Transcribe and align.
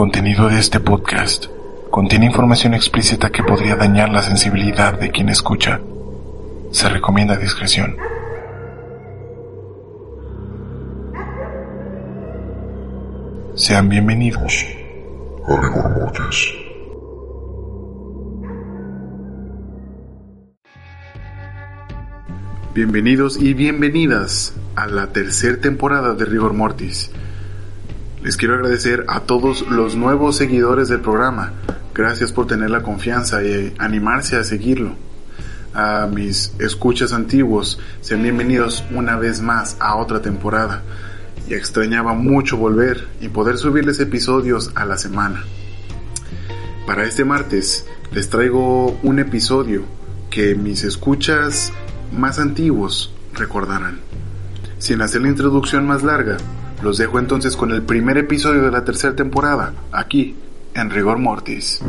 contenido 0.00 0.48
de 0.48 0.58
este 0.58 0.80
podcast 0.80 1.44
contiene 1.90 2.24
información 2.24 2.72
explícita 2.72 3.28
que 3.28 3.42
podría 3.42 3.76
dañar 3.76 4.08
la 4.08 4.22
sensibilidad 4.22 4.98
de 4.98 5.10
quien 5.10 5.28
escucha. 5.28 5.78
Se 6.70 6.88
recomienda 6.88 7.36
discreción. 7.36 7.98
Sean 13.54 13.90
bienvenidos 13.90 14.64
a 15.46 15.60
Rigor 15.60 15.90
Mortis. 15.90 16.48
Bienvenidos 22.74 23.36
y 23.36 23.52
bienvenidas 23.52 24.54
a 24.76 24.86
la 24.86 25.08
tercera 25.08 25.60
temporada 25.60 26.14
de 26.14 26.24
Rigor 26.24 26.54
Mortis. 26.54 27.10
Les 28.30 28.36
quiero 28.36 28.54
agradecer 28.54 29.04
a 29.08 29.18
todos 29.18 29.68
los 29.68 29.96
nuevos 29.96 30.36
seguidores 30.36 30.86
del 30.88 31.00
programa. 31.00 31.52
Gracias 31.92 32.30
por 32.30 32.46
tener 32.46 32.70
la 32.70 32.84
confianza 32.84 33.42
y 33.42 33.74
animarse 33.76 34.36
a 34.36 34.44
seguirlo. 34.44 34.94
A 35.74 36.06
mis 36.06 36.54
escuchas 36.60 37.12
antiguos, 37.12 37.80
sean 38.00 38.22
bienvenidos 38.22 38.84
una 38.94 39.16
vez 39.16 39.40
más 39.40 39.76
a 39.80 39.96
otra 39.96 40.22
temporada. 40.22 40.84
Y 41.48 41.54
extrañaba 41.54 42.14
mucho 42.14 42.56
volver 42.56 43.08
y 43.20 43.30
poder 43.30 43.58
subirles 43.58 43.98
episodios 43.98 44.70
a 44.76 44.84
la 44.84 44.96
semana. 44.96 45.42
Para 46.86 47.06
este 47.06 47.24
martes 47.24 47.84
les 48.12 48.30
traigo 48.30 48.96
un 49.02 49.18
episodio 49.18 49.82
que 50.30 50.54
mis 50.54 50.84
escuchas 50.84 51.72
más 52.16 52.38
antiguos 52.38 53.12
recordarán. 53.34 53.98
Sin 54.78 55.02
hacer 55.02 55.20
la 55.22 55.30
introducción 55.30 55.84
más 55.84 56.04
larga, 56.04 56.36
los 56.82 56.98
dejo 56.98 57.18
entonces 57.18 57.56
con 57.56 57.72
el 57.72 57.82
primer 57.82 58.18
episodio 58.18 58.62
de 58.62 58.70
la 58.70 58.84
tercera 58.84 59.14
temporada, 59.14 59.72
aquí, 59.92 60.36
en 60.74 60.90
Rigor 60.90 61.18
Mortis. 61.18 61.80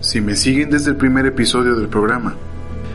Si 0.00 0.22
me 0.22 0.34
siguen 0.34 0.70
desde 0.70 0.90
el 0.92 0.96
primer 0.96 1.26
episodio 1.26 1.76
del 1.76 1.88
programa, 1.88 2.34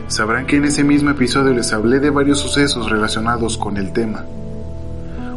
sabrán 0.08 0.44
que 0.44 0.56
en 0.56 0.64
ese 0.64 0.82
mismo 0.82 1.10
episodio 1.10 1.54
les 1.54 1.72
hablé 1.72 2.00
de 2.00 2.10
varios 2.10 2.40
sucesos 2.40 2.90
relacionados 2.90 3.56
con 3.56 3.76
el 3.76 3.92
tema. 3.92 4.24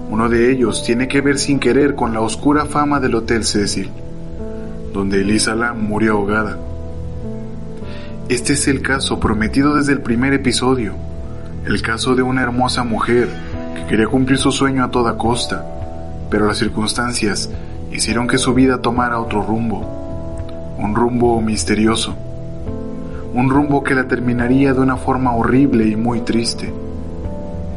Uno 0.10 0.30
de 0.30 0.52
ellos 0.52 0.84
tiene 0.84 1.08
que 1.08 1.22
ver 1.22 1.38
sin 1.38 1.60
querer 1.60 1.94
con 1.94 2.12
la 2.12 2.22
oscura 2.22 2.66
fama 2.66 3.00
del 3.00 3.14
Hotel 3.14 3.44
Cecil, 3.44 3.92
donde 4.94 5.22
Elisa 5.22 5.54
Lam 5.54 5.80
murió 5.80 6.14
ahogada. 6.14 6.58
Este 8.30 8.54
es 8.54 8.68
el 8.68 8.82
caso 8.82 9.20
prometido 9.20 9.76
desde 9.76 9.94
el 9.94 10.02
primer 10.02 10.34
episodio, 10.34 10.94
el 11.68 11.84
caso 11.84 12.16
de 12.16 12.24
una 12.24 12.42
hermosa 12.42 12.84
mujer 12.84 13.30
que 13.76 13.86
quería 13.86 14.08
cumplir 14.08 14.40
su 14.40 14.52
sueño 14.52 14.84
a 14.84 14.90
toda 14.90 15.20
costa, 15.20 15.64
pero 16.32 16.48
las 16.48 16.58
circunstancias 16.58 17.52
hicieron 17.92 18.28
que 18.28 18.40
su 18.40 18.56
vida 18.56 18.82
tomara 18.82 19.20
otro 19.20 19.44
rumbo 19.44 19.99
un 20.80 20.96
rumbo 20.96 21.42
misterioso, 21.42 22.16
un 23.34 23.50
rumbo 23.50 23.84
que 23.84 23.96
la 23.96 24.08
terminaría 24.08 24.74
de 24.74 24.80
una 24.80 24.96
forma 24.96 25.36
horrible 25.36 25.86
y 25.86 25.96
muy 25.96 26.22
triste. 26.22 26.74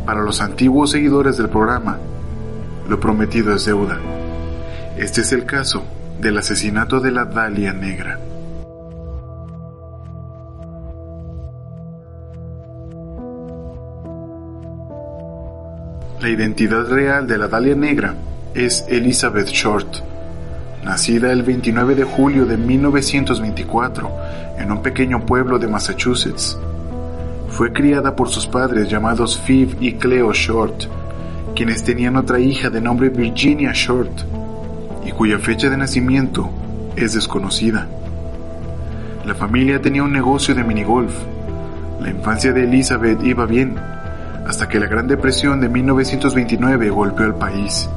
Para 0.07 0.23
los 0.23 0.41
antiguos 0.41 0.93
seguidores 0.93 1.37
del 1.37 1.49
programa, 1.49 1.99
lo 2.89 3.01
prometido 3.01 3.55
es 3.55 3.65
deuda. 3.65 3.99
Este 4.97 5.23
es 5.23 5.33
el 5.33 5.45
caso 5.45 5.83
del 6.21 6.39
asesinato 6.39 7.01
de 7.01 7.11
la 7.11 7.25
Dalia 7.25 7.73
Negra. 7.73 8.19
La 16.21 16.29
identidad 16.29 16.87
real 16.87 17.27
de 17.27 17.37
la 17.37 17.49
Dalia 17.49 17.75
Negra 17.75 18.15
es 18.55 18.85
Elizabeth 18.89 19.49
Short, 19.49 20.12
Nacida 20.85 21.31
el 21.31 21.45
29 21.45 21.95
de 21.95 22.03
julio 22.03 22.45
de 22.45 22.57
1924 22.57 24.11
en 24.59 24.73
un 24.73 24.83
pequeño 24.83 25.25
pueblo 25.25 25.59
de 25.59 25.69
Massachusetts, 25.69 26.59
fue 27.49 27.73
criada 27.73 28.17
por 28.17 28.29
sus 28.29 28.47
padres 28.47 28.89
llamados 28.89 29.39
Phoebe 29.39 29.77
y 29.81 29.93
Cleo 29.93 30.33
Short, 30.33 30.85
quienes 31.55 31.85
tenían 31.85 32.17
otra 32.17 32.41
hija 32.41 32.69
de 32.69 32.81
nombre 32.81 33.11
Virginia 33.11 33.73
Short 33.73 34.11
y 35.05 35.13
cuya 35.13 35.39
fecha 35.39 35.71
de 35.71 35.77
nacimiento 35.77 36.51
es 36.97 37.13
desconocida. 37.13 37.87
La 39.25 39.35
familia 39.35 39.81
tenía 39.81 40.03
un 40.03 40.13
negocio 40.13 40.55
de 40.55 40.65
minigolf. 40.65 41.13
La 42.01 42.11
infancia 42.11 42.53
de 42.53 42.65
Elizabeth 42.65 43.23
iba 43.23 43.47
bien, 43.47 43.77
hasta 44.49 44.69
que 44.69 44.81
la 44.81 44.87
Gran 44.87 45.07
Depresión 45.07 45.61
de 45.61 45.69
1929 45.69 46.91
golpeó 46.91 47.27
al 47.27 47.37
país. 47.37 47.89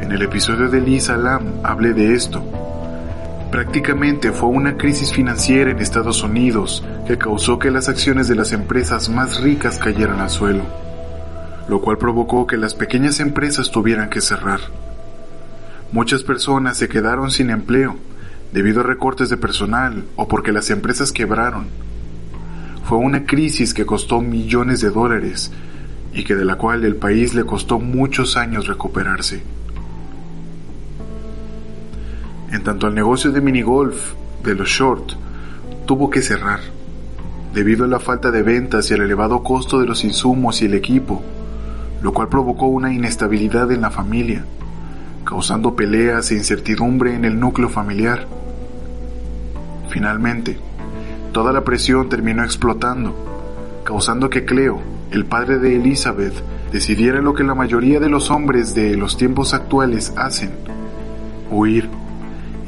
En 0.00 0.12
el 0.12 0.22
episodio 0.22 0.68
de 0.68 0.80
Lisa 0.80 1.16
Lam 1.16 1.60
hablé 1.64 1.92
de 1.92 2.14
esto. 2.14 2.42
Prácticamente 3.50 4.30
fue 4.30 4.48
una 4.48 4.76
crisis 4.76 5.12
financiera 5.12 5.70
en 5.70 5.80
Estados 5.80 6.22
Unidos 6.22 6.84
que 7.06 7.18
causó 7.18 7.58
que 7.58 7.70
las 7.70 7.88
acciones 7.88 8.28
de 8.28 8.36
las 8.36 8.52
empresas 8.52 9.08
más 9.08 9.40
ricas 9.40 9.78
cayeran 9.78 10.20
al 10.20 10.30
suelo, 10.30 10.62
lo 11.68 11.80
cual 11.80 11.98
provocó 11.98 12.46
que 12.46 12.56
las 12.56 12.74
pequeñas 12.74 13.18
empresas 13.20 13.70
tuvieran 13.70 14.08
que 14.08 14.20
cerrar. 14.20 14.60
Muchas 15.90 16.22
personas 16.22 16.76
se 16.76 16.88
quedaron 16.88 17.30
sin 17.30 17.50
empleo 17.50 17.96
debido 18.52 18.80
a 18.80 18.84
recortes 18.84 19.28
de 19.30 19.36
personal 19.36 20.04
o 20.14 20.28
porque 20.28 20.52
las 20.52 20.70
empresas 20.70 21.10
quebraron. 21.12 21.66
Fue 22.84 22.98
una 22.98 23.26
crisis 23.26 23.74
que 23.74 23.84
costó 23.84 24.20
millones 24.20 24.80
de 24.80 24.90
dólares 24.90 25.50
y 26.14 26.24
que 26.24 26.36
de 26.36 26.44
la 26.44 26.56
cual 26.56 26.84
el 26.84 26.96
país 26.96 27.34
le 27.34 27.44
costó 27.44 27.78
muchos 27.78 28.36
años 28.36 28.66
recuperarse. 28.66 29.57
En 32.50 32.62
tanto 32.62 32.86
al 32.86 32.94
negocio 32.94 33.30
de 33.30 33.42
minigolf 33.42 34.14
de 34.42 34.54
los 34.54 34.68
short 34.68 35.12
tuvo 35.84 36.08
que 36.08 36.22
cerrar, 36.22 36.60
debido 37.52 37.84
a 37.84 37.88
la 37.88 37.98
falta 37.98 38.30
de 38.30 38.42
ventas 38.42 38.90
y 38.90 38.94
al 38.94 39.02
elevado 39.02 39.42
costo 39.42 39.80
de 39.80 39.86
los 39.86 40.02
insumos 40.02 40.62
y 40.62 40.64
el 40.64 40.74
equipo, 40.74 41.22
lo 42.02 42.12
cual 42.12 42.28
provocó 42.28 42.66
una 42.66 42.92
inestabilidad 42.92 43.70
en 43.70 43.82
la 43.82 43.90
familia, 43.90 44.44
causando 45.26 45.76
peleas 45.76 46.30
e 46.30 46.36
incertidumbre 46.36 47.14
en 47.14 47.26
el 47.26 47.38
núcleo 47.38 47.68
familiar. 47.68 48.26
Finalmente, 49.90 50.58
toda 51.32 51.52
la 51.52 51.64
presión 51.64 52.08
terminó 52.08 52.44
explotando, 52.44 53.14
causando 53.84 54.30
que 54.30 54.46
Cleo, 54.46 54.80
el 55.10 55.26
padre 55.26 55.58
de 55.58 55.76
Elizabeth, 55.76 56.34
decidiera 56.72 57.20
lo 57.20 57.34
que 57.34 57.44
la 57.44 57.54
mayoría 57.54 58.00
de 58.00 58.08
los 58.08 58.30
hombres 58.30 58.74
de 58.74 58.96
los 58.96 59.18
tiempos 59.18 59.52
actuales 59.52 60.14
hacen, 60.16 60.52
huir 61.50 61.90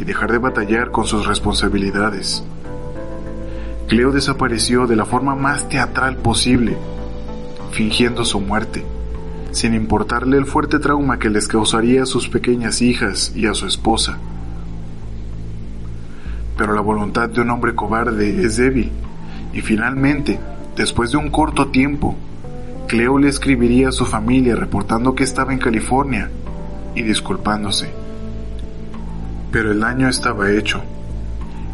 y 0.01 0.05
dejar 0.05 0.33
de 0.33 0.39
batallar 0.39 0.91
con 0.91 1.07
sus 1.07 1.27
responsabilidades. 1.27 2.43
Cleo 3.87 4.13
desapareció 4.13 4.87
de 4.87 4.97
la 4.97 5.05
forma 5.05 5.35
más 5.35 5.69
teatral 5.69 6.17
posible, 6.17 6.79
fingiendo 7.73 8.25
su 8.25 8.41
muerte, 8.41 8.83
sin 9.51 9.75
importarle 9.75 10.39
el 10.39 10.47
fuerte 10.47 10.79
trauma 10.79 11.19
que 11.19 11.29
les 11.29 11.47
causaría 11.47 12.05
a 12.05 12.07
sus 12.07 12.29
pequeñas 12.29 12.81
hijas 12.81 13.33
y 13.37 13.47
a 13.47 13.53
su 13.53 13.67
esposa. 13.67 14.17
Pero 16.57 16.75
la 16.75 16.81
voluntad 16.81 17.29
de 17.29 17.43
un 17.43 17.51
hombre 17.51 17.75
cobarde 17.75 18.43
es 18.43 18.57
débil, 18.57 18.91
y 19.53 19.61
finalmente, 19.61 20.41
después 20.77 21.11
de 21.11 21.19
un 21.19 21.31
corto 21.31 21.69
tiempo, 21.69 22.17
Cleo 22.89 23.19
le 23.19 23.29
escribiría 23.29 23.91
a 23.91 23.93
su 23.93 24.07
familia 24.07 24.57
reportando 24.57 25.15
que 25.15 25.25
estaba 25.25 25.53
en 25.53 25.59
California 25.59 26.31
y 26.95 27.03
disculpándose 27.03 28.00
pero 29.53 29.73
el 29.73 29.81
daño 29.81 30.09
estaba 30.09 30.51
hecho, 30.51 30.83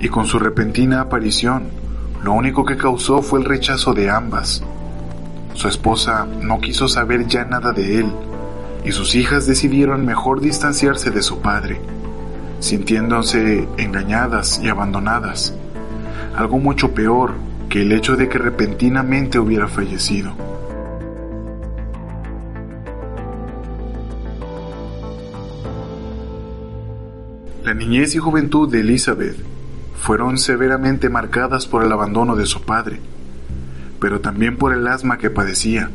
y 0.01 0.09
con 0.09 0.27
su 0.27 0.39
repentina 0.39 1.01
aparición, 1.01 1.65
lo 2.23 2.33
único 2.33 2.65
que 2.65 2.77
causó 2.77 3.23
fue 3.23 3.41
el 3.41 3.45
rechazo 3.45 3.95
de 3.95 4.11
ambas. 4.11 4.63
Su 5.55 5.69
esposa 5.69 6.27
no 6.43 6.61
quiso 6.61 6.89
saber 6.89 7.27
ya 7.27 7.45
nada 7.45 7.73
de 7.73 8.01
él, 8.01 8.13
y 8.85 8.93
sus 8.93 9.15
hijas 9.15 9.47
decidieron 9.47 10.05
mejor 10.05 10.41
distanciarse 10.41 11.11
de 11.11 11.23
su 11.23 11.41
padre, 11.41 11.81
sintiéndose 12.61 13.69
engañadas 13.77 14.61
y 14.63 14.69
abandonadas, 14.69 15.55
algo 16.37 16.59
mucho 16.59 16.93
peor 16.93 17.35
que 17.69 17.83
el 17.83 17.93
hecho 17.93 18.17
de 18.17 18.29
que 18.29 18.39
repentinamente 18.39 19.39
hubiera 19.39 19.69
fallecido. 19.69 20.46
La 27.67 27.75
niñez 27.75 28.15
y 28.15 28.19
juventud 28.19 28.71
de 28.71 28.79
Elizabeth 28.79 29.35
fueron 30.01 30.39
severamente 30.39 31.09
marcadas 31.09 31.67
por 31.67 31.83
el 31.83 31.91
abandono 31.91 32.37
de 32.37 32.47
su 32.47 32.63
padre, 32.63 33.01
pero 34.01 34.21
también 34.21 34.57
por 34.57 34.73
el 34.73 34.87
asma 34.87 35.19
que 35.19 35.31
padecía, 35.31 35.91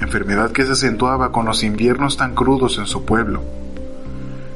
enfermedad 0.00 0.50
que 0.50 0.64
se 0.64 0.72
acentuaba 0.72 1.30
con 1.30 1.44
los 1.44 1.62
inviernos 1.62 2.16
tan 2.16 2.34
crudos 2.34 2.78
en 2.78 2.86
su 2.86 3.04
pueblo. 3.04 3.42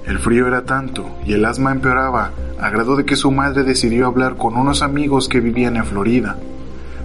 El 0.07 0.19
frío 0.19 0.47
era 0.47 0.65
tanto 0.65 1.07
y 1.27 1.35
el 1.35 1.45
asma 1.45 1.73
empeoraba 1.73 2.31
a 2.59 2.71
grado 2.71 2.97
de 2.97 3.05
que 3.05 3.17
su 3.17 3.31
madre 3.31 3.63
decidió 3.63 4.07
hablar 4.07 4.39
con 4.39 4.57
unos 4.57 4.81
amigos 4.81 5.29
que 5.29 5.41
vivían 5.41 5.77
en 5.77 5.85
Florida 5.85 6.39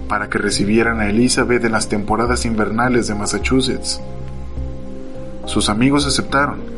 para 0.08 0.30
que 0.30 0.38
recibieran 0.38 1.00
a 1.00 1.10
Elizabeth 1.10 1.62
en 1.66 1.72
las 1.72 1.90
temporadas 1.90 2.46
invernales 2.46 3.08
de 3.08 3.14
Massachusetts. 3.14 4.00
Sus 5.44 5.68
amigos 5.68 6.06
aceptaron 6.06 6.71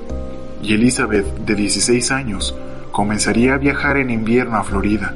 y 0.64 0.72
Elizabeth, 0.72 1.26
de 1.44 1.54
16 1.54 2.10
años, 2.10 2.56
comenzaría 2.90 3.54
a 3.54 3.58
viajar 3.58 3.98
en 3.98 4.08
invierno 4.08 4.56
a 4.56 4.64
Florida. 4.64 5.14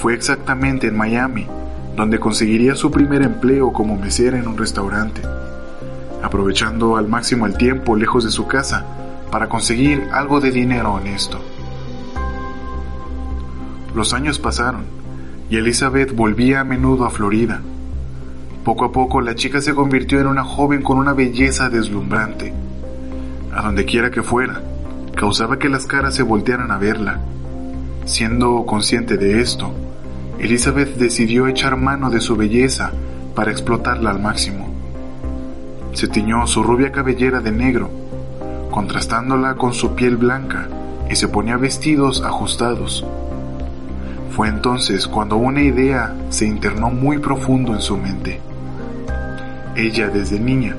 Fue 0.00 0.14
exactamente 0.14 0.86
en 0.86 0.96
Miami 0.96 1.46
donde 1.94 2.18
conseguiría 2.18 2.74
su 2.74 2.90
primer 2.90 3.22
empleo 3.22 3.72
como 3.72 3.96
mesera 3.96 4.38
en 4.38 4.48
un 4.48 4.56
restaurante, 4.56 5.20
aprovechando 6.22 6.96
al 6.96 7.06
máximo 7.06 7.46
el 7.46 7.56
tiempo 7.56 7.96
lejos 7.96 8.24
de 8.24 8.30
su 8.30 8.46
casa 8.46 8.84
para 9.30 9.48
conseguir 9.48 10.08
algo 10.12 10.40
de 10.40 10.50
dinero 10.50 10.94
honesto. 10.94 11.38
Los 13.94 14.14
años 14.14 14.38
pasaron 14.38 14.84
y 15.50 15.56
Elizabeth 15.58 16.16
volvía 16.16 16.60
a 16.60 16.64
menudo 16.64 17.04
a 17.04 17.10
Florida. 17.10 17.60
Poco 18.64 18.86
a 18.86 18.92
poco 18.92 19.20
la 19.20 19.34
chica 19.34 19.60
se 19.60 19.74
convirtió 19.74 20.18
en 20.18 20.26
una 20.26 20.44
joven 20.44 20.82
con 20.82 20.96
una 20.96 21.12
belleza 21.12 21.68
deslumbrante. 21.68 22.63
A 23.54 23.62
donde 23.62 23.84
quiera 23.84 24.10
que 24.10 24.24
fuera, 24.24 24.60
causaba 25.14 25.60
que 25.60 25.68
las 25.68 25.86
caras 25.86 26.16
se 26.16 26.24
voltearan 26.24 26.72
a 26.72 26.78
verla. 26.78 27.20
Siendo 28.04 28.66
consciente 28.66 29.16
de 29.16 29.40
esto, 29.40 29.72
Elizabeth 30.40 30.96
decidió 30.96 31.46
echar 31.46 31.76
mano 31.76 32.10
de 32.10 32.20
su 32.20 32.36
belleza 32.36 32.90
para 33.36 33.52
explotarla 33.52 34.10
al 34.10 34.20
máximo. 34.20 34.74
Se 35.92 36.08
tiñó 36.08 36.44
su 36.48 36.64
rubia 36.64 36.90
cabellera 36.90 37.40
de 37.40 37.52
negro, 37.52 37.90
contrastándola 38.72 39.54
con 39.54 39.72
su 39.72 39.94
piel 39.94 40.16
blanca, 40.16 40.66
y 41.08 41.14
se 41.14 41.28
ponía 41.28 41.56
vestidos 41.56 42.24
ajustados. 42.24 43.06
Fue 44.32 44.48
entonces 44.48 45.06
cuando 45.06 45.36
una 45.36 45.62
idea 45.62 46.12
se 46.30 46.44
internó 46.44 46.90
muy 46.90 47.18
profundo 47.18 47.72
en 47.72 47.80
su 47.80 47.96
mente. 47.96 48.40
Ella 49.76 50.08
desde 50.08 50.40
niña 50.40 50.74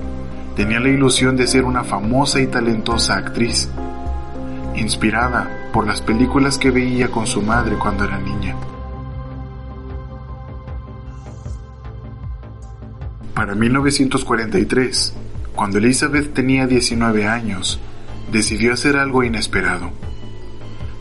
tenía 0.55 0.79
la 0.79 0.89
ilusión 0.89 1.35
de 1.35 1.47
ser 1.47 1.65
una 1.65 1.83
famosa 1.83 2.39
y 2.39 2.47
talentosa 2.47 3.17
actriz, 3.17 3.69
inspirada 4.75 5.69
por 5.73 5.85
las 5.85 6.01
películas 6.01 6.57
que 6.57 6.71
veía 6.71 7.09
con 7.09 7.27
su 7.27 7.41
madre 7.41 7.75
cuando 7.75 8.05
era 8.05 8.17
niña. 8.17 8.55
Para 13.33 13.53
1943, 13.53 15.13
cuando 15.55 15.77
Elizabeth 15.77 16.33
tenía 16.33 16.67
19 16.67 17.27
años, 17.27 17.79
decidió 18.31 18.73
hacer 18.73 18.97
algo 18.97 19.23
inesperado. 19.23 19.91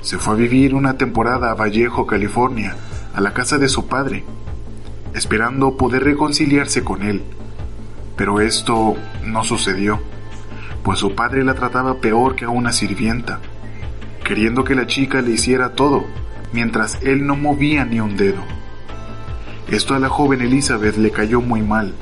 Se 0.02 0.18
fue 0.18 0.34
a 0.34 0.36
vivir 0.36 0.74
una 0.74 0.98
temporada 0.98 1.50
a 1.50 1.54
Vallejo, 1.54 2.06
California, 2.06 2.76
a 3.14 3.20
la 3.20 3.32
casa 3.32 3.56
de 3.58 3.68
su 3.68 3.86
padre, 3.86 4.24
esperando 5.14 5.76
poder 5.76 6.02
reconciliarse 6.02 6.82
con 6.82 7.02
él. 7.02 7.22
Pero 8.16 8.40
esto 8.40 8.96
no 9.24 9.42
sucedió, 9.44 10.00
pues 10.82 10.98
su 10.98 11.14
padre 11.14 11.44
la 11.44 11.54
trataba 11.54 11.96
peor 11.96 12.36
que 12.36 12.44
a 12.44 12.50
una 12.50 12.72
sirvienta, 12.72 13.40
queriendo 14.24 14.64
que 14.64 14.74
la 14.74 14.86
chica 14.86 15.20
le 15.20 15.32
hiciera 15.32 15.74
todo, 15.74 16.04
mientras 16.52 16.98
él 17.02 17.26
no 17.26 17.36
movía 17.36 17.84
ni 17.84 18.00
un 18.00 18.16
dedo. 18.16 18.42
Esto 19.68 19.94
a 19.94 19.98
la 19.98 20.08
joven 20.08 20.42
Elizabeth 20.42 20.96
le 20.96 21.10
cayó 21.10 21.40
muy 21.40 21.62
mal, 21.62 21.94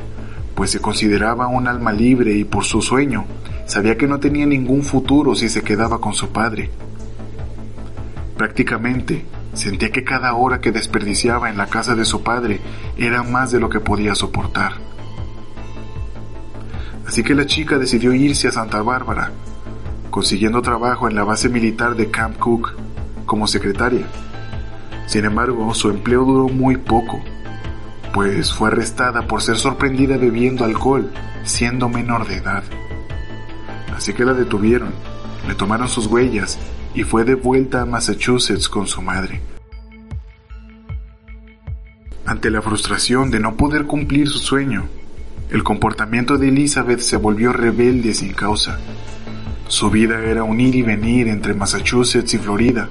pues 0.55 0.71
se 0.71 0.81
consideraba 0.81 1.47
un 1.47 1.69
alma 1.69 1.93
libre 1.93 2.35
y 2.35 2.45
por 2.45 2.65
su 2.65 2.83
sueño 2.83 3.25
sabía 3.67 3.97
que 3.97 4.07
no 4.07 4.21
tenía 4.21 4.47
ningún 4.47 4.83
futuro 4.83 5.35
si 5.35 5.49
se 5.49 5.63
quedaba 5.63 6.01
con 6.01 6.13
su 6.13 6.29
padre. 6.31 6.71
Prácticamente 8.37 9.25
sentía 9.55 9.91
que 9.91 10.05
cada 10.05 10.35
hora 10.35 10.61
que 10.61 10.73
desperdiciaba 10.73 11.51
en 11.51 11.57
la 11.57 11.67
casa 11.67 11.95
de 11.95 12.05
su 12.05 12.23
padre 12.23 12.61
era 12.97 13.23
más 13.23 13.53
de 13.53 13.61
lo 13.61 13.71
que 13.71 13.81
podía 13.81 14.15
soportar. 14.15 14.92
Así 17.07 17.23
que 17.23 17.35
la 17.35 17.47
chica 17.47 17.79
decidió 17.79 18.13
irse 18.13 18.49
a 18.49 18.53
Santa 18.53 18.83
Bárbara, 18.83 19.33
consiguiendo 20.11 20.63
trabajo 20.63 21.09
en 21.09 21.15
la 21.15 21.25
base 21.25 21.49
militar 21.49 21.95
de 21.95 22.11
Camp 22.11 22.39
Cook 22.39 22.75
como 23.27 23.47
secretaria. 23.47 24.07
Sin 25.07 25.25
embargo, 25.25 25.73
su 25.75 25.91
empleo 25.91 26.25
duró 26.25 26.49
muy 26.49 26.77
poco 26.77 27.21
pues 28.13 28.53
fue 28.53 28.69
arrestada 28.69 29.27
por 29.27 29.43
ser 29.43 29.57
sorprendida 29.57 30.17
bebiendo 30.17 30.65
alcohol 30.65 31.11
siendo 31.45 31.89
menor 31.89 32.29
de 32.29 32.37
edad. 32.37 32.63
Así 33.97 34.13
que 34.13 34.25
la 34.25 34.35
detuvieron, 34.35 34.91
le 35.49 35.55
tomaron 35.55 35.89
sus 35.89 36.07
huellas 36.07 36.59
y 36.95 37.05
fue 37.05 37.25
de 37.25 37.35
vuelta 37.35 37.83
a 37.83 37.87
Massachusetts 37.87 38.69
con 38.69 38.87
su 38.87 39.03
madre. 39.03 39.41
Ante 42.27 42.51
la 42.51 42.63
frustración 42.63 43.31
de 43.31 43.41
no 43.41 43.57
poder 43.57 43.87
cumplir 43.87 44.29
su 44.29 44.39
sueño, 44.39 44.85
el 45.51 45.63
comportamiento 45.63 46.39
de 46.39 46.49
Elizabeth 46.49 47.01
se 47.01 47.17
volvió 47.17 47.53
rebelde 47.53 48.15
sin 48.15 48.33
causa. 48.33 48.79
Su 49.69 49.91
vida 49.91 50.19
era 50.25 50.45
un 50.45 50.61
ir 50.61 50.75
y 50.75 50.83
venir 50.83 51.29
entre 51.29 51.55
Massachusetts 51.55 52.35
y 52.35 52.39
Florida, 52.39 52.89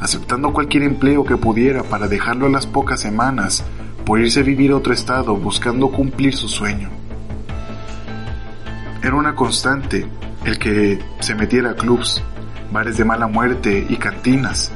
aceptando 0.00 0.52
cualquier 0.52 0.84
empleo 0.84 1.24
que 1.24 1.36
pudiera 1.36 1.82
para 1.82 2.08
dejarlo 2.08 2.46
a 2.46 2.50
las 2.50 2.66
pocas 2.66 3.00
semanas 3.00 3.64
por 4.04 4.20
irse 4.20 4.40
a 4.40 4.44
vivir 4.44 4.70
a 4.70 4.76
otro 4.76 4.92
estado 4.92 5.36
buscando 5.36 5.90
cumplir 5.90 6.34
su 6.34 6.48
sueño. 6.48 6.90
Era 9.02 9.14
una 9.14 9.34
constante 9.34 10.06
el 10.44 10.58
que 10.58 10.98
se 11.20 11.34
metiera 11.34 11.70
a 11.70 11.74
clubs, 11.74 12.22
bares 12.72 12.96
de 12.96 13.04
mala 13.04 13.26
muerte 13.26 13.84
y 13.88 13.96
cantinas, 13.96 14.70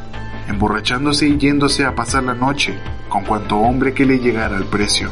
emborrachándose 0.49 1.29
y 1.29 1.39
yéndose 1.39 1.85
a 1.85 1.95
pasar 1.95 2.25
la 2.25 2.35
noche 2.35 2.75
con 3.09 3.25
cuanto 3.25 3.57
hombre 3.57 3.95
que 3.95 4.07
le 4.07 4.19
llegara 4.19 4.57
al 4.57 4.65
precio. 4.65 5.11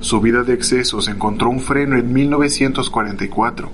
Su 0.00 0.20
vida 0.20 0.44
de 0.44 0.54
excesos 0.54 1.08
encontró 1.08 1.50
un 1.50 1.60
freno 1.60 1.96
en 1.96 2.12
1944, 2.12 3.70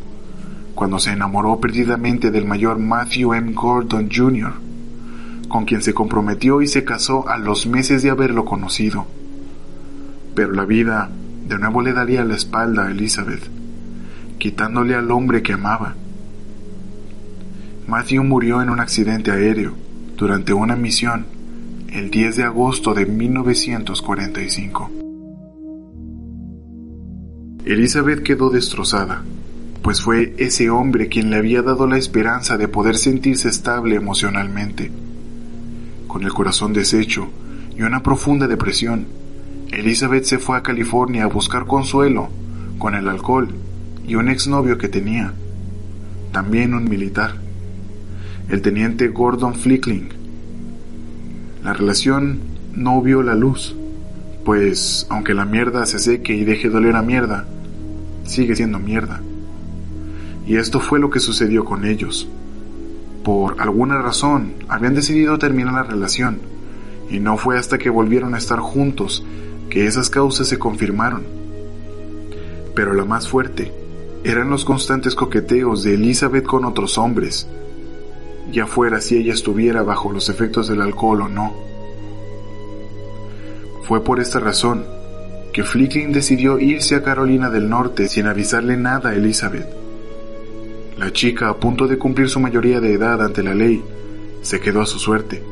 cuando 0.75 0.99
se 0.99 1.13
enamoró 1.13 1.61
perdidamente 1.61 2.31
del 2.31 2.47
mayor 2.47 2.79
Matthew 2.79 3.35
M. 3.35 3.53
Gordon 3.53 4.09
Jr., 4.11 4.53
con 5.49 5.67
quien 5.67 5.83
se 5.83 5.93
comprometió 5.93 6.63
y 6.63 6.67
se 6.67 6.83
casó 6.83 7.29
a 7.29 7.37
los 7.37 7.67
meses 7.67 8.03
de 8.03 8.11
haberlo 8.11 8.47
conocido. 8.47 9.07
Pero 10.35 10.53
la 10.53 10.65
vida 10.65 11.11
de 11.47 11.59
nuevo 11.59 11.83
le 11.83 11.93
daría 11.93 12.25
la 12.25 12.35
espalda 12.35 12.87
a 12.87 12.91
Elizabeth, 12.91 13.43
quitándole 14.39 14.95
al 14.95 15.11
hombre 15.11 15.43
que 15.43 15.53
amaba. 15.53 15.95
Matthew 17.87 18.25
murió 18.25 18.63
en 18.63 18.71
un 18.71 18.81
accidente 18.81 19.31
aéreo 19.31 19.75
durante 20.17 20.55
una 20.55 20.75
misión 20.75 21.27
el 21.93 22.11
10 22.11 22.37
de 22.37 22.45
agosto 22.45 22.95
de 22.95 23.05
1945. 23.05 25.04
Elizabeth 27.65 28.23
quedó 28.23 28.51
destrozada, 28.51 29.23
pues 29.83 30.03
fue 30.03 30.35
ese 30.39 30.71
hombre 30.71 31.09
quien 31.09 31.31
le 31.31 31.37
había 31.37 31.63
dado 31.63 31.87
la 31.87 31.99
esperanza 31.99 32.57
de 32.57 32.69
poder 32.69 32.97
sentirse 32.97 33.49
estable 33.49 33.97
emocionalmente 33.97 34.91
con 36.15 36.23
el 36.23 36.33
corazón 36.33 36.73
deshecho 36.73 37.27
y 37.77 37.83
una 37.83 38.05
profunda 38.05 38.47
depresión, 38.47 39.07
Elizabeth 39.73 40.23
se 40.23 40.39
fue 40.39 40.57
a 40.57 40.63
California 40.63 41.25
a 41.25 41.27
buscar 41.27 41.67
consuelo 41.67 42.29
con 42.79 42.95
el 42.95 43.09
alcohol 43.09 43.49
y 44.07 44.15
un 44.15 44.29
exnovio 44.29 44.79
que 44.79 44.87
tenía, 44.87 45.33
también 46.31 46.73
un 46.73 46.89
militar, 46.89 47.35
el 48.49 48.63
teniente 48.63 49.09
Gordon 49.09 49.57
Flickling. 49.57 50.11
La 51.65 51.73
relación 51.73 52.39
no 52.77 53.03
vio 53.03 53.25
la 53.25 53.35
luz, 53.35 53.75
pues 54.45 55.09
aunque 55.11 55.35
la 55.35 55.47
mierda 55.47 55.85
se 55.85 55.99
seque 55.99 56.37
y 56.37 56.45
deje 56.45 56.69
doler 56.69 56.95
a 56.95 57.03
mierda, 57.03 57.45
sigue 58.25 58.57
siendo 58.57 58.79
mierda. 58.79 59.21
Y 60.47 60.57
esto 60.57 60.81
fue 60.81 60.99
lo 60.99 61.11
que 61.11 61.21
sucedió 61.21 61.65
con 61.65 61.85
ellos 61.85 62.29
por 63.25 63.61
alguna 63.61 64.03
razón, 64.03 64.53
habían 64.69 64.95
decidido 64.95 65.39
terminar 65.39 65.73
la 65.73 65.83
relación, 65.83 66.39
y 67.09 67.19
no 67.21 67.39
fue 67.39 67.59
hasta 67.59 67.79
que 67.79 67.89
volvieron 67.89 68.35
a 68.35 68.39
estar 68.39 68.61
juntos 68.61 69.25
que 69.71 69.87
esas 69.87 70.11
causas 70.11 70.47
se 70.47 70.59
confirmaron. 70.59 71.25
Pero 72.75 72.93
la 72.93 73.07
más 73.07 73.27
fuerte 73.27 73.73
eran 74.25 74.51
los 74.51 74.67
constantes 74.67 75.15
coqueteos 75.15 75.83
de 75.83 75.95
Elizabeth 75.95 76.45
con 76.45 76.67
otros 76.67 76.99
hombres, 76.99 77.49
ya 78.53 78.67
fuera 78.67 79.01
si 79.01 79.17
ella 79.17 79.33
estuviera 79.33 79.83
bajo 79.83 80.13
los 80.13 80.29
efectos 80.29 80.69
del 80.69 80.83
alcohol 80.83 81.23
o 81.23 81.29
no. 81.29 81.55
Fue 83.85 84.05
por 84.05 84.21
esta 84.21 84.39
razón 84.39 84.85
que 85.55 85.65
Flickling 85.65 86.13
decidió 86.13 86.59
irse 86.59 86.97
a 86.97 87.03
Carolina 87.03 87.49
del 87.49 87.71
Norte 87.71 88.09
sin 88.09 88.27
avisarle 88.27 88.77
nada 88.77 89.11
a 89.11 89.15
Elizabeth 89.15 89.85
la 90.99 91.13
chica, 91.13 91.49
a 91.49 91.57
punto 91.57 91.89
de 91.89 91.99
cumplir 91.99 92.29
su 92.29 92.39
mayoría 92.39 92.81
de 92.81 92.95
edad 92.95 93.21
ante 93.21 93.43
la 93.43 93.55
ley, 93.55 93.83
se 94.43 94.61
quedó 94.61 94.81
a 94.81 94.87
su 94.87 95.01
suerte, 95.01 95.43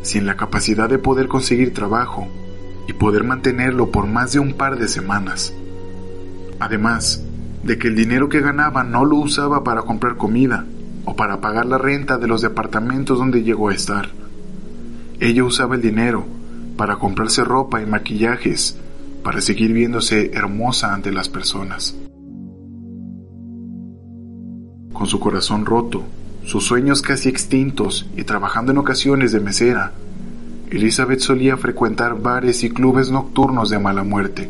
sin 0.00 0.24
la 0.24 0.36
capacidad 0.36 0.88
de 0.88 0.98
poder 0.98 1.28
conseguir 1.28 1.74
trabajo 1.74 2.26
y 2.88 2.94
poder 2.94 3.22
mantenerlo 3.22 3.90
por 3.90 4.06
más 4.06 4.32
de 4.32 4.38
un 4.38 4.54
par 4.54 4.78
de 4.78 4.88
semanas. 4.88 5.52
Además 6.58 7.22
de 7.64 7.76
que 7.76 7.88
el 7.88 7.96
dinero 7.96 8.30
que 8.30 8.40
ganaba 8.40 8.82
no 8.82 9.04
lo 9.04 9.16
usaba 9.16 9.62
para 9.62 9.82
comprar 9.82 10.16
comida 10.16 10.64
o 11.04 11.14
para 11.16 11.40
pagar 11.42 11.66
la 11.66 11.76
renta 11.76 12.16
de 12.16 12.26
los 12.26 12.40
departamentos 12.40 13.18
donde 13.18 13.42
llegó 13.42 13.68
a 13.68 13.74
estar. 13.74 14.08
Ella 15.20 15.44
usaba 15.44 15.74
el 15.74 15.82
dinero 15.82 16.24
para 16.78 16.96
comprarse 16.96 17.44
ropa 17.44 17.82
y 17.82 17.86
maquillajes 17.86 18.78
para 19.26 19.40
seguir 19.40 19.72
viéndose 19.72 20.30
hermosa 20.34 20.94
ante 20.94 21.10
las 21.10 21.28
personas. 21.28 21.96
Con 24.92 25.08
su 25.08 25.18
corazón 25.18 25.66
roto, 25.66 26.04
sus 26.44 26.64
sueños 26.64 27.02
casi 27.02 27.28
extintos 27.28 28.08
y 28.16 28.22
trabajando 28.22 28.70
en 28.70 28.78
ocasiones 28.78 29.32
de 29.32 29.40
mesera, 29.40 29.90
Elizabeth 30.70 31.18
solía 31.18 31.56
frecuentar 31.56 32.22
bares 32.22 32.62
y 32.62 32.70
clubes 32.70 33.10
nocturnos 33.10 33.68
de 33.68 33.80
mala 33.80 34.04
muerte, 34.04 34.48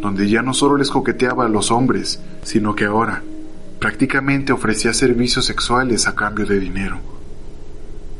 donde 0.00 0.30
ya 0.30 0.40
no 0.40 0.54
solo 0.54 0.78
les 0.78 0.88
coqueteaba 0.88 1.44
a 1.44 1.50
los 1.50 1.70
hombres, 1.70 2.22
sino 2.44 2.74
que 2.74 2.86
ahora 2.86 3.22
prácticamente 3.80 4.54
ofrecía 4.54 4.94
servicios 4.94 5.44
sexuales 5.44 6.08
a 6.08 6.14
cambio 6.14 6.46
de 6.46 6.58
dinero, 6.58 7.00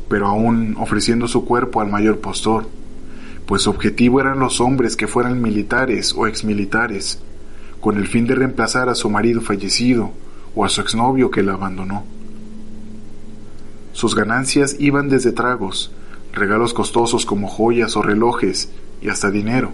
pero 0.09 0.27
aún 0.27 0.75
ofreciendo 0.79 1.27
su 1.27 1.43
cuerpo 1.43 1.81
al 1.81 1.89
mayor 1.89 2.19
postor, 2.19 2.67
pues 3.49 3.63
su 3.63 3.71
objetivo 3.71 4.21
eran 4.21 4.37
los 4.37 4.61
hombres 4.61 4.95
que 4.95 5.07
fueran 5.07 5.41
militares 5.41 6.13
o 6.15 6.27
exmilitares, 6.27 7.17
con 7.81 7.97
el 7.97 8.05
fin 8.05 8.27
de 8.27 8.35
reemplazar 8.35 8.89
a 8.89 8.93
su 8.93 9.09
marido 9.09 9.41
fallecido 9.41 10.11
o 10.53 10.65
a 10.65 10.69
su 10.69 10.81
exnovio 10.81 11.31
que 11.31 11.41
la 11.41 11.53
abandonó. 11.53 12.03
Sus 13.91 14.13
ganancias 14.13 14.75
iban 14.77 15.09
desde 15.09 15.31
tragos, 15.31 15.91
regalos 16.31 16.75
costosos 16.75 17.25
como 17.25 17.47
joyas 17.47 17.97
o 17.97 18.03
relojes 18.03 18.69
y 19.01 19.09
hasta 19.09 19.31
dinero. 19.31 19.71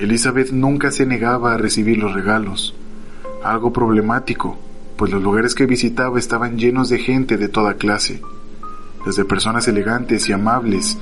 Elizabeth 0.00 0.50
nunca 0.50 0.90
se 0.90 1.06
negaba 1.06 1.54
a 1.54 1.58
recibir 1.58 1.98
los 1.98 2.12
regalos, 2.12 2.74
algo 3.44 3.72
problemático, 3.72 4.58
pues 4.96 5.12
los 5.12 5.22
lugares 5.22 5.54
que 5.54 5.66
visitaba 5.66 6.18
estaban 6.18 6.58
llenos 6.58 6.88
de 6.88 6.98
gente 6.98 7.36
de 7.36 7.48
toda 7.48 7.74
clase, 7.74 8.20
desde 9.06 9.24
personas 9.24 9.68
elegantes 9.68 10.28
y 10.28 10.32
amables 10.32 10.98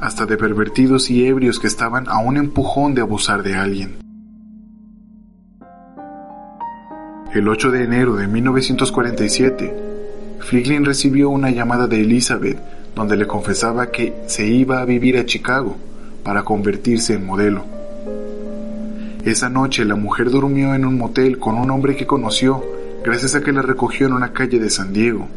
hasta 0.00 0.26
de 0.26 0.36
pervertidos 0.36 1.10
y 1.10 1.26
ebrios 1.26 1.58
que 1.58 1.66
estaban 1.66 2.08
a 2.08 2.18
un 2.18 2.36
empujón 2.36 2.94
de 2.94 3.02
abusar 3.02 3.42
de 3.42 3.54
alguien. 3.54 3.98
El 7.34 7.46
8 7.48 7.70
de 7.70 7.84
enero 7.84 8.16
de 8.16 8.26
1947, 8.26 9.76
Flicklin 10.40 10.84
recibió 10.84 11.30
una 11.30 11.50
llamada 11.50 11.86
de 11.86 12.00
Elizabeth 12.00 12.58
donde 12.94 13.16
le 13.16 13.26
confesaba 13.26 13.90
que 13.90 14.14
se 14.26 14.46
iba 14.46 14.80
a 14.80 14.84
vivir 14.84 15.16
a 15.16 15.24
Chicago 15.24 15.76
para 16.24 16.42
convertirse 16.42 17.14
en 17.14 17.26
modelo. 17.26 17.64
Esa 19.24 19.48
noche 19.48 19.84
la 19.84 19.96
mujer 19.96 20.30
durmió 20.30 20.74
en 20.74 20.84
un 20.84 20.98
motel 20.98 21.38
con 21.38 21.56
un 21.56 21.70
hombre 21.70 21.96
que 21.96 22.06
conoció 22.06 22.64
gracias 23.04 23.34
a 23.34 23.42
que 23.42 23.52
la 23.52 23.62
recogió 23.62 24.06
en 24.06 24.14
una 24.14 24.32
calle 24.32 24.58
de 24.58 24.70
San 24.70 24.92
Diego. 24.92 25.28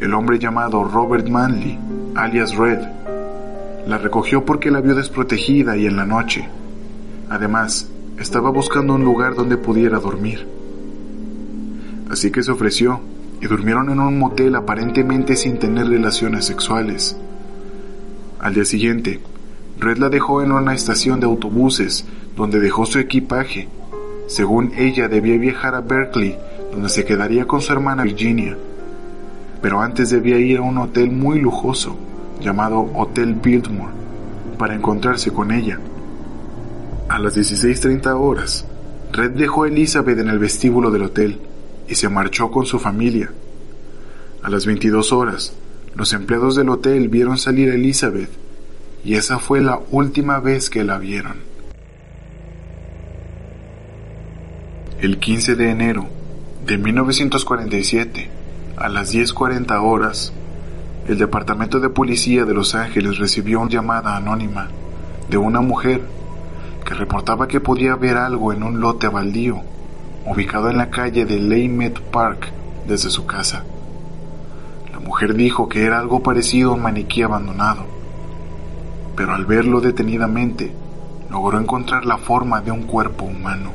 El 0.00 0.14
hombre 0.14 0.38
llamado 0.38 0.84
Robert 0.84 1.28
Manley, 1.28 1.78
alias 2.14 2.56
Red, 2.56 2.80
la 3.88 3.96
recogió 3.96 4.44
porque 4.44 4.70
la 4.70 4.82
vio 4.82 4.94
desprotegida 4.94 5.74
y 5.78 5.86
en 5.86 5.96
la 5.96 6.04
noche. 6.04 6.46
Además, 7.30 7.88
estaba 8.18 8.50
buscando 8.50 8.94
un 8.94 9.02
lugar 9.02 9.34
donde 9.34 9.56
pudiera 9.56 9.98
dormir. 9.98 10.46
Así 12.10 12.30
que 12.30 12.42
se 12.42 12.52
ofreció 12.52 13.00
y 13.40 13.46
durmieron 13.46 13.88
en 13.88 13.98
un 14.00 14.18
motel 14.18 14.56
aparentemente 14.56 15.36
sin 15.36 15.58
tener 15.58 15.88
relaciones 15.88 16.44
sexuales. 16.44 17.16
Al 18.38 18.52
día 18.52 18.66
siguiente, 18.66 19.20
Red 19.78 19.96
la 19.96 20.10
dejó 20.10 20.42
en 20.42 20.52
una 20.52 20.74
estación 20.74 21.18
de 21.18 21.26
autobuses 21.26 22.04
donde 22.36 22.60
dejó 22.60 22.84
su 22.84 22.98
equipaje. 22.98 23.68
Según 24.26 24.72
ella 24.76 25.08
debía 25.08 25.38
viajar 25.38 25.74
a 25.74 25.80
Berkeley, 25.80 26.36
donde 26.72 26.90
se 26.90 27.06
quedaría 27.06 27.46
con 27.46 27.62
su 27.62 27.72
hermana 27.72 28.02
Virginia. 28.02 28.54
Pero 29.62 29.80
antes 29.80 30.10
debía 30.10 30.36
ir 30.38 30.58
a 30.58 30.62
un 30.62 30.76
hotel 30.76 31.10
muy 31.10 31.40
lujoso, 31.40 31.96
llamado 32.40 32.90
Hotel 32.94 33.34
Biltmore, 33.34 33.92
para 34.58 34.74
encontrarse 34.74 35.32
con 35.32 35.52
ella. 35.52 35.78
A 37.08 37.18
las 37.18 37.36
16.30 37.36 38.14
horas, 38.18 38.66
Red 39.12 39.32
dejó 39.32 39.64
a 39.64 39.68
Elizabeth 39.68 40.18
en 40.18 40.28
el 40.28 40.38
vestíbulo 40.38 40.90
del 40.90 41.02
hotel 41.02 41.40
y 41.88 41.94
se 41.94 42.08
marchó 42.08 42.50
con 42.50 42.66
su 42.66 42.78
familia. 42.78 43.30
A 44.42 44.50
las 44.50 44.66
22 44.66 45.12
horas, 45.12 45.54
los 45.94 46.12
empleados 46.12 46.54
del 46.54 46.68
hotel 46.68 47.08
vieron 47.08 47.38
salir 47.38 47.70
a 47.70 47.74
Elizabeth 47.74 48.30
y 49.04 49.14
esa 49.14 49.38
fue 49.38 49.60
la 49.60 49.80
última 49.90 50.38
vez 50.40 50.70
que 50.70 50.84
la 50.84 50.98
vieron. 50.98 51.36
El 55.00 55.18
15 55.18 55.54
de 55.54 55.70
enero 55.70 56.06
de 56.66 56.76
1947, 56.76 58.28
a 58.76 58.88
las 58.88 59.14
10.40 59.14 59.82
horas, 59.82 60.32
el 61.08 61.16
Departamento 61.16 61.80
de 61.80 61.88
Policía 61.88 62.44
de 62.44 62.52
Los 62.52 62.74
Ángeles 62.74 63.16
recibió 63.16 63.60
una 63.60 63.70
llamada 63.70 64.14
anónima 64.14 64.68
de 65.30 65.38
una 65.38 65.62
mujer 65.62 66.02
que 66.84 66.92
reportaba 66.92 67.48
que 67.48 67.60
podía 67.60 67.96
ver 67.96 68.18
algo 68.18 68.52
en 68.52 68.62
un 68.62 68.78
lote 68.78 69.08
baldío 69.08 69.62
ubicado 70.26 70.68
en 70.68 70.76
la 70.76 70.90
calle 70.90 71.24
de 71.24 71.38
Leymet 71.38 71.98
Park 71.98 72.52
desde 72.86 73.08
su 73.08 73.24
casa. 73.24 73.64
La 74.92 75.00
mujer 75.00 75.32
dijo 75.32 75.66
que 75.66 75.86
era 75.86 75.98
algo 75.98 76.22
parecido 76.22 76.72
a 76.72 76.74
un 76.74 76.82
maniquí 76.82 77.22
abandonado, 77.22 77.86
pero 79.16 79.32
al 79.32 79.46
verlo 79.46 79.80
detenidamente 79.80 80.74
logró 81.30 81.58
encontrar 81.58 82.04
la 82.04 82.18
forma 82.18 82.60
de 82.60 82.70
un 82.70 82.82
cuerpo 82.82 83.24
humano. 83.24 83.70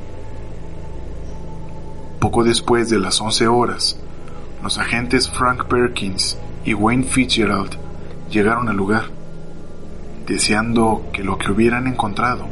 Poco 2.20 2.44
después 2.44 2.92
de 2.92 3.00
las 3.00 3.20
11 3.20 3.48
horas, 3.48 3.98
los 4.62 4.78
agentes 4.78 5.28
Frank 5.28 5.66
Perkins 5.66 6.38
y 6.66 6.74
Wayne 6.74 7.04
Fitzgerald 7.04 7.78
llegaron 8.30 8.70
al 8.70 8.76
lugar, 8.76 9.06
deseando 10.28 11.06
que 11.12 11.24
lo 11.24 11.38
que 11.38 11.52
hubieran 11.52 11.88
encontrado 11.88 12.46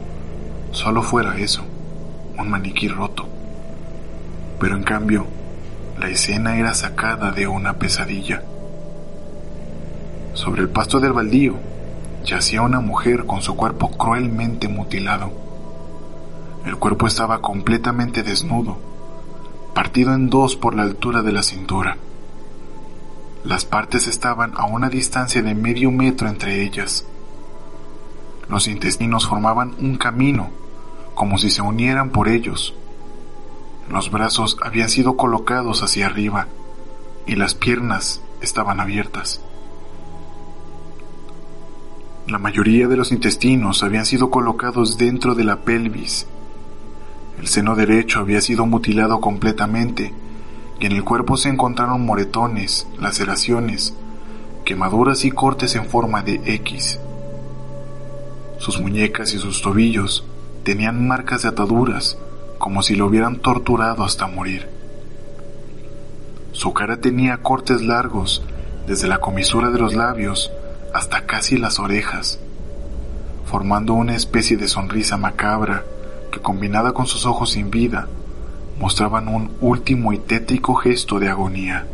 solo 0.72 1.02
fuera 1.02 1.38
eso, 1.38 1.64
un 2.38 2.50
maniquí 2.50 2.88
roto 2.88 3.32
pero 4.62 4.76
en 4.76 4.84
cambio, 4.84 5.26
la 6.00 6.10
escena 6.10 6.56
era 6.56 6.76
sacada 6.76 7.32
de 7.32 7.48
una 7.48 7.80
pesadilla. 7.80 8.44
Sobre 10.36 10.62
el 10.62 10.70
pasto 10.70 11.00
del 11.00 11.14
baldío 11.14 11.56
yacía 12.24 12.62
una 12.62 12.80
mujer 12.80 13.26
con 13.26 13.42
su 13.42 13.56
cuerpo 13.56 13.90
cruelmente 13.98 14.68
mutilado. 14.68 15.32
El 16.64 16.76
cuerpo 16.76 17.08
estaba 17.08 17.42
completamente 17.42 18.22
desnudo, 18.22 18.78
partido 19.74 20.14
en 20.14 20.30
dos 20.30 20.56
por 20.56 20.76
la 20.76 20.84
altura 20.84 21.24
de 21.24 21.32
la 21.32 21.42
cintura. 21.42 21.98
Las 23.44 23.66
partes 23.66 24.06
estaban 24.06 24.54
a 24.56 24.66
una 24.66 24.90
distancia 24.90 25.42
de 25.42 25.56
medio 25.56 25.92
metro 25.92 26.30
entre 26.30 26.62
ellas. 26.62 27.06
Los 28.48 28.68
intestinos 28.68 29.28
formaban 29.28 29.74
un 29.80 29.98
camino, 29.98 30.50
como 31.16 31.40
si 31.40 31.50
se 31.50 31.64
unieran 31.64 32.12
por 32.12 32.28
ellos. 32.28 32.76
Los 33.90 34.12
brazos 34.12 34.58
habían 34.62 34.90
sido 34.90 35.18
colocados 35.18 35.82
hacia 35.82 36.06
arriba 36.06 36.48
y 37.26 37.36
las 37.36 37.56
piernas 37.56 38.22
estaban 38.42 38.80
abiertas. 38.80 39.42
La 42.28 42.38
mayoría 42.38 42.88
de 42.88 42.98
los 42.98 43.12
intestinos 43.12 43.82
habían 43.82 44.06
sido 44.06 44.30
colocados 44.30 44.98
dentro 44.98 45.34
de 45.34 45.44
la 45.44 45.62
pelvis. 45.62 46.28
El 47.40 47.48
seno 47.48 47.76
derecho 47.76 48.20
había 48.20 48.40
sido 48.40 48.68
mutilado 48.68 49.20
completamente 49.20 50.14
y 50.82 50.88
en 50.88 50.94
el 50.94 51.04
cuerpo 51.04 51.38
se 51.38 51.48
encontraron 51.48 52.04
moretones, 52.04 52.88
laceraciones, 53.00 53.94
quemaduras 54.66 55.24
y 55.26 55.32
cortes 55.32 55.76
en 55.76 55.86
forma 55.86 56.24
de 56.24 56.42
X. 56.44 57.00
Sus 58.58 58.82
muñecas 58.82 59.34
y 59.36 59.38
sus 59.38 59.62
tobillos 59.62 60.26
tenían 60.64 61.08
marcas 61.08 61.44
de 61.44 61.50
ataduras 61.50 62.18
como 62.58 62.82
si 62.82 62.96
lo 62.96 63.06
hubieran 63.06 63.38
torturado 63.38 64.04
hasta 64.04 64.26
morir. 64.26 64.70
Su 66.52 66.74
cara 66.74 66.98
tenía 66.98 67.38
cortes 67.38 67.84
largos, 67.84 68.44
desde 68.88 69.08
la 69.08 69.20
comisura 69.20 69.70
de 69.70 69.78
los 69.78 69.94
labios 69.94 70.52
hasta 70.96 71.28
casi 71.28 71.58
las 71.58 71.78
orejas, 71.78 72.40
formando 73.46 73.94
una 73.94 74.16
especie 74.16 74.58
de 74.58 74.68
sonrisa 74.68 75.16
macabra 75.16 75.84
que 76.32 76.40
combinada 76.40 76.92
con 76.94 77.06
sus 77.06 77.28
ojos 77.28 77.52
sin 77.52 77.70
vida, 77.70 78.08
mostraban 78.82 79.30
un 79.30 79.52
último 79.62 80.12
y 80.12 80.18
tétrico 80.18 80.76
gesto 80.76 81.20
de 81.20 81.30
agonía. 81.30 81.86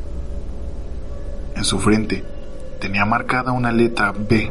En 1.55 1.63
su 1.63 1.77
frente 1.79 2.23
tenía 2.79 3.05
marcada 3.05 3.51
una 3.51 3.71
letra 3.71 4.11
B. 4.11 4.49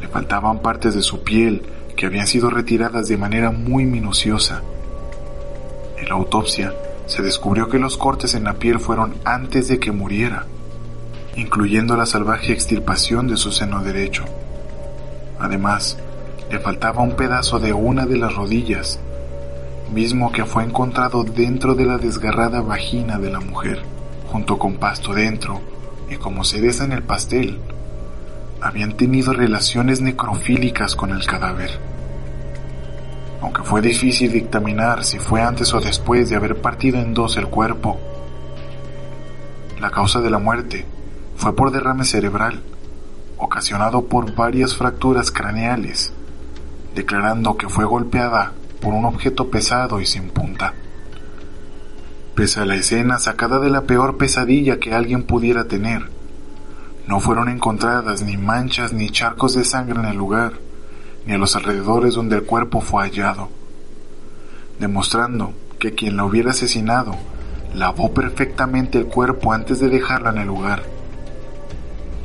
Le 0.00 0.08
faltaban 0.08 0.60
partes 0.60 0.94
de 0.94 1.02
su 1.02 1.24
piel 1.24 1.62
que 1.96 2.06
habían 2.06 2.28
sido 2.28 2.50
retiradas 2.50 3.08
de 3.08 3.16
manera 3.16 3.50
muy 3.50 3.84
minuciosa 3.84 4.62
en 6.00 6.08
la 6.08 6.14
autopsia 6.14 6.74
se 7.06 7.22
descubrió 7.22 7.68
que 7.68 7.78
los 7.78 7.96
cortes 7.96 8.34
en 8.34 8.44
la 8.44 8.54
piel 8.54 8.78
fueron 8.78 9.14
antes 9.24 9.68
de 9.68 9.78
que 9.78 9.92
muriera 9.92 10.46
incluyendo 11.36 11.96
la 11.96 12.06
salvaje 12.06 12.52
extirpación 12.52 13.28
de 13.28 13.36
su 13.36 13.52
seno 13.52 13.80
derecho. 13.84 14.24
Además, 15.38 15.96
le 16.50 16.58
faltaba 16.58 17.02
un 17.02 17.12
pedazo 17.12 17.60
de 17.60 17.72
una 17.72 18.06
de 18.06 18.16
las 18.16 18.34
rodillas, 18.34 18.98
mismo 19.92 20.30
que 20.32 20.44
fue 20.44 20.64
encontrado 20.64 21.24
dentro 21.24 21.74
de 21.74 21.86
la 21.86 21.98
desgarrada 21.98 22.60
vagina 22.60 23.18
de 23.18 23.30
la 23.30 23.40
mujer, 23.40 23.82
junto 24.30 24.58
con 24.58 24.76
pasto 24.76 25.12
dentro, 25.12 25.60
y 26.10 26.16
como 26.16 26.44
cereza 26.44 26.84
en 26.84 26.92
el 26.92 27.02
pastel, 27.02 27.58
habían 28.60 28.96
tenido 28.96 29.32
relaciones 29.32 30.00
necrofílicas 30.00 30.94
con 30.94 31.10
el 31.10 31.24
cadáver. 31.26 31.70
Aunque 33.40 33.62
fue 33.62 33.80
difícil 33.80 34.32
dictaminar 34.32 35.04
si 35.04 35.18
fue 35.18 35.42
antes 35.42 35.72
o 35.72 35.80
después 35.80 36.28
de 36.28 36.36
haber 36.36 36.60
partido 36.60 36.98
en 36.98 37.14
dos 37.14 37.36
el 37.36 37.46
cuerpo, 37.46 37.98
la 39.80 39.90
causa 39.90 40.20
de 40.20 40.30
la 40.30 40.38
muerte 40.38 40.84
fue 41.36 41.54
por 41.54 41.70
derrame 41.70 42.04
cerebral, 42.04 42.62
ocasionado 43.38 44.06
por 44.06 44.34
varias 44.34 44.76
fracturas 44.76 45.30
craneales, 45.30 46.12
declarando 46.96 47.56
que 47.56 47.68
fue 47.68 47.84
golpeada 47.84 48.52
por 48.80 48.94
un 48.94 49.04
objeto 49.04 49.50
pesado 49.50 50.00
y 50.00 50.06
sin 50.06 50.30
punta. 50.30 50.74
Pese 52.34 52.60
a 52.60 52.64
la 52.64 52.76
escena 52.76 53.18
sacada 53.18 53.58
de 53.58 53.70
la 53.70 53.82
peor 53.82 54.16
pesadilla 54.16 54.78
que 54.78 54.94
alguien 54.94 55.24
pudiera 55.24 55.64
tener, 55.64 56.08
no 57.08 57.20
fueron 57.20 57.48
encontradas 57.48 58.22
ni 58.22 58.36
manchas 58.36 58.92
ni 58.92 59.08
charcos 59.10 59.54
de 59.54 59.64
sangre 59.64 59.98
en 59.98 60.06
el 60.06 60.16
lugar, 60.16 60.52
ni 61.26 61.32
a 61.32 61.38
los 61.38 61.56
alrededores 61.56 62.14
donde 62.14 62.36
el 62.36 62.44
cuerpo 62.44 62.80
fue 62.80 63.04
hallado, 63.04 63.48
demostrando 64.78 65.52
que 65.78 65.94
quien 65.94 66.16
la 66.16 66.24
hubiera 66.24 66.50
asesinado 66.50 67.16
lavó 67.74 68.12
perfectamente 68.12 68.98
el 68.98 69.06
cuerpo 69.06 69.52
antes 69.52 69.80
de 69.80 69.88
dejarla 69.88 70.30
en 70.30 70.38
el 70.38 70.46
lugar. 70.46 70.82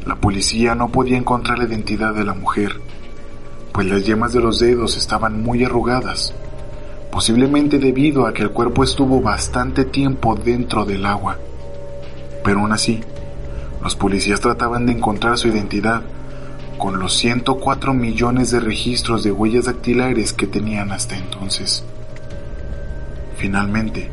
La 0.05 0.15
policía 0.15 0.75
no 0.75 0.89
podía 0.89 1.17
encontrar 1.17 1.60
la 1.60 1.65
identidad 1.65 2.13
de 2.13 2.25
la 2.25 2.33
mujer, 2.33 2.81
pues 3.72 3.88
las 3.88 4.05
yemas 4.05 4.33
de 4.33 4.41
los 4.41 4.60
dedos 4.60 4.98
estaban 4.98 5.41
muy 5.41 5.63
arrugadas, 5.63 6.33
posiblemente 7.13 7.77
debido 7.77 8.25
a 8.25 8.34
que 8.34 8.41
el 8.41 8.50
cuerpo 8.50 8.84
estuvo 8.84 9.22
bastante 9.22 9.86
tiempo 9.86 10.34
dentro 10.34 10.84
del 10.84 11.05
agua. 11.05 11.38
Pero 12.43 12.62
aún 12.62 12.72
así, 12.72 13.01
los 13.84 13.96
policías 13.96 14.41
trataban 14.41 14.88
de 14.88 14.93
encontrar 14.93 15.38
su 15.38 15.48
identidad 15.48 16.01
con 16.79 16.98
los 16.98 17.13
104 17.13 17.93
millones 17.93 18.50
de 18.50 18.60
registros 18.60 19.24
de 19.24 19.32
huellas 19.32 19.65
dactilares 19.65 20.34
que 20.34 20.48
tenían 20.48 20.91
hasta 20.91 21.15
entonces. 21.15 21.84
Finalmente, 23.38 24.10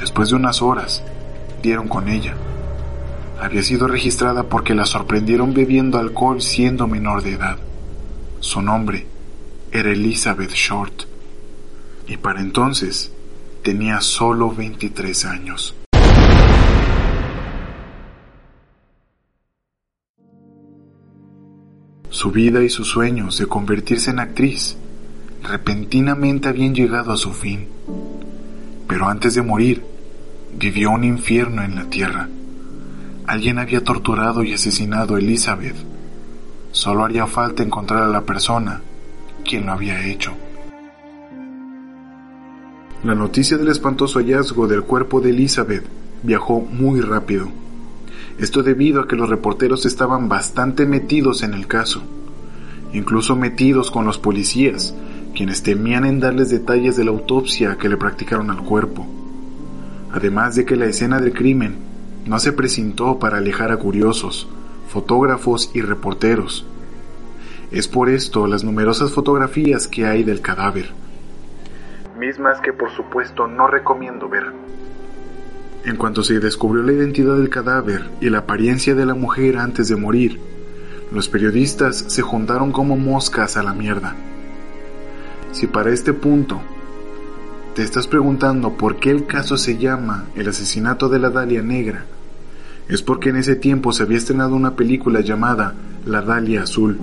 después 0.00 0.30
de 0.30 0.34
unas 0.34 0.60
horas, 0.60 1.04
dieron 1.62 1.86
con 1.86 2.08
ella 2.08 2.34
había 3.40 3.62
sido 3.62 3.86
registrada 3.86 4.42
porque 4.42 4.74
la 4.74 4.84
sorprendieron 4.84 5.54
bebiendo 5.54 5.98
alcohol 5.98 6.42
siendo 6.42 6.88
menor 6.88 7.22
de 7.22 7.34
edad. 7.34 7.58
Su 8.40 8.60
nombre 8.60 9.06
era 9.70 9.92
Elizabeth 9.92 10.50
Short 10.50 11.07
y 12.08 12.16
para 12.16 12.40
entonces 12.40 13.12
tenía 13.62 14.00
solo 14.00 14.50
23 14.50 15.24
años. 15.26 15.74
Su 22.08 22.32
vida 22.32 22.64
y 22.64 22.70
sus 22.70 22.88
sueños 22.88 23.38
de 23.38 23.46
convertirse 23.46 24.10
en 24.10 24.18
actriz 24.18 24.76
repentinamente 25.42 26.48
habían 26.48 26.74
llegado 26.74 27.12
a 27.12 27.16
su 27.16 27.32
fin, 27.32 27.68
pero 28.88 29.08
antes 29.08 29.34
de 29.34 29.42
morir 29.42 29.84
vivió 30.58 30.90
un 30.90 31.04
infierno 31.04 31.62
en 31.62 31.76
la 31.76 31.84
tierra. 31.84 32.28
Alguien 33.26 33.58
había 33.58 33.84
torturado 33.84 34.42
y 34.42 34.54
asesinado 34.54 35.14
a 35.14 35.18
Elizabeth. 35.18 35.76
Solo 36.72 37.04
haría 37.04 37.26
falta 37.26 37.62
encontrar 37.62 38.02
a 38.04 38.08
la 38.08 38.22
persona 38.22 38.80
quien 39.44 39.66
lo 39.66 39.72
había 39.72 40.06
hecho. 40.06 40.32
La 43.04 43.14
noticia 43.14 43.56
del 43.56 43.68
espantoso 43.68 44.18
hallazgo 44.18 44.66
del 44.66 44.82
cuerpo 44.82 45.20
de 45.20 45.30
Elizabeth 45.30 45.84
viajó 46.24 46.60
muy 46.60 47.00
rápido. 47.00 47.46
Esto 48.40 48.64
debido 48.64 49.00
a 49.00 49.06
que 49.06 49.14
los 49.14 49.28
reporteros 49.28 49.86
estaban 49.86 50.28
bastante 50.28 50.84
metidos 50.84 51.44
en 51.44 51.54
el 51.54 51.68
caso, 51.68 52.02
incluso 52.92 53.36
metidos 53.36 53.92
con 53.92 54.04
los 54.04 54.18
policías, 54.18 54.96
quienes 55.32 55.62
temían 55.62 56.06
en 56.06 56.18
darles 56.18 56.50
detalles 56.50 56.96
de 56.96 57.04
la 57.04 57.12
autopsia 57.12 57.78
que 57.78 57.88
le 57.88 57.96
practicaron 57.96 58.50
al 58.50 58.64
cuerpo. 58.64 59.06
Además 60.12 60.56
de 60.56 60.64
que 60.64 60.74
la 60.74 60.86
escena 60.86 61.20
del 61.20 61.32
crimen 61.32 61.76
no 62.26 62.40
se 62.40 62.52
precintó 62.52 63.20
para 63.20 63.38
alejar 63.38 63.70
a 63.70 63.76
curiosos, 63.76 64.48
fotógrafos 64.88 65.70
y 65.72 65.82
reporteros. 65.82 66.66
Es 67.70 67.86
por 67.86 68.08
esto 68.08 68.48
las 68.48 68.64
numerosas 68.64 69.12
fotografías 69.12 69.86
que 69.86 70.04
hay 70.04 70.24
del 70.24 70.40
cadáver, 70.40 70.97
mismas 72.18 72.60
que 72.60 72.72
por 72.72 72.90
supuesto 72.90 73.46
no 73.46 73.66
recomiendo 73.66 74.28
ver. 74.28 74.52
En 75.84 75.96
cuanto 75.96 76.22
se 76.22 76.40
descubrió 76.40 76.82
la 76.82 76.92
identidad 76.92 77.36
del 77.36 77.48
cadáver 77.48 78.10
y 78.20 78.28
la 78.28 78.38
apariencia 78.38 78.94
de 78.94 79.06
la 79.06 79.14
mujer 79.14 79.56
antes 79.56 79.88
de 79.88 79.96
morir, 79.96 80.38
los 81.12 81.28
periodistas 81.28 81.96
se 82.08 82.20
juntaron 82.20 82.72
como 82.72 82.96
moscas 82.96 83.56
a 83.56 83.62
la 83.62 83.72
mierda. 83.72 84.14
Si 85.52 85.66
para 85.66 85.90
este 85.90 86.12
punto 86.12 86.60
te 87.74 87.82
estás 87.82 88.06
preguntando 88.06 88.76
por 88.76 88.96
qué 88.96 89.10
el 89.10 89.26
caso 89.26 89.56
se 89.56 89.78
llama 89.78 90.26
el 90.34 90.48
asesinato 90.48 91.08
de 91.08 91.20
la 91.20 91.30
Dalia 91.30 91.62
Negra, 91.62 92.04
es 92.88 93.02
porque 93.02 93.30
en 93.30 93.36
ese 93.36 93.54
tiempo 93.54 93.92
se 93.92 94.02
había 94.02 94.18
estrenado 94.18 94.54
una 94.56 94.74
película 94.74 95.20
llamada 95.20 95.74
La 96.04 96.22
Dalia 96.22 96.64
Azul. 96.64 96.98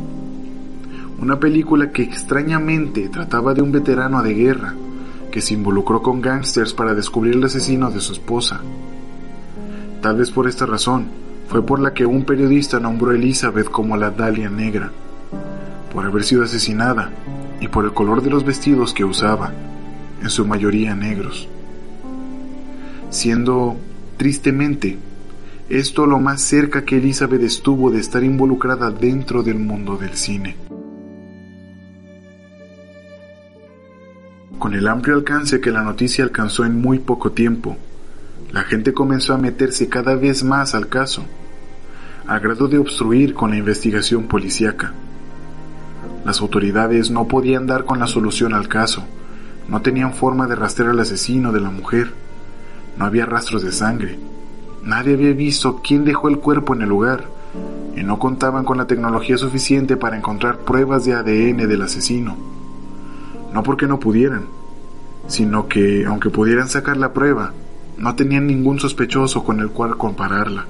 Una 1.19 1.39
película 1.39 1.91
que 1.91 2.03
extrañamente 2.03 3.07
trataba 3.09 3.53
de 3.53 3.61
un 3.61 3.71
veterano 3.71 4.21
de 4.21 4.33
guerra 4.33 4.75
que 5.35 5.41
se 5.41 5.53
involucró 5.53 6.01
con 6.01 6.21
gángsters 6.21 6.73
para 6.73 6.95
descubrir 6.95 7.35
el 7.35 7.43
asesino 7.43 7.91
de 7.91 7.99
su 7.99 8.13
esposa. 8.13 8.61
Tal 10.01 10.15
vez 10.15 10.31
por 10.31 10.47
esta 10.47 10.65
razón 10.65 11.07
fue 11.49 11.61
por 11.61 11.81
la 11.81 11.93
que 11.93 12.05
un 12.05 12.23
periodista 12.23 12.79
nombró 12.79 13.11
a 13.11 13.15
Elizabeth 13.15 13.69
como 13.69 13.97
la 13.97 14.11
Dalia 14.11 14.49
Negra, 14.49 14.93
por 15.93 16.05
haber 16.05 16.23
sido 16.23 16.43
asesinada 16.43 17.11
y 17.59 17.67
por 17.67 17.83
el 17.83 17.91
color 17.91 18.21
de 18.21 18.29
los 18.29 18.45
vestidos 18.45 18.93
que 18.93 19.03
usaba, 19.03 19.51
en 20.23 20.29
su 20.29 20.45
mayoría 20.45 20.95
negros. 20.95 21.49
Siendo, 23.09 23.75
tristemente, 24.15 24.97
esto 25.67 26.05
lo 26.05 26.17
más 26.17 26.43
cerca 26.43 26.85
que 26.85 26.95
Elizabeth 26.95 27.41
estuvo 27.41 27.91
de 27.91 27.99
estar 27.99 28.23
involucrada 28.23 28.89
dentro 28.89 29.43
del 29.43 29.59
mundo 29.59 29.97
del 29.97 30.15
cine. 30.15 30.64
Con 34.65 34.73
el 34.73 34.87
amplio 34.87 35.15
alcance 35.15 35.61
que 35.61 35.69
la 35.69 35.83
noticia 35.83 36.23
alcanzó 36.23 36.65
en 36.65 36.81
muy 36.81 36.97
poco 36.97 37.31
tiempo, 37.31 37.77
la 38.51 38.63
gente 38.63 38.95
comenzó 38.95 39.35
a 39.35 39.37
meterse 39.37 39.89
cada 39.89 40.15
vez 40.15 40.43
más 40.43 40.73
al 40.73 40.87
caso, 40.89 41.23
a 42.25 42.39
grado 42.39 42.67
de 42.67 42.79
obstruir 42.79 43.35
con 43.35 43.51
la 43.51 43.57
investigación 43.57 44.23
policíaca. 44.23 44.91
Las 46.25 46.41
autoridades 46.41 47.11
no 47.11 47.27
podían 47.27 47.67
dar 47.67 47.85
con 47.85 47.99
la 47.99 48.07
solución 48.07 48.55
al 48.55 48.67
caso, 48.67 49.03
no 49.67 49.83
tenían 49.83 50.15
forma 50.15 50.47
de 50.47 50.55
rastrear 50.55 50.89
al 50.89 50.99
asesino 50.99 51.51
de 51.51 51.61
la 51.61 51.69
mujer, 51.69 52.11
no 52.97 53.05
había 53.05 53.27
rastros 53.27 53.61
de 53.61 53.71
sangre, 53.71 54.17
Nadie 54.81 55.13
había 55.13 55.33
visto 55.33 55.79
quién 55.83 56.05
dejó 56.05 56.27
el 56.27 56.39
cuerpo 56.39 56.73
en 56.73 56.81
el 56.81 56.89
lugar 56.89 57.25
y 57.95 58.01
no 58.01 58.17
contaban 58.17 58.65
con 58.65 58.79
la 58.79 58.87
tecnología 58.87 59.37
suficiente 59.37 59.95
para 59.95 60.17
encontrar 60.17 60.57
pruebas 60.57 61.05
de 61.05 61.13
ADN 61.13 61.69
del 61.69 61.83
asesino. 61.83 62.54
No 63.55 63.63
porque 63.63 63.87
no 63.87 64.01
pudieran, 64.01 64.47
sino 65.27 65.69
que, 65.69 66.05
aunque 66.05 66.29
pudieran 66.29 66.67
sacar 66.67 66.97
la 66.97 67.13
prueba, 67.13 67.53
no 67.97 68.13
tenían 68.13 68.47
ningún 68.47 68.81
sospechoso 68.81 69.45
con 69.45 69.61
el 69.61 69.69
cual 69.69 69.95
compararla. 69.95 70.65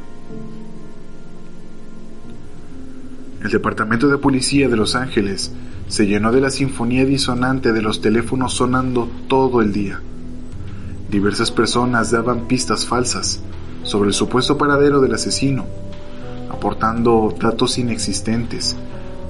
El 3.43 3.49
Departamento 3.49 4.07
de 4.07 4.19
Policía 4.19 4.69
de 4.69 4.77
Los 4.77 4.93
Ángeles 4.93 5.51
se 5.87 6.05
llenó 6.05 6.31
de 6.31 6.41
la 6.41 6.51
sinfonía 6.51 7.05
disonante 7.05 7.73
de 7.73 7.81
los 7.81 8.01
teléfonos 8.01 8.53
sonando 8.53 9.09
todo 9.27 9.63
el 9.63 9.73
día. 9.73 9.99
Diversas 11.09 11.49
personas 11.49 12.11
daban 12.11 12.41
pistas 12.41 12.85
falsas, 12.85 13.41
sobre 13.81 14.09
el 14.09 14.13
supuesto 14.13 14.59
paradero 14.59 15.01
del 15.01 15.15
asesino, 15.15 15.65
aportando 16.51 17.33
datos 17.41 17.79
inexistentes, 17.79 18.75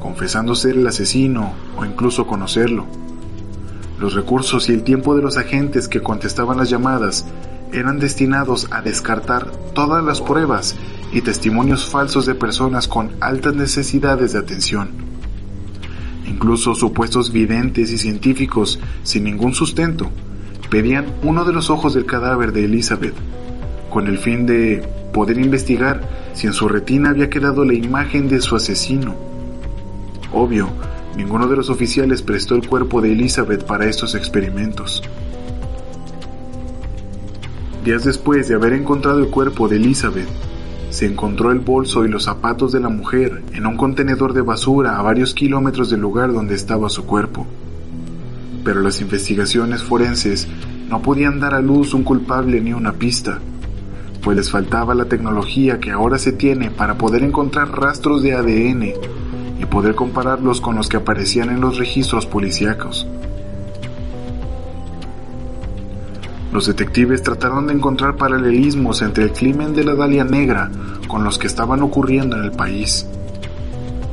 confesando 0.01 0.55
ser 0.55 0.75
el 0.75 0.87
asesino 0.87 1.53
o 1.77 1.85
incluso 1.85 2.27
conocerlo. 2.27 3.04
Los 3.99 4.13
recursos 4.13 4.69
y 4.69 4.73
el 4.73 4.83
tiempo 4.83 5.15
de 5.15 5.21
los 5.21 5.37
agentes 5.37 5.87
que 5.87 6.01
contestaban 6.01 6.57
las 6.57 6.69
llamadas 6.69 7.25
eran 7.71 7.99
destinados 7.99 8.67
a 8.71 8.81
descartar 8.81 9.51
todas 9.73 10.03
las 10.03 10.21
pruebas 10.21 10.75
y 11.11 11.21
testimonios 11.21 11.85
falsos 11.85 12.25
de 12.25 12.35
personas 12.35 12.87
con 12.87 13.11
altas 13.21 13.55
necesidades 13.55 14.33
de 14.33 14.39
atención. 14.39 14.89
Incluso 16.27 16.75
supuestos 16.75 17.31
videntes 17.31 17.91
y 17.91 17.97
científicos 17.97 18.79
sin 19.03 19.23
ningún 19.23 19.53
sustento 19.53 20.09
pedían 20.69 21.05
uno 21.23 21.45
de 21.45 21.53
los 21.53 21.69
ojos 21.69 21.93
del 21.93 22.05
cadáver 22.05 22.51
de 22.51 22.65
Elizabeth 22.65 23.13
con 23.89 24.07
el 24.07 24.17
fin 24.17 24.45
de 24.45 24.85
poder 25.13 25.37
investigar 25.37 26.01
si 26.33 26.47
en 26.47 26.53
su 26.53 26.67
retina 26.67 27.11
había 27.11 27.29
quedado 27.29 27.63
la 27.63 27.73
imagen 27.73 28.27
de 28.27 28.41
su 28.41 28.57
asesino. 28.57 29.15
Obvio, 30.33 30.67
ninguno 31.15 31.47
de 31.47 31.55
los 31.55 31.69
oficiales 31.69 32.21
prestó 32.21 32.55
el 32.55 32.67
cuerpo 32.67 33.01
de 33.01 33.11
Elizabeth 33.11 33.65
para 33.65 33.85
estos 33.85 34.15
experimentos. 34.15 35.01
Días 37.83 38.03
después 38.03 38.47
de 38.47 38.55
haber 38.55 38.73
encontrado 38.73 39.19
el 39.19 39.29
cuerpo 39.29 39.67
de 39.67 39.77
Elizabeth, 39.77 40.27
se 40.89 41.05
encontró 41.05 41.51
el 41.51 41.59
bolso 41.59 42.05
y 42.05 42.09
los 42.09 42.23
zapatos 42.23 42.71
de 42.71 42.79
la 42.79 42.89
mujer 42.89 43.43
en 43.53 43.65
un 43.65 43.77
contenedor 43.77 44.33
de 44.33 44.41
basura 44.41 44.97
a 44.97 45.01
varios 45.01 45.33
kilómetros 45.33 45.89
del 45.89 46.01
lugar 46.01 46.33
donde 46.33 46.55
estaba 46.55 46.89
su 46.89 47.05
cuerpo. 47.05 47.45
Pero 48.63 48.81
las 48.81 49.01
investigaciones 49.01 49.83
forenses 49.83 50.47
no 50.89 51.01
podían 51.01 51.39
dar 51.39 51.53
a 51.53 51.61
luz 51.61 51.93
un 51.93 52.03
culpable 52.03 52.61
ni 52.61 52.73
una 52.73 52.93
pista 52.93 53.39
pues 54.25 54.35
les 54.35 54.49
faltaba 54.49 54.95
la 54.95 55.05
tecnología 55.05 55.79
que 55.79 55.91
ahora 55.91 56.17
se 56.17 56.31
tiene 56.31 56.71
para 56.71 56.97
poder 56.97 57.21
encontrar 57.21 57.69
rastros 57.79 58.23
de 58.23 58.33
ADN 58.33 58.93
y 59.59 59.65
poder 59.65 59.95
compararlos 59.95 60.61
con 60.61 60.75
los 60.75 60.89
que 60.89 60.97
aparecían 60.97 61.49
en 61.49 61.61
los 61.61 61.77
registros 61.77 62.25
policíacos. 62.25 63.07
Los 66.51 66.67
detectives 66.67 67.21
trataron 67.21 67.67
de 67.67 67.73
encontrar 67.73 68.15
paralelismos 68.15 69.01
entre 69.01 69.25
el 69.25 69.33
crimen 69.33 69.73
de 69.73 69.83
la 69.83 69.95
Dalia 69.95 70.23
Negra 70.23 70.71
con 71.07 71.23
los 71.23 71.37
que 71.37 71.47
estaban 71.47 71.81
ocurriendo 71.81 72.37
en 72.37 72.45
el 72.45 72.51
país. 72.51 73.05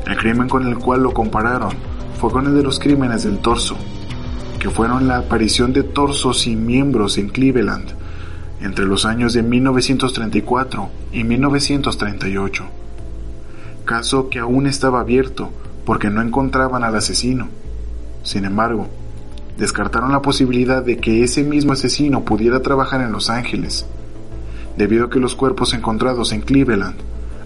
El 0.07 0.17
crimen 0.17 0.49
con 0.49 0.67
el 0.67 0.77
cual 0.79 1.03
lo 1.03 1.13
compararon 1.13 1.71
fue 2.19 2.31
con 2.31 2.47
el 2.47 2.55
de 2.55 2.63
los 2.65 2.81
crímenes 2.81 3.23
del 3.25 3.39
torso, 3.39 3.77
que 4.59 4.71
fueron 4.71 5.07
la 5.07 5.19
aparición 5.19 5.73
de 5.73 5.85
torsos 5.85 6.41
sin 6.41 6.67
miembros 6.67 7.17
en 7.19 7.29
Cleveland 7.29 7.93
entre 8.61 8.87
los 8.87 9.05
años 9.05 9.33
de 9.33 9.43
1934 9.43 10.89
y 11.13 11.25
1938, 11.25 12.65
caso 13.93 14.31
que 14.31 14.39
aún 14.39 14.67
estaba 14.67 15.01
abierto 15.01 15.51
porque 15.85 16.09
no 16.09 16.23
encontraban 16.23 16.83
al 16.83 16.97
asesino. 16.97 17.49
Sin 18.23 18.47
embargo, 18.47 18.89
descartaron 19.59 20.13
la 20.13 20.23
posibilidad 20.23 20.83
de 20.83 20.97
que 20.97 21.23
ese 21.23 21.45
mismo 21.45 21.75
asesino 21.75 22.25
pudiera 22.25 22.63
trabajar 22.63 23.03
en 23.03 23.13
Los 23.13 23.29
Ángeles, 23.29 23.85
debido 24.79 25.05
a 25.05 25.11
que 25.11 25.21
los 25.21 25.35
cuerpos 25.35 25.75
encontrados 25.75 26.33
en 26.33 26.41
Cleveland, 26.41 26.95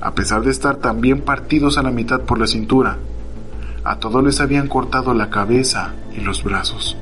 a 0.00 0.14
pesar 0.14 0.42
de 0.42 0.52
estar 0.52 0.76
también 0.76 1.22
partidos 1.22 1.78
a 1.78 1.82
la 1.82 1.90
mitad 1.90 2.20
por 2.20 2.38
la 2.38 2.46
cintura, 2.46 2.96
a 3.82 3.98
todos 3.98 4.22
les 4.22 4.40
habían 4.40 4.68
cortado 4.68 5.14
la 5.14 5.30
cabeza 5.30 5.94
y 6.16 6.20
los 6.20 6.44
brazos. 6.44 6.96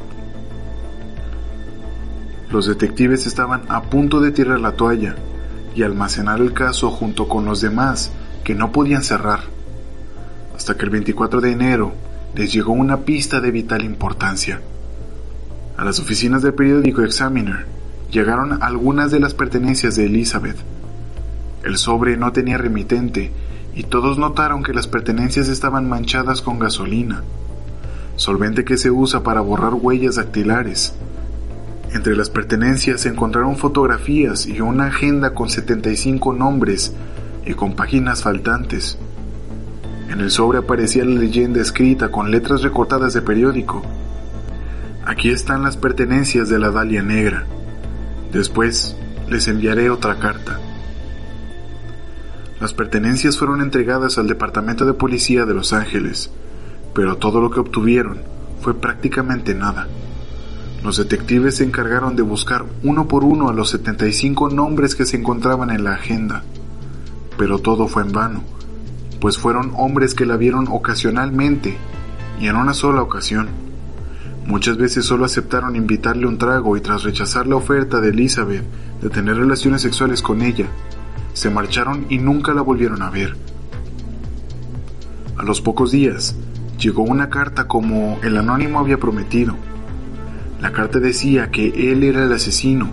Los 2.51 2.67
detectives 2.67 3.27
estaban 3.27 3.65
a 3.69 3.83
punto 3.83 4.23
de 4.23 4.31
tirar 4.31 4.59
la 4.59 4.73
toalla 4.73 5.17
y 5.75 5.83
almacenar 5.83 6.41
el 6.41 6.55
caso 6.55 6.91
junto 6.91 7.29
con 7.29 7.45
los 7.45 7.61
demás 7.61 8.11
que 8.45 8.55
no 8.55 8.71
podían 8.71 9.03
cerrar, 9.03 9.41
hasta 10.55 10.77
que 10.77 10.85
el 10.85 10.91
24 10.91 11.41
de 11.41 11.51
enero 11.51 11.93
les 12.35 12.53
llegó 12.53 12.73
una 12.73 12.99
pista 12.99 13.41
de 13.41 13.51
vital 13.51 13.85
importancia. 13.85 14.61
A 15.77 15.85
las 15.85 15.99
oficinas 15.99 16.43
del 16.43 16.55
periódico 16.55 17.03
Examiner 17.03 17.67
llegaron 18.11 18.63
algunas 18.63 19.11
de 19.11 19.21
las 19.21 19.35
pertenencias 19.35 19.97
de 19.97 20.07
Elizabeth. 20.07 20.57
El 21.65 21.77
sobre 21.79 22.17
no 22.17 22.33
tenía 22.33 22.59
remitente 22.59 23.33
y 23.75 23.85
todos 23.85 24.19
notaron 24.19 24.63
que 24.63 24.75
las 24.75 24.87
pertenencias 24.87 25.49
estaban 25.49 25.89
manchadas 25.89 26.43
con 26.43 26.59
gasolina, 26.59 27.25
solvente 28.17 28.65
que 28.65 28.77
se 28.77 28.91
usa 28.91 29.23
para 29.23 29.41
borrar 29.41 29.75
huellas 29.75 30.17
dactilares 30.17 30.95
entre 31.95 32.17
las 32.17 32.29
pertenencias 32.29 33.03
se 33.03 33.09
encontraron 33.09 33.57
fotografías 33.57 34.47
y 34.47 34.61
una 34.61 34.87
agenda 34.87 35.33
con 35.33 35.49
75 35.49 36.33
nombres 36.33 36.93
y 37.47 37.55
con 37.55 37.75
páginas 37.75 38.23
faltantes. 38.23 38.99
En 40.09 40.21
el 40.21 40.31
sobre 40.31 40.59
aparecía 40.59 41.05
la 41.05 41.19
leyenda 41.19 41.61
escrita 41.61 42.11
con 42.11 42.31
letras 42.31 42.63
recortadas 42.63 43.15
de 43.15 43.23
periódico. 43.23 43.83
Aquí 45.05 45.31
están 45.31 45.63
las 45.63 45.77
pertenencias 45.77 46.49
de 46.49 46.59
la 46.59 46.71
Dalia 46.71 47.03
Negra. 47.03 47.45
Después 48.33 48.97
les 49.29 49.49
enviaré 49.49 49.91
otra 49.91 50.19
carta. 50.19 50.59
Las 52.61 52.73
pertenencias 52.73 53.37
fueron 53.37 53.61
entregadas 53.61 54.17
al 54.17 54.29
Departamento 54.29 54.87
de 54.87 54.95
Policía 54.95 55.45
de 55.45 55.55
Los 55.55 55.73
Ángeles, 55.73 56.31
pero 56.95 57.17
todo 57.17 57.41
lo 57.41 57.51
que 57.51 57.61
obtuvieron 57.61 58.19
fue 58.61 58.75
prácticamente 58.75 59.55
nada. 59.55 59.89
Los 60.83 60.97
detectives 60.99 61.57
se 61.57 61.65
encargaron 61.65 62.15
de 62.15 62.23
buscar 62.23 62.65
uno 62.83 63.09
por 63.09 63.25
uno 63.25 63.49
a 63.49 63.53
los 63.53 63.71
75 63.71 64.51
nombres 64.51 64.95
que 64.95 65.07
se 65.07 65.17
encontraban 65.17 65.71
en 65.71 65.85
la 65.85 65.95
agenda, 65.95 66.45
pero 67.37 67.59
todo 67.59 67.89
fue 67.89 68.03
en 68.03 68.13
vano, 68.13 68.43
pues 69.21 69.39
fueron 69.39 69.73
hombres 69.77 70.15
que 70.15 70.27
la 70.27 70.37
vieron 70.37 70.67
ocasionalmente 70.69 71.77
y 72.41 72.49
en 72.49 72.57
una 72.57 72.75
sola 72.75 73.03
ocasión. 73.03 73.49
Muchas 74.47 74.77
veces 74.77 75.05
solo 75.05 75.25
aceptaron 75.25 75.77
invitarle 75.77 76.27
un 76.27 76.39
trago 76.39 76.77
y 76.77 76.81
tras 76.81 77.03
rechazar 77.03 77.47
la 77.47 77.57
oferta 77.57 78.01
de 78.01 78.11
Elizabeth 78.11 78.65
de 79.01 79.11
tener 79.11 79.37
relaciones 79.37 79.83
sexuales 79.83 80.23
con 80.23 80.43
ella, 80.43 80.67
se 81.33 81.51
marcharon 81.51 82.07
y 82.09 82.19
nunca 82.19 82.55
la 82.55 82.63
volvieron 82.63 83.03
a 83.03 83.11
ver. 83.11 83.37
A 85.37 85.43
los 85.43 85.61
pocos 85.61 85.91
días, 85.91 86.37
llegó 86.79 87.03
una 87.03 87.31
carta 87.31 87.67
como 87.67 88.19
el 88.23 88.37
anónimo 88.37 88.79
había 88.79 88.99
prometido, 88.99 89.57
la 90.65 90.73
carta 90.73 90.99
decía 90.99 91.51
que 91.51 91.93
él 91.93 92.05
era 92.05 92.25
el 92.25 92.33
asesino 92.33 92.89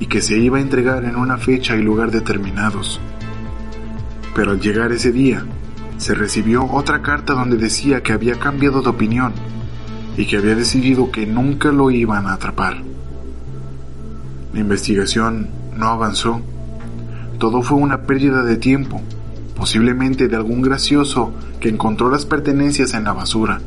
y 0.00 0.06
que 0.06 0.22
se 0.22 0.38
iba 0.38 0.56
a 0.56 0.62
entregar 0.62 1.04
en 1.04 1.16
una 1.16 1.36
fecha 1.36 1.76
y 1.76 1.82
lugar 1.82 2.10
determinados. 2.10 2.98
Pero 4.34 4.52
al 4.52 4.60
llegar 4.60 4.92
ese 4.92 5.12
día, 5.12 5.44
se 5.96 6.14
recibió 6.14 6.64
otra 6.64 7.02
carta 7.02 7.34
donde 7.34 7.56
decía 7.56 8.02
que 8.02 8.12
había 8.12 8.38
cambiado 8.38 8.82
de 8.82 8.88
opinión 8.88 9.32
y 10.16 10.26
que 10.26 10.36
había 10.36 10.54
decidido 10.54 11.10
que 11.10 11.26
nunca 11.26 11.70
lo 11.72 11.90
iban 11.90 12.26
a 12.26 12.34
atrapar. 12.34 12.82
La 14.52 14.60
investigación 14.60 15.48
no 15.76 15.88
avanzó. 15.88 16.40
Todo 17.38 17.62
fue 17.62 17.78
una 17.78 18.02
pérdida 18.02 18.42
de 18.42 18.56
tiempo, 18.56 19.00
posiblemente 19.56 20.28
de 20.28 20.36
algún 20.36 20.62
gracioso 20.62 21.32
que 21.60 21.68
encontró 21.68 22.10
las 22.10 22.26
pertenencias 22.26 22.94
en 22.94 23.04
la 23.04 23.12
basura 23.12 23.60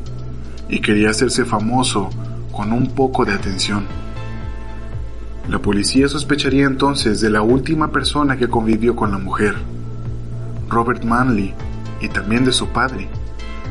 y 0.68 0.80
quería 0.80 1.10
hacerse 1.10 1.44
famoso 1.44 2.10
con 2.52 2.72
un 2.72 2.88
poco 2.94 3.24
de 3.24 3.32
atención. 3.32 3.84
La 5.48 5.60
policía 5.60 6.08
sospecharía 6.08 6.66
entonces 6.66 7.20
de 7.20 7.30
la 7.30 7.40
última 7.40 7.90
persona 7.90 8.36
que 8.36 8.48
convivió 8.48 8.94
con 8.94 9.10
la 9.10 9.18
mujer, 9.18 9.54
Robert 10.68 11.04
Manley, 11.04 11.54
y 12.00 12.08
también 12.08 12.44
de 12.44 12.52
su 12.52 12.68
padre, 12.68 13.08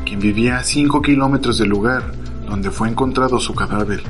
quien 0.04 0.20
vivía 0.20 0.58
a 0.58 0.64
5 0.64 1.00
kilómetros 1.02 1.58
del 1.58 1.68
lugar 1.68 2.12
donde 2.48 2.70
fue 2.70 2.88
encontrado 2.88 3.38
su 3.38 3.54
cadáver. 3.54 4.02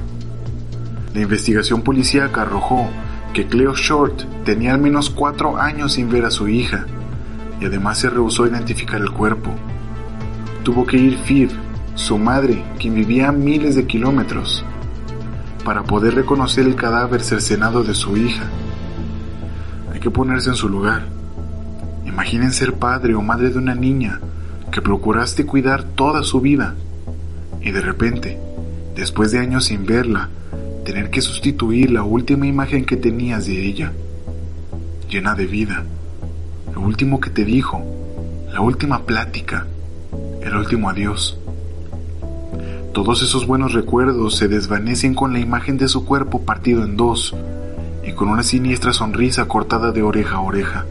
La 1.14 1.20
investigación 1.20 1.83
policíaca 1.83 2.42
arrojó 2.42 2.88
que 3.33 3.46
Cleo 3.46 3.74
Short 3.74 4.22
tenía 4.44 4.74
al 4.74 4.81
menos 4.81 5.11
cuatro 5.11 5.59
años 5.59 5.94
sin 5.94 6.09
ver 6.09 6.24
a 6.24 6.31
su 6.31 6.48
hija 6.48 6.87
y 7.61 7.66
además 7.66 7.98
se 7.98 8.11
rehusó 8.11 8.44
a 8.44 8.48
identificar 8.48 9.01
el 9.01 9.11
cuerpo. 9.11 9.51
Tuvo 10.62 10.87
que 10.87 10.96
ir 10.96 11.18
Fiv 11.18 11.51
su 11.94 12.16
madre, 12.16 12.64
quien 12.79 12.94
vivía 12.94 13.29
a 13.29 13.33
miles 13.33 13.74
de 13.74 13.87
kilómetros, 13.87 14.64
para 15.64 15.83
poder 15.83 16.14
reconocer 16.14 16.64
el 16.64 16.77
cadáver 16.77 17.22
cercenado 17.22 17.83
de 17.83 17.94
su 17.94 18.16
hija. 18.16 18.44
Hay 19.92 19.98
que 19.98 20.11
ponerse 20.11 20.51
en 20.51 20.57
su 20.57 20.68
lugar. 20.68 21.17
Imaginen 22.18 22.50
ser 22.50 22.74
padre 22.74 23.14
o 23.14 23.22
madre 23.22 23.50
de 23.50 23.59
una 23.59 23.76
niña 23.76 24.18
que 24.72 24.83
procuraste 24.83 25.46
cuidar 25.46 25.85
toda 25.85 26.24
su 26.24 26.40
vida 26.40 26.74
y 27.62 27.70
de 27.70 27.81
repente, 27.81 28.37
después 28.96 29.31
de 29.31 29.38
años 29.38 29.66
sin 29.66 29.87
verla, 29.87 30.28
tener 30.85 31.11
que 31.11 31.20
sustituir 31.20 31.92
la 31.92 32.02
última 32.02 32.48
imagen 32.48 32.85
que 32.85 32.96
tenías 32.96 33.46
de 33.46 33.64
ella, 33.64 33.92
llena 35.09 35.37
de 35.37 35.46
vida, 35.46 35.85
lo 36.74 36.81
último 36.81 37.20
que 37.20 37.31
te 37.31 37.44
dijo, 37.44 37.85
la 38.52 38.62
última 38.62 39.07
plática, 39.07 39.68
el 40.42 40.57
último 40.57 40.90
adiós. 40.90 41.38
Todos 42.94 43.22
esos 43.22 43.46
buenos 43.46 43.74
recuerdos 43.74 44.37
se 44.37 44.48
desvanecen 44.48 45.14
con 45.14 45.33
la 45.33 45.38
imagen 45.38 45.78
de 45.78 45.87
su 45.87 46.04
cuerpo 46.04 46.42
partido 46.42 46.83
en 46.83 46.96
dos 46.96 47.37
y 48.04 48.11
con 48.11 48.28
una 48.28 48.42
siniestra 48.42 48.92
sonrisa 48.92 49.46
cortada 49.46 49.92
de 49.92 50.02
oreja 50.02 50.38
a 50.38 50.40
oreja. 50.40 50.85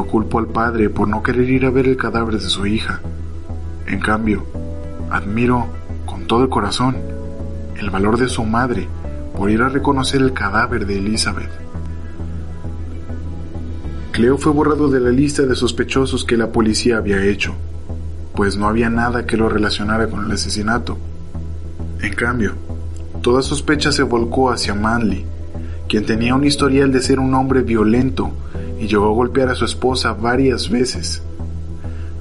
No 0.00 0.06
culpo 0.06 0.38
al 0.38 0.46
padre 0.46 0.88
por 0.88 1.08
no 1.08 1.22
querer 1.22 1.50
ir 1.50 1.66
a 1.66 1.70
ver 1.70 1.86
el 1.86 1.98
cadáver 1.98 2.38
de 2.38 2.48
su 2.48 2.64
hija. 2.64 3.02
En 3.86 4.00
cambio, 4.00 4.46
admiro 5.10 5.66
con 6.06 6.26
todo 6.26 6.42
el 6.42 6.48
corazón 6.48 6.96
el 7.78 7.90
valor 7.90 8.16
de 8.16 8.30
su 8.30 8.42
madre 8.44 8.88
por 9.36 9.50
ir 9.50 9.60
a 9.60 9.68
reconocer 9.68 10.22
el 10.22 10.32
cadáver 10.32 10.86
de 10.86 10.96
Elizabeth. 10.96 11.50
Cleo 14.12 14.38
fue 14.38 14.52
borrado 14.52 14.88
de 14.88 15.00
la 15.00 15.10
lista 15.10 15.42
de 15.42 15.54
sospechosos 15.54 16.24
que 16.24 16.38
la 16.38 16.50
policía 16.50 16.96
había 16.96 17.22
hecho 17.22 17.54
pues 18.34 18.56
no 18.56 18.68
había 18.68 18.88
nada 18.88 19.26
que 19.26 19.36
lo 19.36 19.50
relacionara 19.50 20.08
con 20.08 20.24
el 20.24 20.32
asesinato. 20.32 20.96
En 22.00 22.14
cambio, 22.14 22.54
toda 23.20 23.42
sospecha 23.42 23.92
se 23.92 24.02
volcó 24.02 24.50
hacia 24.50 24.72
Manley, 24.72 25.26
quien 25.90 26.06
tenía 26.06 26.34
un 26.34 26.46
historial 26.46 26.90
de 26.90 27.02
ser 27.02 27.20
un 27.20 27.34
hombre 27.34 27.60
violento 27.60 28.32
y 28.80 28.88
llegó 28.88 29.06
a 29.06 29.14
golpear 29.14 29.50
a 29.50 29.54
su 29.54 29.64
esposa 29.64 30.14
varias 30.14 30.70
veces. 30.70 31.22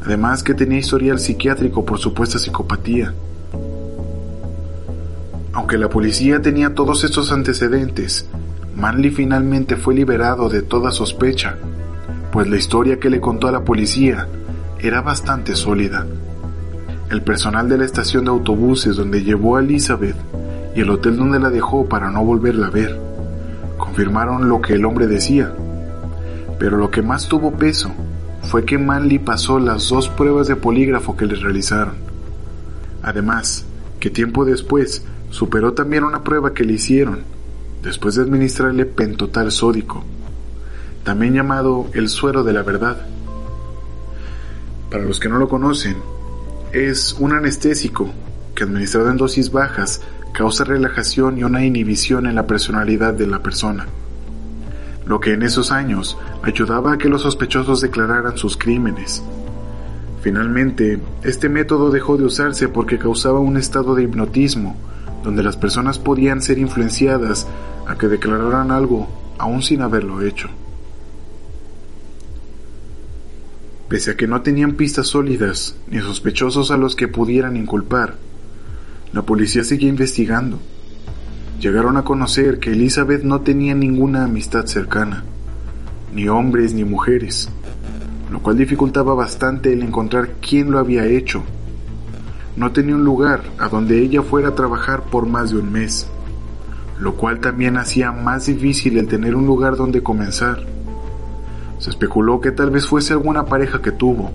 Además 0.06 0.44
que 0.44 0.54
tenía 0.54 0.80
historial 0.80 1.20
psiquiátrico 1.20 1.86
por 1.86 1.98
supuesta 1.98 2.38
psicopatía. 2.38 3.14
Aunque 5.54 5.78
la 5.78 5.90
policía 5.90 6.42
tenía 6.42 6.76
todos 6.76 7.04
estos 7.04 7.32
antecedentes, 7.32 8.28
Manley 8.76 9.10
finalmente 9.10 9.78
fue 9.78 9.96
liberado 9.96 10.50
de 10.50 10.62
toda 10.62 10.92
sospecha, 10.92 11.58
pues 12.32 12.48
la 12.48 12.58
historia 12.58 13.00
que 13.00 13.10
le 13.10 13.20
contó 13.20 13.48
a 13.48 13.52
la 13.52 13.64
policía 13.64 14.28
era 14.80 15.02
bastante 15.02 15.56
sólida. 15.56 16.06
El 17.10 17.24
personal 17.24 17.68
de 17.68 17.78
la 17.78 17.86
estación 17.86 18.26
de 18.26 18.32
autobuses 18.32 18.96
donde 18.96 19.24
llevó 19.24 19.58
a 19.58 19.62
Elizabeth 19.62 20.16
y 20.76 20.82
el 20.82 20.90
hotel 20.90 21.18
donde 21.18 21.40
la 21.40 21.50
dejó 21.50 21.88
para 21.88 22.12
no 22.12 22.24
volverla 22.24 22.68
a 22.68 22.72
ver 22.72 23.10
confirmaron 23.78 24.48
lo 24.48 24.62
que 24.62 24.74
el 24.74 24.86
hombre 24.86 25.08
decía. 25.08 25.52
Pero 26.60 26.78
lo 26.78 26.92
que 26.92 27.02
más 27.02 27.28
tuvo 27.28 27.54
peso 27.54 27.92
fue 28.44 28.66
que 28.66 28.78
Manley 28.78 29.20
pasó 29.20 29.60
las 29.60 29.90
dos 29.90 30.10
pruebas 30.10 30.48
de 30.48 30.56
polígrafo 30.56 31.16
que 31.16 31.26
le 31.26 31.36
realizaron. 31.36 31.96
Además, 33.02 33.66
que 34.00 34.10
tiempo 34.10 34.46
después 34.46 35.04
superó 35.30 35.74
también 35.74 36.04
una 36.04 36.24
prueba 36.24 36.54
que 36.54 36.64
le 36.64 36.74
hicieron, 36.74 37.20
después 37.84 38.16
de 38.16 38.24
administrarle 38.24 38.86
pentotal 38.86 39.52
sódico, 39.52 40.04
también 41.04 41.34
llamado 41.34 41.90
el 41.94 42.10
suero 42.10 42.44
de 42.44 42.54
la 42.54 42.64
verdad. 42.64 43.06
Para 44.92 45.04
los 45.04 45.20
que 45.20 45.30
no 45.30 45.38
lo 45.38 45.48
conocen, 45.48 45.98
es 46.74 47.16
un 47.20 47.34
anestésico 47.34 48.12
que 48.56 48.64
administrado 48.64 49.10
en 49.10 49.18
dosis 49.18 49.52
bajas 49.52 50.02
causa 50.34 50.64
relajación 50.64 51.38
y 51.38 51.44
una 51.44 51.66
inhibición 51.66 52.28
en 52.28 52.36
la 52.36 52.48
personalidad 52.48 53.14
de 53.14 53.28
la 53.28 53.42
persona, 53.42 53.88
lo 55.06 55.20
que 55.20 55.34
en 55.34 55.44
esos 55.44 55.72
años 55.72 56.18
ayudaba 56.44 56.94
a 56.94 56.98
que 56.98 57.10
los 57.10 57.24
sospechosos 57.24 57.82
declararan 57.82 58.38
sus 58.38 58.58
crímenes. 58.58 59.24
Finalmente, 60.22 61.00
este 61.24 61.50
método 61.50 61.92
dejó 61.92 62.18
de 62.18 62.26
usarse 62.26 62.68
porque 62.68 62.98
causaba 62.98 63.40
un 63.40 63.58
estado 63.58 63.96
de 63.96 64.04
hipnotismo, 64.04 64.76
donde 65.24 65.44
las 65.44 65.58
personas 65.58 66.00
podían 66.00 66.42
ser 66.42 66.58
influenciadas 66.58 67.48
a 67.88 67.98
que 67.98 68.08
declararan 68.08 68.72
algo 68.72 69.08
aún 69.38 69.62
sin 69.62 69.82
haberlo 69.82 70.22
hecho. 70.22 70.50
Pese 73.88 74.12
a 74.12 74.18
que 74.18 74.28
no 74.28 74.42
tenían 74.42 74.74
pistas 74.74 75.08
sólidas 75.08 75.76
ni 75.90 76.00
sospechosos 76.00 76.70
a 76.70 76.78
los 76.78 76.96
que 76.96 77.08
pudieran 77.08 77.58
inculpar, 77.58 78.16
la 79.14 79.24
policía 79.24 79.64
seguía 79.64 79.90
investigando. 79.90 80.60
Llegaron 81.60 81.98
a 81.98 82.04
conocer 82.04 82.60
que 82.60 82.72
Elizabeth 82.72 83.24
no 83.24 83.42
tenía 83.42 83.74
ninguna 83.74 84.26
amistad 84.26 84.68
cercana, 84.68 85.24
ni 86.14 86.28
hombres 86.28 86.74
ni 86.74 86.84
mujeres, 86.84 87.50
lo 88.32 88.40
cual 88.42 88.58
dificultaba 88.58 89.14
bastante 89.14 89.74
el 89.74 89.84
encontrar 89.84 90.32
quién 90.42 90.72
lo 90.72 90.80
había 90.80 91.06
hecho. 91.06 91.44
No 92.56 92.72
tenía 92.72 92.96
un 92.96 93.04
lugar 93.04 93.44
a 93.58 93.70
donde 93.70 94.02
ella 94.02 94.22
fuera 94.22 94.50
a 94.50 94.56
trabajar 94.56 95.04
por 95.04 95.26
más 95.26 95.52
de 95.52 95.58
un 95.58 95.72
mes, 95.72 96.08
lo 97.00 97.16
cual 97.16 97.40
también 97.40 97.78
hacía 97.78 98.12
más 98.12 98.48
difícil 98.48 98.98
el 98.98 99.08
tener 99.08 99.36
un 99.36 99.46
lugar 99.46 99.76
donde 99.76 100.04
comenzar. 100.04 100.66
Se 101.78 101.90
especuló 101.90 102.42
que 102.42 102.52
tal 102.52 102.72
vez 102.72 102.88
fuese 102.88 103.14
alguna 103.14 103.46
pareja 103.46 103.82
que 103.82 103.92
tuvo, 103.92 104.32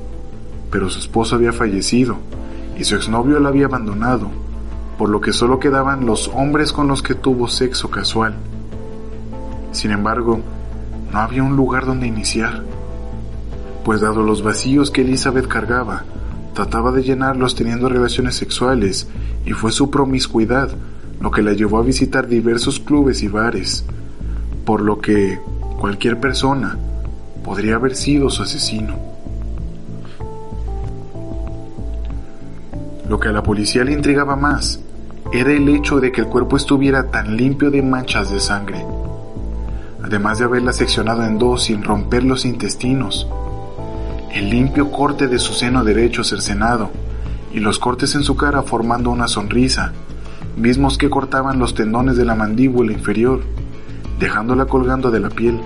pero 0.71 0.89
su 0.89 0.99
esposo 0.99 1.37
había 1.37 1.53
fallecido 1.53 2.17
y 2.79 2.85
su 2.85 2.97
exnovio 2.97 3.39
la 3.39 3.51
había 3.51 3.67
abandonado, 3.67 4.31
por 4.99 5.09
lo 5.09 5.21
que 5.21 5.33
solo 5.33 5.61
quedaban 5.61 6.07
los 6.07 6.29
hombres 6.35 6.73
con 6.73 6.89
los 6.89 7.03
que 7.03 7.15
tuvo 7.15 7.49
sexo 7.49 7.91
casual. 7.91 8.35
Sin 9.73 9.91
embargo, 9.91 10.41
no 11.15 11.21
había 11.21 11.45
un 11.45 11.55
lugar 11.55 11.87
donde 11.87 12.09
iniciar, 12.09 12.65
pues 13.85 14.01
dado 14.01 14.25
los 14.25 14.43
vacíos 14.43 14.91
que 14.91 15.03
Elizabeth 15.03 15.47
cargaba, 15.47 16.03
trataba 16.55 16.91
de 16.91 17.05
llenarlos 17.05 17.55
teniendo 17.55 17.89
relaciones 17.89 18.35
sexuales 18.35 19.07
y 19.47 19.53
fue 19.53 19.71
su 19.71 19.93
promiscuidad 19.93 20.71
lo 21.21 21.31
que 21.31 21.43
la 21.43 21.53
llevó 21.53 21.79
a 21.79 21.83
visitar 21.83 22.27
diversos 22.27 22.81
clubes 22.81 23.23
y 23.23 23.29
bares, 23.29 23.85
por 24.65 24.81
lo 24.81 24.99
que 24.99 25.39
cualquier 25.79 26.19
persona, 26.19 26.77
podría 27.45 27.77
haber 27.77 27.95
sido 27.95 28.29
su 28.29 28.43
asesino. 28.43 28.97
Lo 33.09 33.21
que 33.21 33.29
a 33.29 33.33
la 33.33 33.45
policía 33.45 33.85
le 33.85 33.93
intrigaba 33.93 34.35
más 34.35 34.81
era 35.33 35.53
el 35.53 35.69
hecho 35.69 36.01
de 36.01 36.11
que 36.11 36.23
el 36.23 36.27
cuerpo 36.27 36.57
estuviera 36.57 37.09
tan 37.13 37.37
limpio 37.37 37.71
de 37.71 37.83
manchas 37.83 38.33
de 38.33 38.41
sangre, 38.41 38.85
además 40.05 40.39
de 40.39 40.45
haberla 40.45 40.75
seccionado 40.75 41.25
en 41.25 41.39
dos 41.39 41.65
sin 41.65 41.83
romper 41.83 42.25
los 42.25 42.45
intestinos, 42.45 43.27
el 44.35 44.51
limpio 44.51 44.91
corte 44.91 45.29
de 45.29 45.39
su 45.39 45.55
seno 45.55 45.83
derecho 45.83 46.23
cercenado 46.25 46.91
y 47.55 47.61
los 47.61 47.79
cortes 47.79 48.15
en 48.15 48.23
su 48.23 48.37
cara 48.37 48.63
formando 48.63 49.11
una 49.11 49.29
sonrisa, 49.29 49.93
mismos 50.59 50.99
que 50.99 51.09
cortaban 51.09 51.59
los 51.59 51.75
tendones 51.75 52.19
de 52.19 52.27
la 52.27 52.35
mandíbula 52.35 52.93
inferior, 52.93 53.41
dejándola 54.19 54.67
colgando 54.67 55.11
de 55.11 55.21
la 55.21 55.31
piel. 55.31 55.59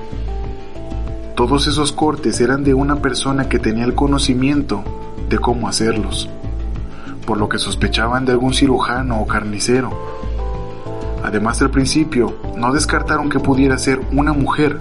Todos 1.34 1.66
esos 1.66 1.90
cortes 1.90 2.40
eran 2.40 2.62
de 2.62 2.74
una 2.74 3.02
persona 3.02 3.48
que 3.48 3.58
tenía 3.58 3.84
el 3.84 3.96
conocimiento 3.96 4.84
de 5.28 5.38
cómo 5.40 5.66
hacerlos, 5.66 6.28
por 7.26 7.38
lo 7.38 7.48
que 7.48 7.58
sospechaban 7.58 8.24
de 8.24 8.32
algún 8.32 8.54
cirujano 8.54 9.20
o 9.20 9.26
carnicero. 9.26 10.17
Además, 11.24 11.60
al 11.62 11.70
principio 11.70 12.34
no 12.56 12.72
descartaron 12.72 13.28
que 13.28 13.40
pudiera 13.40 13.78
ser 13.78 14.00
una 14.12 14.32
mujer, 14.32 14.78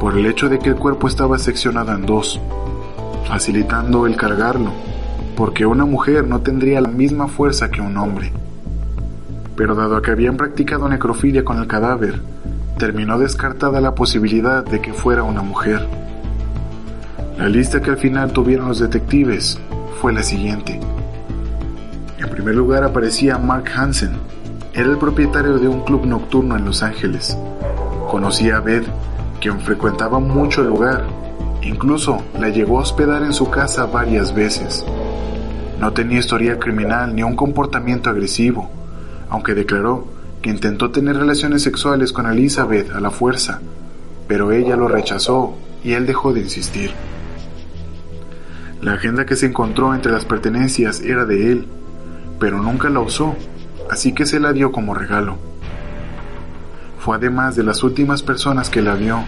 por 0.00 0.16
el 0.16 0.26
hecho 0.26 0.48
de 0.48 0.58
que 0.58 0.70
el 0.70 0.76
cuerpo 0.76 1.06
estaba 1.06 1.38
seccionado 1.38 1.92
en 1.92 2.04
dos, 2.04 2.40
facilitando 3.28 4.06
el 4.06 4.16
cargarlo, 4.16 4.72
porque 5.36 5.64
una 5.64 5.84
mujer 5.84 6.26
no 6.26 6.40
tendría 6.40 6.80
la 6.80 6.88
misma 6.88 7.28
fuerza 7.28 7.70
que 7.70 7.80
un 7.80 7.96
hombre. 7.96 8.32
Pero 9.56 9.74
dado 9.74 10.02
que 10.02 10.10
habían 10.10 10.36
practicado 10.36 10.88
necrofilia 10.88 11.44
con 11.44 11.58
el 11.58 11.66
cadáver, 11.66 12.20
terminó 12.78 13.18
descartada 13.18 13.80
la 13.80 13.94
posibilidad 13.94 14.64
de 14.64 14.80
que 14.80 14.92
fuera 14.92 15.22
una 15.22 15.42
mujer. 15.42 15.86
La 17.38 17.48
lista 17.48 17.80
que 17.80 17.90
al 17.90 17.96
final 17.96 18.32
tuvieron 18.32 18.68
los 18.68 18.78
detectives 18.78 19.58
fue 20.00 20.12
la 20.12 20.22
siguiente. 20.22 20.80
En 22.18 22.28
primer 22.28 22.54
lugar 22.54 22.82
aparecía 22.82 23.38
Mark 23.38 23.70
Hansen. 23.74 24.12
Era 24.74 24.88
el 24.88 24.96
propietario 24.96 25.58
de 25.58 25.68
un 25.68 25.82
club 25.82 26.06
nocturno 26.06 26.56
en 26.56 26.64
Los 26.64 26.82
Ángeles. 26.82 27.36
Conocía 28.10 28.56
a 28.56 28.60
Beth, 28.60 28.86
quien 29.38 29.60
frecuentaba 29.60 30.18
mucho 30.18 30.62
el 30.62 30.68
lugar. 30.68 31.04
Incluso 31.60 32.22
la 32.40 32.48
llegó 32.48 32.78
a 32.78 32.82
hospedar 32.82 33.22
en 33.22 33.34
su 33.34 33.50
casa 33.50 33.84
varias 33.84 34.34
veces. 34.34 34.82
No 35.78 35.92
tenía 35.92 36.20
historia 36.20 36.58
criminal 36.58 37.14
ni 37.14 37.22
un 37.22 37.36
comportamiento 37.36 38.08
agresivo, 38.08 38.70
aunque 39.28 39.52
declaró 39.52 40.06
que 40.40 40.48
intentó 40.48 40.90
tener 40.90 41.18
relaciones 41.18 41.62
sexuales 41.62 42.10
con 42.10 42.26
Elizabeth 42.26 42.92
a 42.92 43.00
la 43.00 43.10
fuerza, 43.10 43.60
pero 44.26 44.52
ella 44.52 44.74
lo 44.74 44.88
rechazó 44.88 45.54
y 45.84 45.92
él 45.92 46.06
dejó 46.06 46.32
de 46.32 46.40
insistir. 46.40 46.92
La 48.80 48.94
agenda 48.94 49.26
que 49.26 49.36
se 49.36 49.46
encontró 49.46 49.94
entre 49.94 50.12
las 50.12 50.24
pertenencias 50.24 51.00
era 51.02 51.26
de 51.26 51.52
él, 51.52 51.66
pero 52.40 52.62
nunca 52.62 52.88
la 52.88 53.00
usó, 53.00 53.36
así 53.92 54.14
que 54.14 54.24
se 54.24 54.40
la 54.40 54.54
dio 54.54 54.72
como 54.72 54.94
regalo. 54.94 55.36
Fue 56.98 57.14
además 57.16 57.56
de 57.56 57.62
las 57.62 57.82
últimas 57.82 58.22
personas 58.22 58.70
que 58.70 58.80
la 58.80 58.94
vio. 58.94 59.22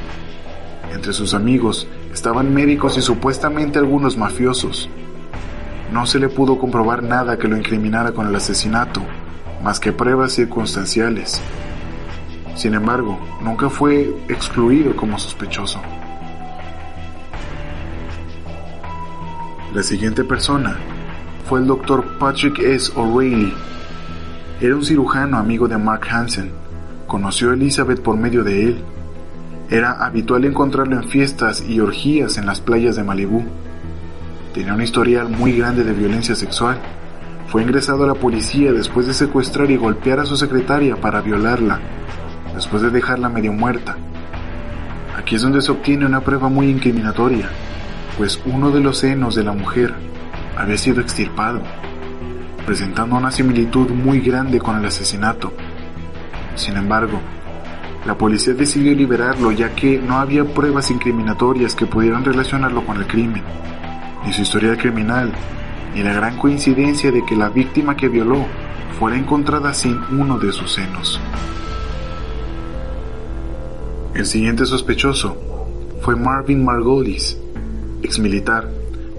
Entre 0.91 1.13
sus 1.13 1.35
amigos 1.35 1.87
estaban 2.15 2.55
médicos 2.55 2.97
y 2.97 3.03
supuestamente 3.03 3.79
algunos 3.79 4.17
mafiosos. 4.17 4.89
No 5.93 6.07
se 6.07 6.19
le 6.19 6.31
pudo 6.31 6.59
comprobar 6.59 7.03
nada 7.03 7.37
que 7.37 7.47
lo 7.47 7.59
incriminara 7.59 8.13
con 8.13 8.27
el 8.27 8.35
asesinato, 8.35 9.03
más 9.63 9.81
que 9.81 9.93
pruebas 9.93 10.33
circunstanciales. 10.33 11.43
Sin 12.57 12.73
embargo, 12.73 13.19
nunca 13.43 13.69
fue 13.69 14.17
excluido 14.31 14.97
como 14.97 15.19
sospechoso. 15.19 15.83
La 19.75 19.83
siguiente 19.83 20.25
persona 20.25 20.75
fue 21.51 21.61
el 21.61 21.67
doctor 21.67 22.19
Patrick 22.19 22.61
S. 22.61 22.91
O'Reilly. 22.97 23.53
Era 24.61 24.75
un 24.75 24.85
cirujano 24.85 25.39
amigo 25.39 25.69
de 25.69 25.79
Mark 25.79 26.07
Hansen. 26.11 26.51
Conoció 27.07 27.51
a 27.51 27.55
Elizabeth 27.55 28.01
por 28.01 28.17
medio 28.17 28.45
de 28.45 28.65
él. 28.65 28.85
Era 29.71 30.05
habitual 30.05 30.45
encontrarlo 30.45 30.97
en 30.97 31.09
fiestas 31.09 31.65
y 31.67 31.81
orgías 31.81 32.39
en 32.39 32.47
las 32.47 32.61
playas 32.61 32.97
de 32.97 33.05
Malibú. 33.05 33.45
Tenía 34.53 34.75
un 34.75 34.83
historial 34.83 35.29
muy 35.29 35.53
grande 35.57 35.85
de 35.85 35.93
violencia 35.93 36.35
sexual 36.35 36.79
fue 37.49 37.63
ingresado 37.63 38.05
a 38.05 38.09
la 38.09 38.15
policía 38.15 38.73
después 38.73 39.07
de 39.07 39.15
secuestrar 39.15 39.71
y 39.71 39.77
golpear 39.77 40.19
a 40.19 40.27
su 40.27 40.37
secretaria 40.37 40.97
para 40.97 41.21
violarla, 41.21 41.79
después 42.55 42.83
de 42.83 42.91
dejarla 42.91 43.29
medio 43.29 43.53
muerta. 43.53 43.97
Aquí 45.17 45.37
es 45.37 45.43
donde 45.43 45.63
se 45.63 45.71
obtiene 45.71 46.07
una 46.07 46.21
prueba 46.21 46.49
muy 46.49 46.69
incriminatoria, 46.69 47.49
pues 48.19 48.41
uno 48.47 48.71
de 48.71 48.81
los 48.81 48.99
senos 48.99 49.35
de 49.35 49.45
la 49.45 49.53
mujer 49.53 49.95
había 50.57 50.77
sido 50.77 51.01
extirpado, 51.01 51.61
presentando 52.67 53.17
una 53.17 53.31
similitud 53.31 53.91
muy 53.91 54.21
grande 54.21 54.59
con 54.59 54.77
el 54.77 54.85
asesinato. 54.87 55.53
Sin 56.55 56.77
embargo, 56.77 57.21
La 58.07 58.19
policía 58.19 58.53
decidió 58.53 58.95
liberarlo 58.95 59.51
ya 59.51 59.75
que 59.75 59.99
no 59.99 60.19
había 60.19 60.45
pruebas 60.45 60.91
incriminatorias 60.91 61.75
que 61.75 61.87
pudieran 61.87 62.23
relacionarlo 62.23 62.85
con 62.85 62.99
el 62.99 63.07
crimen, 63.07 63.43
ni 64.27 64.33
su 64.33 64.43
historia 64.43 64.77
criminal, 64.77 65.33
ni 65.95 66.03
la 66.03 66.13
gran 66.13 66.37
coincidencia 66.37 67.11
de 67.11 67.25
que 67.25 67.35
la 67.35 67.49
víctima 67.49 67.97
que 67.97 68.09
violó 68.09 68.45
fuera 68.99 69.17
encontrada 69.17 69.73
sin 69.73 69.99
uno 70.11 70.39
de 70.39 70.53
sus 70.53 70.75
senos. 70.75 71.19
El 74.15 74.27
siguiente 74.27 74.67
sospechoso 74.67 75.39
fue 76.03 76.15
Marvin 76.15 76.63
Margolis, 76.63 77.39
exmilitar, 78.03 78.69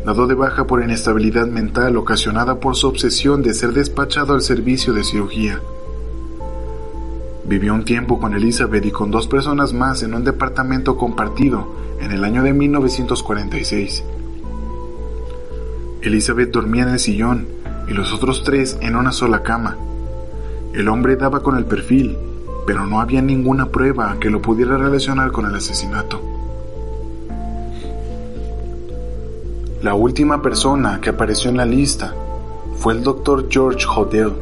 dado 0.05 0.27
de 0.27 0.35
baja 0.35 0.67
por 0.67 0.83
inestabilidad 0.83 1.47
mental 1.47 1.97
ocasionada 1.97 2.59
por 2.59 2.75
su 2.75 2.87
obsesión 2.87 3.41
de 3.41 3.55
ser 3.55 3.73
despachado 3.73 4.35
al 4.35 4.43
servicio 4.43 4.93
de 4.93 5.03
cirugía. 5.03 5.59
Vivió 7.43 7.73
un 7.73 7.85
tiempo 7.85 8.19
con 8.19 8.35
Elizabeth 8.35 8.85
y 8.85 8.91
con 8.91 9.09
dos 9.09 9.27
personas 9.27 9.73
más 9.73 10.03
en 10.03 10.13
un 10.13 10.23
departamento 10.23 10.95
compartido 10.95 11.67
en 11.99 12.11
el 12.11 12.23
año 12.23 12.43
de 12.43 12.53
1946. 12.53 14.03
Elizabeth 16.03 16.51
dormía 16.51 16.83
en 16.83 16.89
el 16.89 16.99
sillón 16.99 17.47
y 17.87 17.93
los 17.93 18.13
otros 18.13 18.43
tres 18.43 18.77
en 18.81 18.95
una 18.95 19.11
sola 19.11 19.41
cama. 19.41 19.75
El 20.73 20.87
hombre 20.87 21.15
daba 21.15 21.41
con 21.41 21.57
el 21.57 21.65
perfil, 21.65 22.15
pero 22.67 22.85
no 22.85 23.01
había 23.01 23.23
ninguna 23.23 23.69
prueba 23.69 24.17
que 24.19 24.29
lo 24.29 24.39
pudiera 24.39 24.77
relacionar 24.77 25.31
con 25.31 25.47
el 25.47 25.55
asesinato. 25.55 26.34
La 29.85 29.93
última 29.93 30.41
persona 30.41 30.99
que 30.99 31.11
apareció 31.11 31.51
en 31.51 31.57
la 31.57 31.65
lista 31.67 32.11
fue 32.75 32.93
el 32.93 33.03
doctor 33.03 33.45
George 33.47 33.85
Hodel. 33.85 34.33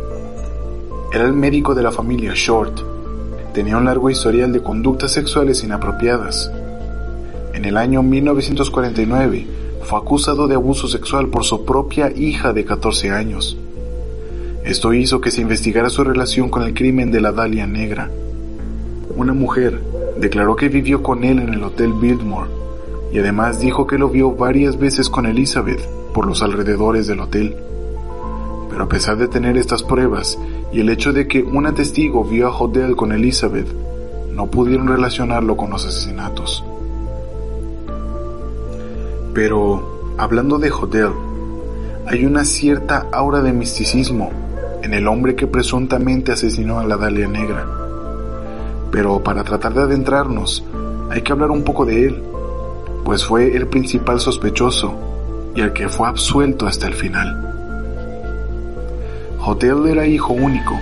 Era 1.12 1.26
el 1.26 1.34
médico 1.34 1.76
de 1.76 1.84
la 1.84 1.92
familia 1.92 2.32
Short 2.34 2.80
tenía 3.54 3.76
un 3.76 3.84
largo 3.84 4.10
historial 4.10 4.54
de 4.54 4.64
conductas 4.64 5.12
sexuales 5.12 5.62
inapropiadas. 5.66 6.50
En 7.54 7.66
el 7.66 7.76
año 7.76 8.02
1949 8.04 9.46
fue 9.84 10.00
acusado 10.00 10.48
de 10.48 10.56
abuso 10.56 10.88
sexual 10.88 11.28
por 11.28 11.44
su 11.44 11.66
propia 11.66 12.10
hija 12.16 12.54
de 12.54 12.64
14 12.64 13.12
años. 13.12 13.58
Esto 14.64 14.94
hizo 14.94 15.20
que 15.20 15.30
se 15.30 15.42
investigara 15.42 15.90
su 15.90 16.06
relación 16.06 16.48
con 16.48 16.64
el 16.64 16.74
crimen 16.74 17.12
de 17.12 17.20
la 17.20 17.34
Dalia 17.34 17.68
Negra. 17.68 18.10
Una 19.18 19.34
mujer 19.34 19.82
declaró 20.18 20.56
que 20.56 20.70
vivió 20.70 21.04
con 21.04 21.26
él 21.26 21.40
en 21.40 21.54
el 21.54 21.64
Hotel 21.66 21.92
Biltmore 21.92 22.63
y 23.14 23.20
además 23.20 23.60
dijo 23.60 23.86
que 23.86 24.00
lo 24.00 24.10
vio 24.10 24.32
varias 24.32 24.80
veces 24.80 25.08
con 25.08 25.28
Elizabeth 25.28 25.80
por 26.16 26.26
los 26.26 26.42
alrededores 26.42 27.06
del 27.06 27.20
hotel. 27.20 27.56
Pero 28.72 28.84
a 28.86 28.90
pesar 28.90 29.18
de 29.18 29.28
tener 29.28 29.56
estas 29.56 29.84
pruebas 29.84 30.40
y 30.72 30.80
el 30.80 30.90
hecho 30.90 31.14
de 31.14 31.28
que 31.28 31.44
una 31.44 31.76
testigo 31.76 32.24
vio 32.24 32.48
a 32.48 32.58
Hodel 32.58 32.96
con 32.96 33.12
Elizabeth, 33.12 33.68
no 34.34 34.48
pudieron 34.48 34.88
relacionarlo 34.88 35.56
con 35.56 35.70
los 35.70 35.86
asesinatos. 35.86 36.66
Pero, 39.36 40.16
hablando 40.18 40.58
de 40.58 40.72
Hodel, 40.72 41.12
hay 42.08 42.26
una 42.26 42.44
cierta 42.46 43.10
aura 43.12 43.44
de 43.44 43.54
misticismo 43.54 44.32
en 44.82 44.96
el 44.96 45.08
hombre 45.08 45.36
que 45.36 45.46
presuntamente 45.46 46.32
asesinó 46.32 46.80
a 46.80 46.86
la 46.88 46.98
Dalia 46.98 47.28
Negra. 47.28 47.68
Pero 48.92 49.22
para 49.22 49.44
tratar 49.44 49.76
de 49.76 49.84
adentrarnos, 49.84 50.66
hay 51.12 51.22
que 51.22 51.32
hablar 51.32 51.52
un 51.52 51.64
poco 51.64 51.86
de 51.86 52.08
él, 52.08 52.33
pues 53.04 53.26
fue 53.26 53.56
el 53.56 53.68
principal 53.68 54.20
sospechoso 54.20 54.96
y 55.56 55.62
el 55.62 55.74
que 55.74 55.90
fue 55.90 56.08
absuelto 56.08 56.68
hasta 56.68 56.88
el 56.88 56.94
final. 56.94 57.54
Hotel 59.46 59.88
era 59.88 60.08
hijo 60.08 60.34
único. 60.34 60.80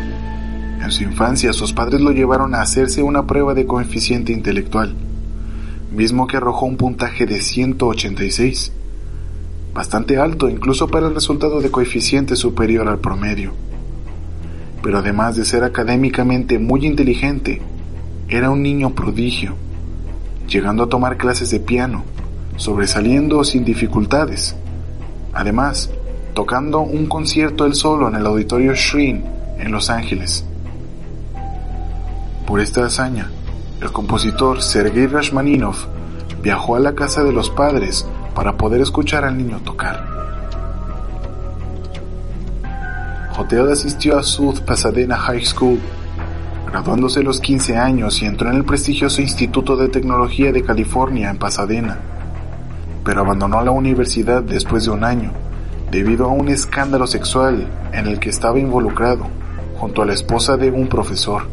En 0.81 0.91
su 0.91 1.03
infancia 1.03 1.53
sus 1.53 1.73
padres 1.73 2.01
lo 2.01 2.11
llevaron 2.11 2.55
a 2.55 2.61
hacerse 2.61 3.03
una 3.03 3.25
prueba 3.25 3.53
de 3.53 3.65
coeficiente 3.65 4.33
intelectual, 4.33 4.95
mismo 5.91 6.27
que 6.27 6.37
arrojó 6.37 6.65
un 6.65 6.77
puntaje 6.77 7.25
de 7.25 7.41
186, 7.41 8.71
bastante 9.73 10.17
alto 10.17 10.49
incluso 10.49 10.87
para 10.87 11.07
el 11.07 11.15
resultado 11.15 11.61
de 11.61 11.71
coeficiente 11.71 12.35
superior 12.35 12.87
al 12.87 12.99
promedio. 12.99 13.53
Pero 14.83 14.99
además 14.99 15.35
de 15.35 15.45
ser 15.45 15.63
académicamente 15.63 16.57
muy 16.59 16.85
inteligente, 16.85 17.61
era 18.27 18.49
un 18.49 18.63
niño 18.63 18.95
prodigio, 18.95 19.55
llegando 20.51 20.83
a 20.83 20.89
tomar 20.89 21.17
clases 21.17 21.49
de 21.49 21.61
piano, 21.61 22.03
sobresaliendo 22.57 23.43
sin 23.45 23.63
dificultades. 23.63 24.55
Además, 25.33 25.89
tocando 26.33 26.81
un 26.81 27.05
concierto 27.05 27.65
él 27.65 27.73
solo 27.73 28.09
en 28.09 28.15
el 28.15 28.25
auditorio 28.25 28.73
Shrine 28.75 29.23
en 29.57 29.71
Los 29.71 29.89
Ángeles. 29.89 30.43
Por 32.45 32.59
esta 32.59 32.85
hazaña, 32.85 33.31
el 33.81 33.91
compositor 33.93 34.61
Sergei 34.61 35.07
Rashmaninov 35.07 35.75
viajó 36.43 36.75
a 36.75 36.79
la 36.79 36.95
casa 36.95 37.23
de 37.23 37.31
los 37.31 37.49
padres 37.49 38.05
para 38.35 38.57
poder 38.57 38.81
escuchar 38.81 39.23
al 39.23 39.37
niño 39.37 39.61
tocar. 39.63 40.05
Hotel 43.37 43.71
asistió 43.71 44.17
a 44.17 44.23
South 44.23 44.59
Pasadena 44.65 45.15
High 45.15 45.45
School, 45.45 45.79
graduándose 46.71 47.21
los 47.21 47.41
15 47.41 47.77
años 47.77 48.21
y 48.21 48.25
entró 48.25 48.49
en 48.49 48.55
el 48.55 48.63
prestigioso 48.63 49.21
Instituto 49.21 49.75
de 49.75 49.89
Tecnología 49.89 50.53
de 50.53 50.63
California 50.63 51.29
en 51.29 51.37
Pasadena, 51.37 51.99
pero 53.03 53.21
abandonó 53.21 53.61
la 53.61 53.71
universidad 53.71 54.41
después 54.41 54.85
de 54.85 54.91
un 54.91 55.03
año 55.03 55.33
debido 55.91 56.25
a 56.25 56.29
un 56.29 56.47
escándalo 56.47 57.05
sexual 57.07 57.67
en 57.91 58.07
el 58.07 58.19
que 58.19 58.29
estaba 58.29 58.57
involucrado 58.57 59.27
junto 59.77 60.01
a 60.01 60.05
la 60.05 60.13
esposa 60.13 60.55
de 60.55 60.71
un 60.71 60.87
profesor. 60.87 61.43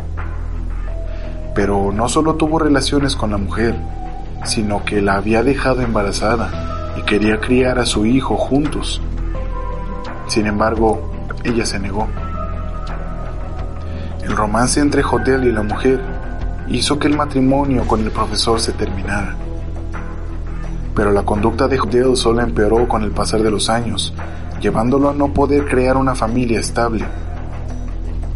Pero 1.55 1.91
no 1.93 2.09
solo 2.09 2.37
tuvo 2.37 2.61
relaciones 2.61 3.17
con 3.17 3.33
la 3.33 3.39
mujer, 3.39 3.75
sino 4.45 4.85
que 4.85 5.03
la 5.03 5.17
había 5.17 5.43
dejado 5.43 5.83
embarazada 5.83 6.95
y 6.97 7.03
quería 7.03 7.41
criar 7.41 7.81
a 7.81 7.87
su 7.87 8.07
hijo 8.07 8.37
juntos. 8.37 9.03
Sin 10.29 10.47
embargo, 10.47 11.11
ella 11.43 11.67
se 11.67 11.81
negó. 11.81 12.07
El 14.29 14.37
romance 14.37 14.81
entre 14.81 15.03
Hotel 15.03 15.45
y 15.45 15.53
la 15.53 15.63
mujer 15.63 16.01
hizo 16.69 16.99
que 16.99 17.09
el 17.09 17.17
matrimonio 17.17 17.87
con 17.87 18.01
el 18.01 18.11
profesor 18.11 18.61
se 18.61 18.73
terminara 18.73 19.35
pero 20.99 21.13
la 21.13 21.23
conducta 21.23 21.69
de 21.69 21.79
Hodel 21.79 22.17
solo 22.17 22.43
empeoró 22.43 22.89
con 22.89 23.05
el 23.05 23.13
pasar 23.13 23.41
de 23.41 23.53
los 23.53 23.71
años, 23.71 24.13
llevándolo 24.61 25.09
a 25.09 25.15
no 25.15 25.33
poder 25.33 25.67
crear 25.67 25.97
una 25.97 26.17
familia 26.17 26.59
estable. 26.59 27.05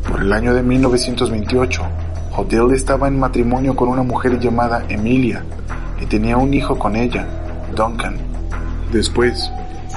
Por 0.08 0.20
el 0.20 0.32
año 0.32 0.54
de 0.54 0.62
1928, 0.62 1.82
Hodel 2.36 2.72
estaba 2.72 3.08
en 3.08 3.18
matrimonio 3.18 3.74
con 3.74 3.88
una 3.88 4.04
mujer 4.04 4.38
llamada 4.38 4.84
Emilia 4.88 5.42
y 6.00 6.06
tenía 6.06 6.36
un 6.36 6.54
hijo 6.54 6.78
con 6.78 6.94
ella, 6.94 7.26
Duncan. 7.74 8.16
Después, 8.92 9.50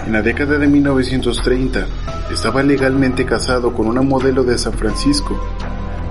en 0.08 0.14
la 0.14 0.24
década 0.24 0.58
de 0.58 0.66
1930, 0.66 1.86
estaba 2.32 2.64
legalmente 2.64 3.28
casado 3.28 3.76
con 3.76 3.86
una 3.86 4.02
modelo 4.02 4.44
de 4.44 4.58
San 4.58 4.74
Francisco, 4.74 5.40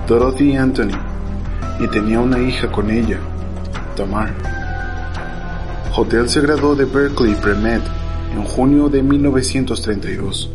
Dorothy 0.07 0.55
Anthony, 0.55 0.95
y 1.79 1.87
tenía 1.87 2.19
una 2.19 2.37
hija 2.37 2.71
con 2.71 2.91
ella, 2.91 3.17
Tamar. 3.95 4.35
Hotel 5.97 6.29
se 6.29 6.41
graduó 6.41 6.75
de 6.75 6.85
Berkeley 6.85 7.33
Pre-Med 7.33 7.81
en 8.35 8.43
junio 8.43 8.87
de 8.89 9.01
1932. 9.01 10.51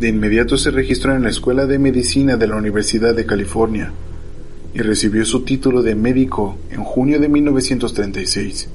De 0.00 0.08
inmediato 0.08 0.56
se 0.56 0.72
registró 0.72 1.14
en 1.14 1.22
la 1.22 1.28
Escuela 1.28 1.66
de 1.66 1.78
Medicina 1.78 2.36
de 2.36 2.48
la 2.48 2.56
Universidad 2.56 3.14
de 3.14 3.24
California 3.24 3.92
y 4.74 4.80
recibió 4.80 5.24
su 5.24 5.44
título 5.44 5.84
de 5.84 5.94
médico 5.94 6.56
en 6.70 6.82
junio 6.82 7.20
de 7.20 7.28
1936. 7.28 8.68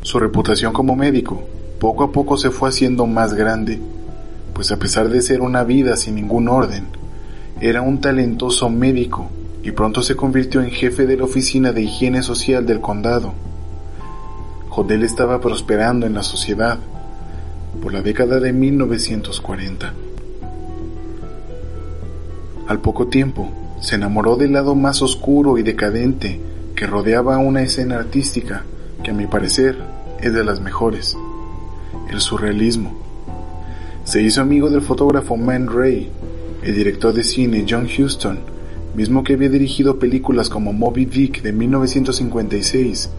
Su 0.00 0.18
reputación 0.18 0.72
como 0.72 0.96
médico 0.96 1.46
poco 1.78 2.04
a 2.04 2.12
poco 2.12 2.38
se 2.38 2.50
fue 2.50 2.70
haciendo 2.70 3.06
más 3.06 3.34
grande, 3.34 3.78
pues 4.54 4.72
a 4.72 4.78
pesar 4.78 5.10
de 5.10 5.20
ser 5.20 5.42
una 5.42 5.62
vida 5.62 5.96
sin 5.96 6.14
ningún 6.14 6.48
orden, 6.48 7.01
era 7.62 7.80
un 7.80 8.00
talentoso 8.00 8.68
médico 8.68 9.30
y 9.62 9.70
pronto 9.70 10.02
se 10.02 10.16
convirtió 10.16 10.60
en 10.60 10.70
jefe 10.70 11.06
de 11.06 11.16
la 11.16 11.24
Oficina 11.24 11.72
de 11.72 11.82
Higiene 11.82 12.22
Social 12.22 12.66
del 12.66 12.80
condado 12.80 13.32
Hodel 14.74 15.02
estaba 15.02 15.38
prosperando 15.38 16.06
en 16.06 16.14
la 16.14 16.22
sociedad 16.22 16.78
por 17.82 17.92
la 17.92 18.00
década 18.00 18.40
de 18.40 18.54
1940. 18.54 19.92
Al 22.68 22.80
poco 22.80 23.08
tiempo, 23.08 23.50
se 23.82 23.96
enamoró 23.96 24.36
del 24.36 24.52
lado 24.52 24.74
más 24.74 25.02
oscuro 25.02 25.58
y 25.58 25.62
decadente 25.62 26.40
que 26.74 26.86
rodeaba 26.86 27.36
una 27.36 27.62
escena 27.62 27.96
artística 27.96 28.64
que 29.02 29.10
a 29.10 29.14
mi 29.14 29.26
parecer 29.26 29.76
es 30.20 30.32
de 30.32 30.42
las 30.42 30.60
mejores, 30.60 31.18
el 32.10 32.20
surrealismo. 32.20 32.92
Se 34.04 34.22
hizo 34.22 34.40
amigo 34.40 34.70
del 34.70 34.80
fotógrafo 34.80 35.36
Man 35.36 35.68
Ray, 35.70 36.10
el 36.62 36.74
director 36.74 37.12
de 37.12 37.24
cine 37.24 37.66
John 37.68 37.86
Huston, 37.86 38.38
mismo 38.94 39.24
que 39.24 39.34
había 39.34 39.48
dirigido 39.48 39.98
películas 39.98 40.48
como 40.48 40.72
Moby 40.72 41.06
Dick 41.06 41.42
de 41.42 41.52
1956 41.52 43.10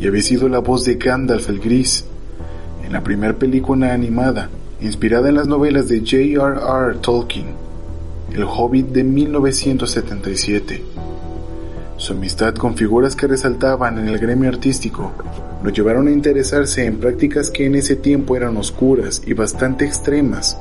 y 0.00 0.06
había 0.06 0.22
sido 0.22 0.48
la 0.48 0.60
voz 0.60 0.84
de 0.84 0.94
Gandalf 0.94 1.48
el 1.48 1.60
Gris 1.60 2.04
en 2.84 2.92
la 2.92 3.02
primera 3.02 3.34
película 3.34 3.92
animada 3.92 4.48
inspirada 4.80 5.28
en 5.28 5.34
las 5.34 5.48
novelas 5.48 5.88
de 5.88 6.00
J.R.R. 6.00 6.98
Tolkien, 7.00 7.46
El 8.32 8.44
Hobbit 8.44 8.88
de 8.88 9.02
1977. 9.02 10.84
Su 11.96 12.12
amistad 12.12 12.54
con 12.54 12.76
figuras 12.76 13.16
que 13.16 13.26
resaltaban 13.26 13.98
en 13.98 14.08
el 14.08 14.18
gremio 14.18 14.48
artístico 14.48 15.12
lo 15.64 15.70
llevaron 15.70 16.06
a 16.06 16.12
interesarse 16.12 16.86
en 16.86 16.98
prácticas 16.98 17.50
que 17.50 17.66
en 17.66 17.74
ese 17.74 17.96
tiempo 17.96 18.36
eran 18.36 18.56
oscuras 18.56 19.20
y 19.26 19.32
bastante 19.32 19.84
extremas, 19.84 20.56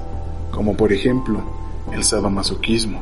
como 0.49 0.75
por 0.75 0.91
ejemplo 0.91 1.66
el 1.94 2.04
sadomasoquismo. 2.04 3.02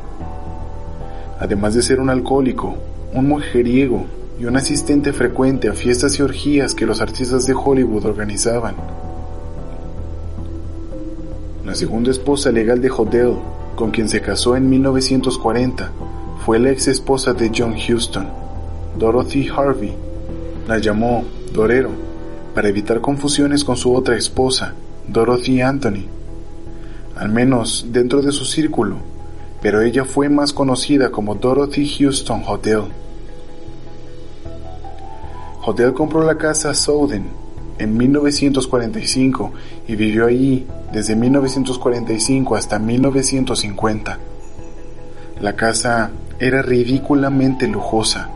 Además 1.38 1.74
de 1.74 1.82
ser 1.82 2.00
un 2.00 2.10
alcohólico, 2.10 2.76
un 3.14 3.28
mujeriego 3.28 4.06
y 4.38 4.44
un 4.44 4.56
asistente 4.56 5.12
frecuente 5.12 5.68
a 5.68 5.72
fiestas 5.72 6.18
y 6.18 6.22
orgías 6.22 6.74
que 6.74 6.86
los 6.86 7.00
artistas 7.00 7.46
de 7.46 7.54
Hollywood 7.54 8.04
organizaban. 8.04 8.74
La 11.64 11.74
segunda 11.74 12.10
esposa 12.10 12.52
legal 12.52 12.80
de 12.80 12.90
Hodel, 12.90 13.34
con 13.74 13.90
quien 13.90 14.08
se 14.08 14.20
casó 14.20 14.56
en 14.56 14.70
1940, 14.70 15.90
fue 16.44 16.58
la 16.58 16.70
ex 16.70 16.88
esposa 16.88 17.32
de 17.32 17.50
John 17.54 17.74
Huston, 17.74 18.28
Dorothy 18.98 19.48
Harvey. 19.48 19.94
La 20.68 20.78
llamó 20.78 21.24
Dorero 21.52 21.90
para 22.54 22.68
evitar 22.68 23.00
confusiones 23.00 23.64
con 23.64 23.76
su 23.76 23.94
otra 23.94 24.16
esposa, 24.16 24.74
Dorothy 25.08 25.60
Anthony, 25.60 26.06
al 27.16 27.30
menos 27.30 27.86
dentro 27.90 28.22
de 28.22 28.32
su 28.32 28.44
círculo, 28.44 28.96
pero 29.62 29.80
ella 29.82 30.04
fue 30.04 30.28
más 30.28 30.52
conocida 30.52 31.10
como 31.10 31.34
Dorothy 31.34 31.88
Houston 31.98 32.42
Hotel. 32.46 32.82
Hotel 35.64 35.94
compró 35.94 36.22
la 36.22 36.36
casa 36.36 36.74
Souden 36.74 37.24
en 37.78 37.96
1945 37.96 39.52
y 39.88 39.96
vivió 39.96 40.26
allí 40.26 40.66
desde 40.92 41.16
1945 41.16 42.54
hasta 42.54 42.78
1950. 42.78 44.18
La 45.40 45.56
casa 45.56 46.10
era 46.38 46.62
ridículamente 46.62 47.66
lujosa, 47.66 48.30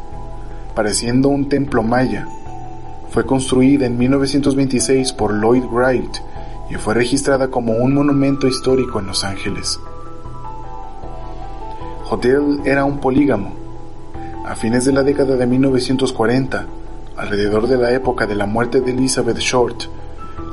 pareciendo 0.75 1.29
un 1.29 1.49
templo 1.49 1.83
maya. 1.83 2.27
Fue 3.11 3.25
construida 3.25 3.87
en 3.87 3.99
1926 3.99 5.13
por 5.13 5.35
Lloyd 5.35 5.65
Wright 5.65 6.30
y 6.71 6.77
fue 6.77 6.95
registrada 6.95 7.49
como 7.49 7.73
un 7.73 7.95
monumento 7.95 8.47
histórico 8.47 9.01
en 9.01 9.07
Los 9.07 9.25
Ángeles. 9.25 9.81
Hotel 12.09 12.61
era 12.65 12.85
un 12.85 13.01
polígamo. 13.01 13.55
A 14.47 14.55
fines 14.55 14.85
de 14.85 14.93
la 14.93 15.03
década 15.03 15.37
de 15.37 15.47
1940, 15.47 16.67
alrededor 17.17 17.67
de 17.67 17.77
la 17.77 17.93
época 17.93 18.27
de 18.27 18.37
la 18.37 18.47
muerte 18.47 18.81
de 18.81 18.93
Elizabeth 18.93 19.39
Short, 19.39 19.85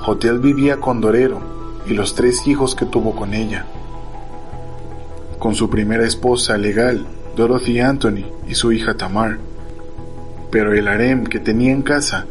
Hotel 0.05 0.39
vivía 0.39 0.77
con 0.77 1.01
Dorero 1.01 1.39
y 1.85 1.93
los 1.93 2.15
tres 2.15 2.47
hijos 2.47 2.75
que 2.75 2.85
tuvo 2.85 3.15
con 3.15 3.33
ella. 3.33 3.65
Con 5.39 5.55
su 5.55 5.69
primera 5.69 6.05
esposa 6.05 6.57
legal, 6.57 7.05
Dorothy 7.35 7.79
Anthony, 7.79 8.25
y 8.47 8.55
su 8.55 8.71
hija 8.71 8.95
Tamar. 8.95 9.37
Pero 10.49 10.73
el 10.73 10.87
harem 10.87 11.25
que 11.25 11.39
tenía 11.39 11.71
en 11.71 11.83
casa 11.83 12.25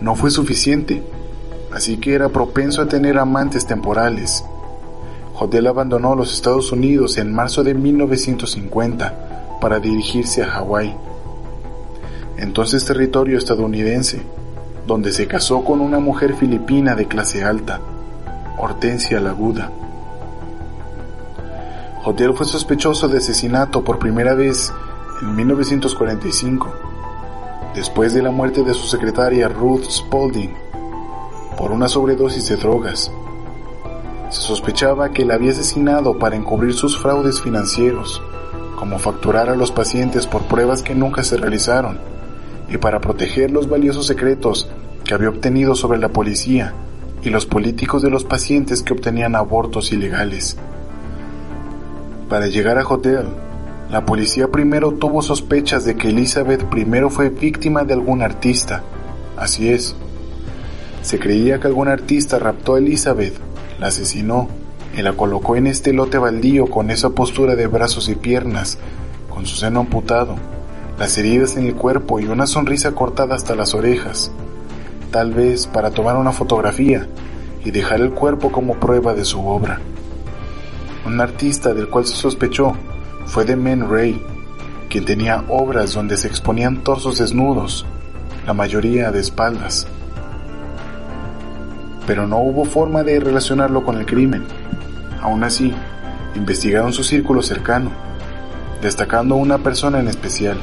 no 0.00 0.14
fue 0.14 0.30
suficiente 0.30 1.02
así 1.74 1.96
que 1.96 2.14
era 2.14 2.28
propenso 2.28 2.82
a 2.82 2.86
tener 2.86 3.18
amantes 3.18 3.66
temporales. 3.66 4.44
Hodel 5.34 5.66
abandonó 5.66 6.14
los 6.14 6.32
Estados 6.34 6.70
Unidos 6.72 7.16
en 7.18 7.32
marzo 7.32 7.64
de 7.64 7.74
1950 7.74 9.58
para 9.60 9.80
dirigirse 9.80 10.42
a 10.42 10.46
Hawái, 10.46 10.94
entonces 12.36 12.84
territorio 12.84 13.38
estadounidense, 13.38 14.22
donde 14.86 15.12
se 15.12 15.26
casó 15.26 15.64
con 15.64 15.80
una 15.80 16.00
mujer 16.00 16.34
filipina 16.34 16.94
de 16.94 17.06
clase 17.06 17.44
alta, 17.44 17.80
Hortensia 18.58 19.20
Laguda. 19.20 19.70
Hodel 22.04 22.34
fue 22.34 22.46
sospechoso 22.46 23.08
de 23.08 23.18
asesinato 23.18 23.84
por 23.84 23.98
primera 23.98 24.34
vez 24.34 24.72
en 25.22 25.36
1945, 25.36 26.68
después 27.74 28.12
de 28.12 28.22
la 28.22 28.32
muerte 28.32 28.64
de 28.64 28.74
su 28.74 28.86
secretaria 28.88 29.48
Ruth 29.48 29.84
Spalding 29.84 30.71
por 31.56 31.72
una 31.72 31.88
sobredosis 31.88 32.48
de 32.48 32.56
drogas. 32.56 33.12
Se 34.30 34.40
sospechaba 34.40 35.10
que 35.10 35.24
la 35.24 35.34
había 35.34 35.52
asesinado 35.52 36.18
para 36.18 36.36
encubrir 36.36 36.74
sus 36.74 36.98
fraudes 36.98 37.40
financieros, 37.40 38.22
como 38.76 38.98
facturar 38.98 39.48
a 39.50 39.56
los 39.56 39.70
pacientes 39.70 40.26
por 40.26 40.42
pruebas 40.42 40.82
que 40.82 40.94
nunca 40.94 41.22
se 41.22 41.36
realizaron, 41.36 41.98
y 42.68 42.78
para 42.78 43.00
proteger 43.00 43.50
los 43.50 43.68
valiosos 43.68 44.06
secretos 44.06 44.68
que 45.04 45.14
había 45.14 45.28
obtenido 45.28 45.74
sobre 45.74 45.98
la 45.98 46.08
policía 46.08 46.72
y 47.22 47.30
los 47.30 47.46
políticos 47.46 48.02
de 48.02 48.10
los 48.10 48.24
pacientes 48.24 48.82
que 48.82 48.92
obtenían 48.92 49.36
abortos 49.36 49.92
ilegales. 49.92 50.56
Para 52.28 52.46
llegar 52.46 52.78
a 52.78 52.86
Hotel, 52.86 53.26
la 53.90 54.06
policía 54.06 54.48
primero 54.48 54.92
tuvo 54.92 55.20
sospechas 55.20 55.84
de 55.84 55.96
que 55.96 56.08
Elizabeth 56.08 56.64
primero 56.64 57.10
fue 57.10 57.28
víctima 57.28 57.84
de 57.84 57.92
algún 57.92 58.22
artista. 58.22 58.82
Así 59.36 59.68
es, 59.68 59.94
se 61.02 61.18
creía 61.18 61.58
que 61.58 61.66
algún 61.66 61.88
artista 61.88 62.38
raptó 62.38 62.76
a 62.76 62.78
Elizabeth, 62.78 63.34
la 63.78 63.88
asesinó 63.88 64.48
y 64.96 65.02
la 65.02 65.14
colocó 65.14 65.56
en 65.56 65.66
este 65.66 65.92
lote 65.92 66.16
baldío 66.16 66.66
con 66.66 66.90
esa 66.90 67.10
postura 67.10 67.56
de 67.56 67.66
brazos 67.66 68.08
y 68.08 68.14
piernas, 68.14 68.78
con 69.28 69.44
su 69.44 69.56
seno 69.56 69.80
amputado, 69.80 70.36
las 70.98 71.18
heridas 71.18 71.56
en 71.56 71.66
el 71.66 71.74
cuerpo 71.74 72.20
y 72.20 72.26
una 72.26 72.46
sonrisa 72.46 72.92
cortada 72.92 73.34
hasta 73.34 73.56
las 73.56 73.74
orejas, 73.74 74.30
tal 75.10 75.32
vez 75.32 75.66
para 75.66 75.90
tomar 75.90 76.16
una 76.16 76.32
fotografía 76.32 77.08
y 77.64 77.72
dejar 77.72 78.00
el 78.00 78.12
cuerpo 78.12 78.52
como 78.52 78.74
prueba 78.74 79.12
de 79.12 79.24
su 79.24 79.44
obra. 79.46 79.80
Un 81.04 81.20
artista 81.20 81.74
del 81.74 81.88
cual 81.88 82.06
se 82.06 82.14
sospechó 82.14 82.74
fue 83.26 83.44
de 83.44 83.56
Men 83.56 83.90
Ray, 83.90 84.22
quien 84.88 85.04
tenía 85.04 85.44
obras 85.48 85.94
donde 85.94 86.16
se 86.16 86.28
exponían 86.28 86.84
torsos 86.84 87.18
desnudos, 87.18 87.86
la 88.46 88.52
mayoría 88.52 89.10
de 89.10 89.20
espaldas 89.20 89.88
pero 92.06 92.26
no 92.26 92.38
hubo 92.38 92.64
forma 92.64 93.02
de 93.02 93.20
relacionarlo 93.20 93.84
con 93.84 93.98
el 93.98 94.06
crimen. 94.06 94.44
Aún 95.20 95.44
así, 95.44 95.72
investigaron 96.34 96.92
su 96.92 97.04
círculo 97.04 97.42
cercano, 97.42 97.90
destacando 98.80 99.36
una 99.36 99.58
persona 99.58 100.00
en 100.00 100.08
especial, 100.08 100.56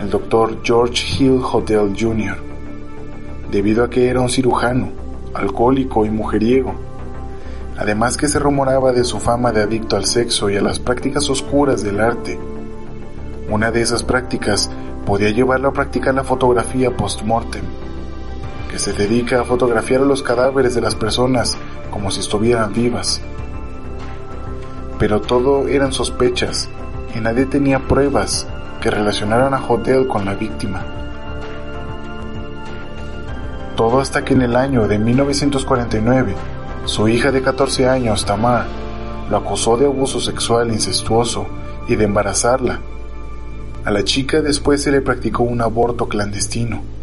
el 0.00 0.10
doctor 0.10 0.58
George 0.62 1.04
Hill 1.18 1.40
Hotel 1.42 1.94
Jr., 1.98 2.36
debido 3.50 3.84
a 3.84 3.90
que 3.90 4.08
era 4.08 4.20
un 4.20 4.28
cirujano, 4.28 4.90
alcohólico 5.34 6.04
y 6.04 6.10
mujeriego, 6.10 6.74
además 7.78 8.16
que 8.16 8.28
se 8.28 8.38
rumoraba 8.38 8.92
de 8.92 9.04
su 9.04 9.18
fama 9.18 9.52
de 9.52 9.62
adicto 9.62 9.96
al 9.96 10.04
sexo 10.04 10.50
y 10.50 10.56
a 10.56 10.62
las 10.62 10.78
prácticas 10.78 11.28
oscuras 11.30 11.82
del 11.82 12.00
arte. 12.00 12.38
Una 13.48 13.70
de 13.70 13.80
esas 13.80 14.02
prácticas 14.02 14.70
podía 15.06 15.30
llevarlo 15.30 15.68
a 15.68 15.72
practicar 15.72 16.14
la 16.14 16.24
fotografía 16.24 16.90
post-mortem 16.96 17.64
que 18.70 18.78
se 18.78 18.92
dedica 18.92 19.40
a 19.40 19.44
fotografiar 19.44 20.02
los 20.02 20.22
cadáveres 20.22 20.74
de 20.74 20.80
las 20.80 20.94
personas 20.94 21.58
como 21.90 22.10
si 22.10 22.20
estuvieran 22.20 22.72
vivas. 22.72 23.20
Pero 24.98 25.20
todo 25.20 25.66
eran 25.66 25.92
sospechas 25.92 26.68
y 27.14 27.20
nadie 27.20 27.46
tenía 27.46 27.80
pruebas 27.80 28.46
que 28.80 28.90
relacionaran 28.90 29.54
a 29.54 29.66
Hotel 29.66 30.06
con 30.06 30.24
la 30.24 30.34
víctima. 30.34 30.84
Todo 33.76 34.00
hasta 34.00 34.24
que 34.24 34.34
en 34.34 34.42
el 34.42 34.54
año 34.54 34.86
de 34.86 34.98
1949, 34.98 36.34
su 36.84 37.08
hija 37.08 37.32
de 37.32 37.42
14 37.42 37.88
años, 37.88 38.24
Tamar, 38.24 38.66
lo 39.30 39.36
acusó 39.36 39.76
de 39.76 39.86
abuso 39.86 40.20
sexual 40.20 40.70
incestuoso 40.70 41.46
y 41.88 41.96
de 41.96 42.04
embarazarla. 42.04 42.78
A 43.84 43.90
la 43.90 44.04
chica 44.04 44.42
después 44.42 44.82
se 44.82 44.92
le 44.92 45.00
practicó 45.00 45.42
un 45.42 45.60
aborto 45.60 46.08
clandestino. 46.08 46.99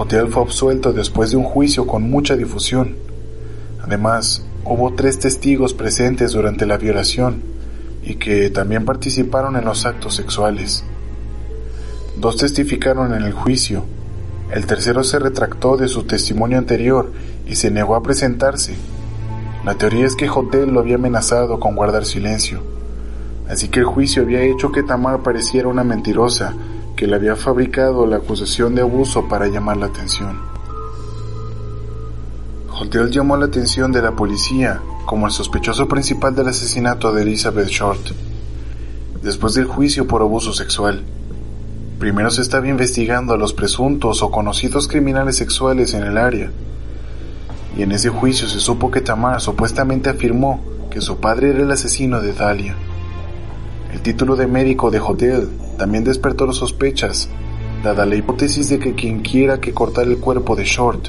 Hotel 0.00 0.28
fue 0.28 0.44
absuelto 0.44 0.92
después 0.92 1.32
de 1.32 1.38
un 1.38 1.42
juicio 1.42 1.84
con 1.84 2.08
mucha 2.08 2.36
difusión. 2.36 2.94
Además, 3.82 4.44
hubo 4.64 4.94
tres 4.94 5.18
testigos 5.18 5.74
presentes 5.74 6.32
durante 6.32 6.66
la 6.66 6.76
violación 6.76 7.42
y 8.04 8.14
que 8.14 8.48
también 8.50 8.84
participaron 8.84 9.56
en 9.56 9.64
los 9.64 9.86
actos 9.86 10.14
sexuales. 10.14 10.84
Dos 12.16 12.36
testificaron 12.36 13.12
en 13.12 13.24
el 13.24 13.32
juicio. 13.32 13.86
El 14.52 14.66
tercero 14.66 15.02
se 15.02 15.18
retractó 15.18 15.76
de 15.76 15.88
su 15.88 16.04
testimonio 16.04 16.58
anterior 16.58 17.10
y 17.48 17.56
se 17.56 17.72
negó 17.72 17.96
a 17.96 18.02
presentarse. 18.04 18.76
La 19.64 19.74
teoría 19.74 20.06
es 20.06 20.14
que 20.14 20.30
Hotel 20.30 20.70
lo 20.70 20.78
había 20.78 20.94
amenazado 20.94 21.58
con 21.58 21.74
guardar 21.74 22.04
silencio. 22.04 22.60
Así 23.48 23.66
que 23.66 23.80
el 23.80 23.86
juicio 23.86 24.22
había 24.22 24.42
hecho 24.42 24.70
que 24.70 24.84
Tamar 24.84 25.24
pareciera 25.24 25.66
una 25.66 25.82
mentirosa 25.82 26.54
que 26.98 27.06
le 27.06 27.14
había 27.14 27.36
fabricado 27.36 28.06
la 28.06 28.16
acusación 28.16 28.74
de 28.74 28.82
abuso 28.82 29.28
para 29.28 29.46
llamar 29.46 29.76
la 29.76 29.86
atención. 29.86 30.36
Hotel 32.76 33.12
llamó 33.12 33.36
la 33.36 33.44
atención 33.46 33.92
de 33.92 34.02
la 34.02 34.16
policía 34.16 34.80
como 35.06 35.26
el 35.26 35.32
sospechoso 35.32 35.86
principal 35.86 36.34
del 36.34 36.48
asesinato 36.48 37.12
de 37.12 37.22
Elizabeth 37.22 37.68
Short, 37.68 38.00
después 39.22 39.54
del 39.54 39.66
juicio 39.66 40.08
por 40.08 40.22
abuso 40.22 40.52
sexual. 40.52 41.04
Primero 42.00 42.32
se 42.32 42.42
estaba 42.42 42.66
investigando 42.66 43.32
a 43.32 43.38
los 43.38 43.52
presuntos 43.52 44.20
o 44.20 44.32
conocidos 44.32 44.88
criminales 44.88 45.36
sexuales 45.36 45.94
en 45.94 46.02
el 46.02 46.18
área, 46.18 46.50
y 47.76 47.82
en 47.82 47.92
ese 47.92 48.08
juicio 48.08 48.48
se 48.48 48.58
supo 48.58 48.90
que 48.90 49.02
Tamar 49.02 49.40
supuestamente 49.40 50.10
afirmó 50.10 50.60
que 50.90 51.00
su 51.00 51.18
padre 51.18 51.50
era 51.50 51.62
el 51.62 51.70
asesino 51.70 52.20
de 52.20 52.32
Dalia 52.32 52.74
título 54.00 54.36
de 54.36 54.46
médico 54.46 54.90
de 54.90 55.00
Hotel 55.00 55.48
también 55.78 56.04
despertó 56.04 56.46
las 56.46 56.56
sospechas, 56.56 57.28
dada 57.82 58.04
la 58.04 58.16
hipótesis 58.16 58.68
de 58.68 58.78
que 58.78 58.94
quien 58.94 59.20
quiera 59.20 59.60
que 59.60 59.72
cortara 59.72 60.10
el 60.10 60.18
cuerpo 60.18 60.56
de 60.56 60.64
Short 60.64 61.08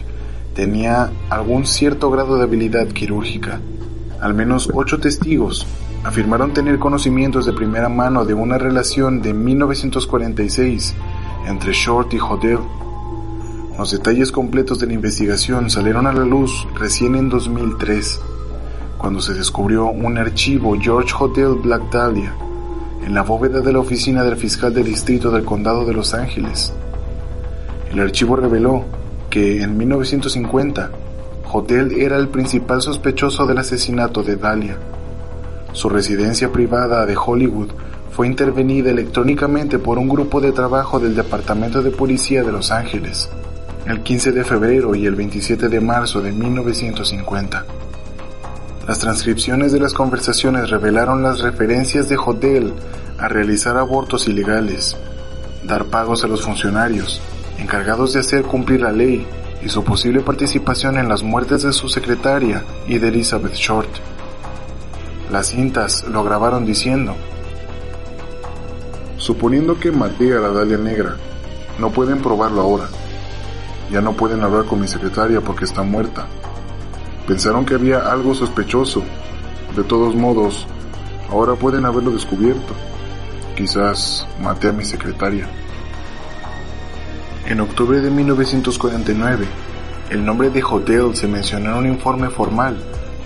tenía 0.54 1.12
algún 1.30 1.66
cierto 1.66 2.10
grado 2.10 2.38
de 2.38 2.44
habilidad 2.44 2.88
quirúrgica. 2.88 3.60
Al 4.22 4.34
menos 4.34 4.70
ocho 4.74 5.00
testigos 5.00 5.68
afirmaron 6.04 6.54
tener 6.54 6.80
conocimientos 6.80 7.46
de 7.46 7.54
primera 7.54 7.90
mano 7.90 8.24
de 8.24 8.34
una 8.34 8.58
relación 8.58 9.22
de 9.22 9.34
1946 9.34 10.96
entre 11.48 11.74
Short 11.74 12.14
y 12.14 12.20
Hodel. 12.20 12.60
Los 13.78 13.92
detalles 13.92 14.32
completos 14.32 14.80
de 14.80 14.88
la 14.88 14.94
investigación 14.94 15.70
salieron 15.70 16.08
a 16.08 16.14
la 16.14 16.24
luz 16.24 16.68
recién 16.76 17.16
en 17.16 17.30
2003, 17.30 18.22
cuando 18.98 19.22
se 19.22 19.34
descubrió 19.34 19.88
un 19.88 20.18
archivo 20.18 20.78
George 20.80 21.14
Hotel 21.20 21.56
Black 21.62 21.90
Dahlia 21.92 22.34
en 23.06 23.14
la 23.14 23.24
bóveda 23.24 23.62
de 23.62 23.74
la 23.74 23.80
oficina 23.80 24.24
del 24.24 24.36
fiscal 24.38 24.74
del 24.74 24.86
distrito 24.86 25.32
del 25.32 25.46
condado 25.46 25.86
de 25.86 25.94
Los 25.94 26.14
Ángeles. 26.14 26.74
El 27.92 28.00
archivo 28.00 28.36
reveló 28.36 28.86
que 29.30 29.62
en 29.62 29.78
1950 29.78 30.92
Hotel 31.52 31.94
era 31.94 32.18
el 32.18 32.28
principal 32.28 32.82
sospechoso 32.82 33.46
del 33.46 33.58
asesinato 33.58 34.22
de 34.22 34.36
Dahlia. 34.36 34.78
Su 35.74 35.90
residencia 35.90 36.52
privada 36.52 37.06
de 37.06 37.16
Hollywood 37.18 37.70
fue 38.12 38.28
intervenida 38.28 38.90
electrónicamente 38.90 39.80
por 39.80 39.98
un 39.98 40.10
grupo 40.10 40.42
de 40.42 40.52
trabajo 40.52 41.00
del 41.00 41.16
Departamento 41.16 41.82
de 41.82 41.92
Policía 41.92 42.44
de 42.44 42.52
Los 42.52 42.72
Ángeles 42.72 43.30
el 43.90 44.02
15 44.02 44.32
de 44.34 44.44
febrero 44.44 44.94
y 44.94 45.08
el 45.08 45.16
27 45.16 45.68
de 45.68 45.82
marzo 45.82 46.22
de 46.22 46.32
1950. 46.32 47.66
Las 48.90 48.98
transcripciones 48.98 49.72
de 49.72 49.80
las 49.80 49.94
conversaciones 49.94 50.72
revelaron 50.72 51.22
las 51.22 51.42
referencias 51.42 52.10
de 52.10 52.18
Hodel 52.18 52.74
a 53.20 53.28
realizar 53.28 53.78
abortos 53.78 54.28
ilegales, 54.28 54.98
dar 55.64 55.86
pagos 55.86 56.24
a 56.24 56.28
los 56.28 56.42
funcionarios 56.42 57.22
encargados 57.60 58.14
de 58.14 58.22
hacer 58.22 58.42
cumplir 58.46 58.82
la 58.82 58.92
ley 58.92 59.28
y 59.64 59.70
su 59.70 59.84
posible 59.84 60.22
participación 60.22 60.98
en 60.98 61.08
las 61.08 61.22
muertes 61.22 61.62
de 61.62 61.72
su 61.72 61.88
secretaria 61.88 62.64
y 62.88 62.98
de 62.98 63.10
Elizabeth 63.10 63.54
Short. 63.54 63.92
Las 65.32 65.50
cintas 65.50 66.06
lo 66.06 66.24
grabaron 66.24 66.66
diciendo, 66.66 67.16
Suponiendo 69.18 69.80
que 69.80 69.92
maté 69.92 70.36
a 70.36 70.40
la 70.40 70.50
Dalia 70.50 70.80
Negra, 70.80 71.16
no 71.78 71.92
pueden 71.92 72.24
probarlo 72.24 72.62
ahora. 72.62 72.90
Ya 73.92 74.02
no 74.02 74.14
pueden 74.14 74.42
hablar 74.42 74.66
con 74.66 74.82
mi 74.82 74.88
secretaria 74.88 75.42
porque 75.42 75.66
está 75.66 75.84
muerta. 75.84 76.26
Pensaron 77.30 77.64
que 77.64 77.76
había 77.76 78.12
algo 78.12 78.34
sospechoso. 78.34 79.04
De 79.76 79.84
todos 79.84 80.16
modos, 80.16 80.66
ahora 81.30 81.54
pueden 81.54 81.86
haberlo 81.86 82.10
descubierto. 82.10 82.74
Quizás 83.56 84.28
maté 84.42 84.70
a 84.70 84.72
mi 84.72 84.84
secretaria. 84.84 85.48
En 87.46 87.60
octubre 87.60 88.02
de 88.02 88.10
1949, 88.10 89.46
el 90.10 90.26
nombre 90.26 90.50
de 90.50 90.64
Hotel 90.64 91.16
se 91.16 91.28
mencionó 91.28 91.74
en 91.74 91.78
un 91.78 91.86
informe 91.86 92.32
formal, 92.32 92.78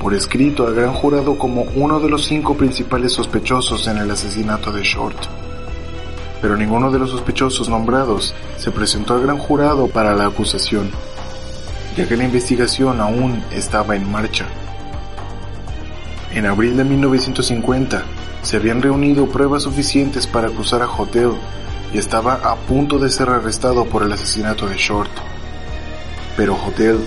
por 0.01 0.13
escrito 0.13 0.67
al 0.67 0.75
gran 0.75 0.93
jurado 0.93 1.37
como 1.37 1.61
uno 1.73 2.01
de 2.01 2.09
los 2.09 2.25
cinco 2.25 2.57
principales 2.57 3.13
sospechosos 3.13 3.87
en 3.87 3.99
el 3.99 4.11
asesinato 4.11 4.73
de 4.73 4.83
Short. 4.83 5.15
Pero 6.41 6.57
ninguno 6.57 6.91
de 6.91 6.99
los 6.99 7.11
sospechosos 7.11 7.69
nombrados 7.69 8.35
se 8.57 8.69
presentó 8.69 9.13
al 9.13 9.21
gran 9.21 9.37
jurado 9.37 9.87
para 9.87 10.13
la 10.13 10.25
acusación, 10.25 10.91
ya 11.95 12.07
que 12.07 12.17
la 12.17 12.23
investigación 12.23 12.99
aún 13.01 13.43
estaba 13.51 13.95
en 13.95 14.09
marcha. 14.11 14.45
En 16.33 16.45
abril 16.45 16.77
de 16.77 16.83
1950, 16.83 18.03
se 18.41 18.57
habían 18.57 18.81
reunido 18.81 19.27
pruebas 19.27 19.63
suficientes 19.63 20.27
para 20.27 20.47
acusar 20.47 20.81
a 20.81 20.89
Hotel 20.89 21.31
y 21.93 21.97
estaba 21.97 22.33
a 22.33 22.55
punto 22.55 22.97
de 22.97 23.09
ser 23.09 23.29
arrestado 23.29 23.85
por 23.85 24.03
el 24.03 24.11
asesinato 24.11 24.67
de 24.67 24.75
Short. 24.75 25.11
Pero 26.35 26.55
Hotel 26.55 26.97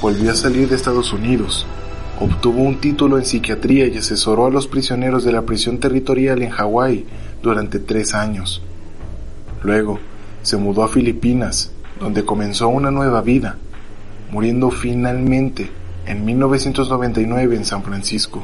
volvió 0.00 0.30
a 0.30 0.36
salir 0.36 0.68
de 0.68 0.76
Estados 0.76 1.12
Unidos, 1.12 1.66
obtuvo 2.20 2.62
un 2.62 2.80
título 2.80 3.18
en 3.18 3.24
psiquiatría 3.24 3.88
y 3.88 3.98
asesoró 3.98 4.46
a 4.46 4.50
los 4.50 4.68
prisioneros 4.68 5.24
de 5.24 5.32
la 5.32 5.42
prisión 5.42 5.78
territorial 5.78 6.42
en 6.42 6.50
Hawái 6.50 7.04
durante 7.42 7.78
tres 7.80 8.14
años. 8.14 8.62
Luego, 9.62 9.98
se 10.42 10.56
mudó 10.56 10.84
a 10.84 10.88
Filipinas, 10.88 11.72
donde 11.98 12.24
comenzó 12.24 12.68
una 12.68 12.92
nueva 12.92 13.20
vida, 13.20 13.58
muriendo 14.30 14.70
finalmente 14.70 15.70
en 16.06 16.24
1999 16.24 17.56
en 17.56 17.64
San 17.64 17.82
Francisco, 17.82 18.42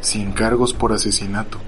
sin 0.00 0.32
cargos 0.32 0.72
por 0.72 0.92
asesinato. 0.92 1.58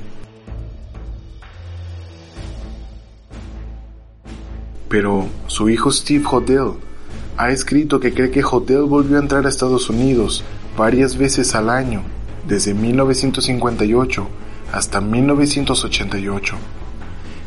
Pero 4.88 5.28
su 5.46 5.68
hijo 5.68 5.90
Steve 5.92 6.24
Hodel 6.30 6.72
ha 7.36 7.50
escrito 7.50 8.00
que 8.00 8.12
cree 8.12 8.30
que 8.30 8.42
Hodel 8.44 8.84
volvió 8.84 9.16
a 9.16 9.20
entrar 9.20 9.46
a 9.46 9.48
Estados 9.48 9.88
Unidos 9.88 10.44
varias 10.76 11.16
veces 11.16 11.54
al 11.54 11.70
año, 11.70 12.02
desde 12.46 12.74
1958 12.74 14.26
hasta 14.72 15.00
1988. 15.00 16.56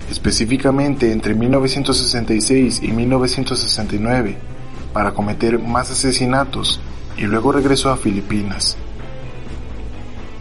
Específicamente 0.09 1.11
entre 1.11 1.33
1966 1.33 2.81
y 2.83 2.91
1969, 2.91 4.37
para 4.93 5.13
cometer 5.13 5.59
más 5.59 5.91
asesinatos 5.91 6.79
y 7.17 7.23
luego 7.23 7.51
regresó 7.51 7.89
a 7.89 7.97
Filipinas. 7.97 8.77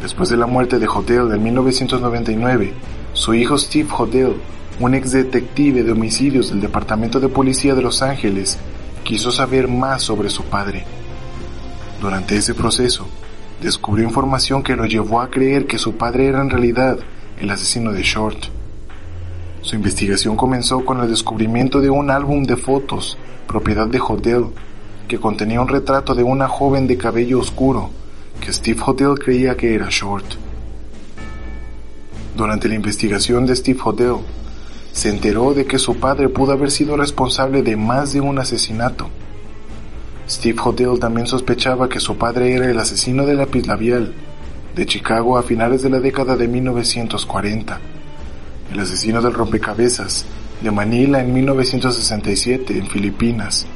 Después 0.01 0.29
de 0.29 0.37
la 0.37 0.47
muerte 0.47 0.79
de 0.79 0.87
Hodel 0.87 1.33
en 1.33 1.43
1999, 1.43 2.73
su 3.15 3.35
hijo 3.35 3.57
Steve 3.57 3.89
Hodel 3.97 4.37
un 4.81 4.95
ex 4.95 5.13
detective 5.13 5.83
de 5.83 5.93
homicidios 5.93 6.51
del 6.51 6.61
Departamento 6.61 7.21
de 7.21 7.29
Policía 7.29 7.75
de 7.75 7.83
Los 7.83 8.03
Ángeles, 8.03 8.59
quiso 9.05 9.31
saber 9.31 9.69
más 9.69 10.03
sobre 10.03 10.31
su 10.31 10.45
padre. 10.45 10.85
Durante 12.01 12.37
ese 12.37 12.55
proceso, 12.55 13.07
descubrió 13.61 14.05
información 14.05 14.63
que 14.63 14.75
lo 14.75 14.87
llevó 14.87 15.21
a 15.21 15.31
creer 15.31 15.67
que 15.67 15.79
su 15.79 15.97
padre 15.97 16.27
era 16.27 16.41
en 16.41 16.51
realidad 16.51 16.99
el 17.39 17.51
asesino 17.51 17.93
de 17.93 18.03
Short. 18.03 18.47
Su 19.61 19.77
investigación 19.77 20.37
comenzó 20.37 20.85
con 20.85 21.01
el 21.01 21.09
descubrimiento 21.09 21.81
de 21.81 21.91
un 21.91 22.11
álbum 22.11 22.43
de 22.43 22.57
fotos, 22.57 23.17
propiedad 23.53 23.87
de 23.87 24.01
Hodel, 24.01 24.47
que 25.07 25.21
contenía 25.21 25.61
un 25.61 25.69
retrato 25.69 26.15
de 26.15 26.23
una 26.23 26.49
joven 26.49 26.87
de 26.87 26.97
cabello 26.97 27.39
oscuro, 27.39 27.91
que 28.41 28.51
Steve 28.51 28.81
Hodel 28.81 29.19
creía 29.19 29.59
que 29.59 29.75
era 29.75 29.89
Short. 29.91 30.25
Durante 32.35 32.67
la 32.67 32.77
investigación 32.77 33.45
de 33.45 33.55
Steve 33.55 33.79
Hodel, 33.85 34.17
se 34.93 35.11
enteró 35.11 35.53
de 35.53 35.67
que 35.67 35.79
su 35.79 35.97
padre 35.97 36.31
pudo 36.31 36.53
haber 36.53 36.71
sido 36.71 36.97
responsable 36.97 37.63
de 37.63 37.77
más 37.77 38.15
de 38.15 38.23
un 38.23 38.39
asesinato. 38.39 39.09
Steve 40.27 40.59
Hotel 40.65 40.99
también 40.99 41.27
sospechaba 41.27 41.91
que 41.91 42.01
su 42.01 42.17
padre 42.17 42.55
era 42.55 42.71
el 42.71 42.79
asesino 42.79 43.27
de 43.27 43.35
lápiz 43.35 43.67
labial 43.67 44.15
de 44.75 44.87
Chicago 44.87 45.37
a 45.37 45.43
finales 45.43 45.83
de 45.83 45.91
la 45.91 46.01
década 46.01 46.37
de 46.37 46.49
1940, 46.49 47.81
el 48.73 48.81
asesino 48.81 49.21
del 49.21 49.35
rompecabezas 49.35 50.25
de 50.63 50.71
Manila 50.71 51.21
en 51.21 51.33
1967 51.33 52.79
en 52.79 52.87
Filipinas, 52.87 53.67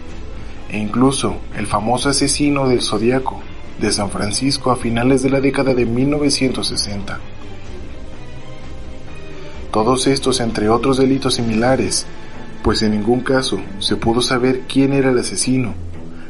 e 0.71 0.79
incluso 0.79 1.37
el 1.57 1.67
famoso 1.67 2.09
asesino 2.09 2.69
del 2.69 2.81
Zodíaco 2.81 3.41
de 3.81 3.93
San 3.93 4.11
Francisco 4.11 4.71
a 4.71 4.77
finales 4.77 5.23
de 5.23 5.31
la 5.31 5.41
década 5.41 5.75
de 5.75 5.85
1960. 5.85 7.19
Todos 9.73 10.07
estos 10.07 10.41
entre 10.41 10.69
otros 10.69 10.97
delitos 10.97 11.35
similares, 11.35 12.07
pues 12.63 12.83
en 12.83 12.93
ningún 12.93 13.21
caso 13.21 13.61
se 13.79 13.97
pudo 13.97 14.23
saber 14.23 14.63
quién 14.69 14.93
era 14.93 15.11
el 15.11 15.19
asesino, 15.19 15.75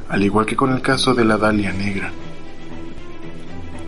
al 0.08 0.24
igual 0.24 0.46
que 0.46 0.56
con 0.56 0.72
el 0.72 0.80
caso 0.80 1.14
de 1.14 1.24
la 1.24 1.36
Dalia 1.36 1.72
Negra. 1.72 2.12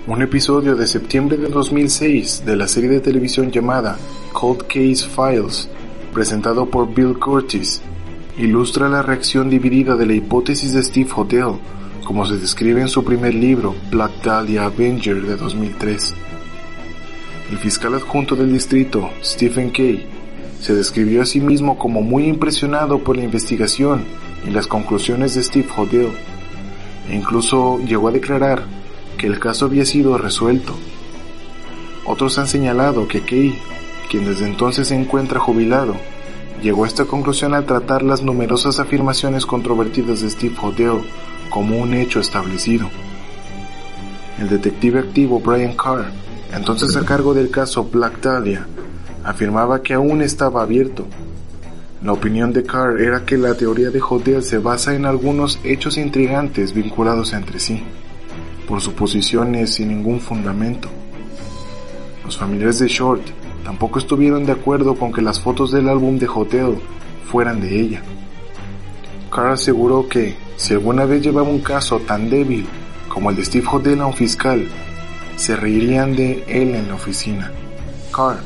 Un 0.06 0.22
episodio 0.22 0.74
de 0.74 0.86
septiembre 0.86 1.36
de 1.36 1.48
2006 1.48 2.44
de 2.46 2.56
la 2.56 2.68
serie 2.68 2.88
de 2.88 3.00
televisión 3.00 3.50
llamada 3.50 3.98
Cold 4.32 4.62
Case 4.62 5.06
Files, 5.06 5.68
presentado 6.18 6.66
por 6.66 6.92
Bill 6.92 7.16
Curtis, 7.16 7.80
ilustra 8.36 8.88
la 8.88 9.02
reacción 9.02 9.48
dividida 9.48 9.94
de 9.94 10.04
la 10.04 10.14
hipótesis 10.14 10.72
de 10.72 10.82
Steve 10.82 11.10
Hotel, 11.14 11.60
como 12.02 12.26
se 12.26 12.38
describe 12.38 12.80
en 12.80 12.88
su 12.88 13.04
primer 13.04 13.34
libro, 13.34 13.76
Black 13.88 14.24
Dahlia 14.24 14.64
Avenger 14.64 15.22
de 15.22 15.36
2003. 15.36 16.14
El 17.52 17.58
fiscal 17.58 17.94
adjunto 17.94 18.34
del 18.34 18.52
distrito, 18.52 19.10
Stephen 19.22 19.70
Kay, 19.70 20.08
se 20.60 20.74
describió 20.74 21.22
a 21.22 21.24
sí 21.24 21.40
mismo 21.40 21.78
como 21.78 22.02
muy 22.02 22.24
impresionado 22.24 22.98
por 22.98 23.16
la 23.16 23.22
investigación 23.22 24.02
y 24.44 24.50
las 24.50 24.66
conclusiones 24.66 25.36
de 25.36 25.44
Steve 25.44 25.68
Hodel, 25.76 26.08
e 27.08 27.14
incluso 27.14 27.78
llegó 27.86 28.08
a 28.08 28.12
declarar 28.12 28.64
que 29.18 29.28
el 29.28 29.38
caso 29.38 29.66
había 29.66 29.84
sido 29.84 30.18
resuelto. 30.18 30.74
Otros 32.06 32.40
han 32.40 32.48
señalado 32.48 33.06
que 33.06 33.20
Kay, 33.20 33.56
quien 34.08 34.24
desde 34.24 34.46
entonces 34.46 34.88
se 34.88 34.94
encuentra 34.94 35.40
jubilado, 35.40 35.94
llegó 36.62 36.84
a 36.84 36.88
esta 36.88 37.04
conclusión 37.04 37.54
al 37.54 37.66
tratar 37.66 38.02
las 38.02 38.22
numerosas 38.22 38.78
afirmaciones 38.78 39.46
controvertidas 39.46 40.22
de 40.22 40.30
Steve 40.30 40.56
Hodel 40.60 41.02
como 41.50 41.78
un 41.78 41.94
hecho 41.94 42.20
establecido. 42.20 42.88
El 44.38 44.48
detective 44.48 45.00
activo 45.00 45.40
Brian 45.40 45.74
Carr 45.76 46.06
entonces 46.54 46.96
a 46.96 47.04
cargo 47.04 47.34
del 47.34 47.50
caso 47.50 47.84
Black 47.84 48.20
Dahlia, 48.20 48.66
afirmaba 49.24 49.82
que 49.82 49.94
aún 49.94 50.22
estaba 50.22 50.62
abierto. 50.62 51.06
La 52.02 52.12
opinión 52.12 52.52
de 52.52 52.62
Carr 52.62 53.00
era 53.00 53.24
que 53.24 53.36
la 53.36 53.54
teoría 53.54 53.90
de 53.90 54.00
Hodel 54.00 54.42
se 54.42 54.58
basa 54.58 54.94
en 54.94 55.04
algunos 55.04 55.58
hechos 55.64 55.98
intrigantes 55.98 56.72
vinculados 56.72 57.32
entre 57.32 57.58
sí, 57.58 57.82
por 58.66 58.80
suposiciones 58.80 59.74
sin 59.74 59.88
ningún 59.88 60.20
fundamento. 60.20 60.88
Los 62.24 62.38
familiares 62.38 62.78
de 62.78 62.88
Short 62.88 63.22
tampoco 63.68 63.98
estuvieron 63.98 64.46
de 64.46 64.52
acuerdo 64.52 64.94
con 64.94 65.12
que 65.12 65.20
las 65.20 65.42
fotos 65.42 65.70
del 65.70 65.90
álbum 65.90 66.18
de 66.18 66.26
Hotel 66.26 66.78
fueran 67.30 67.60
de 67.60 67.78
ella. 67.78 68.02
Carr 69.30 69.48
aseguró 69.48 70.08
que, 70.08 70.36
si 70.56 70.72
alguna 70.72 71.04
vez 71.04 71.20
llevaba 71.20 71.50
un 71.50 71.60
caso 71.60 71.98
tan 71.98 72.30
débil 72.30 72.64
como 73.10 73.28
el 73.28 73.36
de 73.36 73.44
Steve 73.44 73.66
Hodel 73.70 74.00
a 74.00 74.06
un 74.06 74.14
fiscal, 74.14 74.66
se 75.36 75.54
reirían 75.54 76.16
de 76.16 76.44
él 76.48 76.74
en 76.76 76.88
la 76.88 76.94
oficina. 76.94 77.52
Carr, 78.10 78.38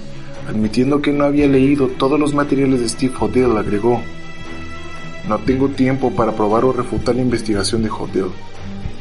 admitiendo 0.49 1.01
que 1.01 1.13
no 1.13 1.23
había 1.23 1.47
leído 1.47 1.87
todos 1.87 2.19
los 2.19 2.35
materiales 2.35 2.81
de 2.81 2.89
Steve 2.89 3.15
Hodel, 3.21 3.57
agregó, 3.57 4.03
No 5.29 5.39
tengo 5.39 5.69
tiempo 5.69 6.11
para 6.11 6.33
probar 6.33 6.65
o 6.65 6.73
refutar 6.73 7.15
la 7.15 7.23
investigación 7.23 7.85
de 7.85 7.91
Hodel. 7.91 8.33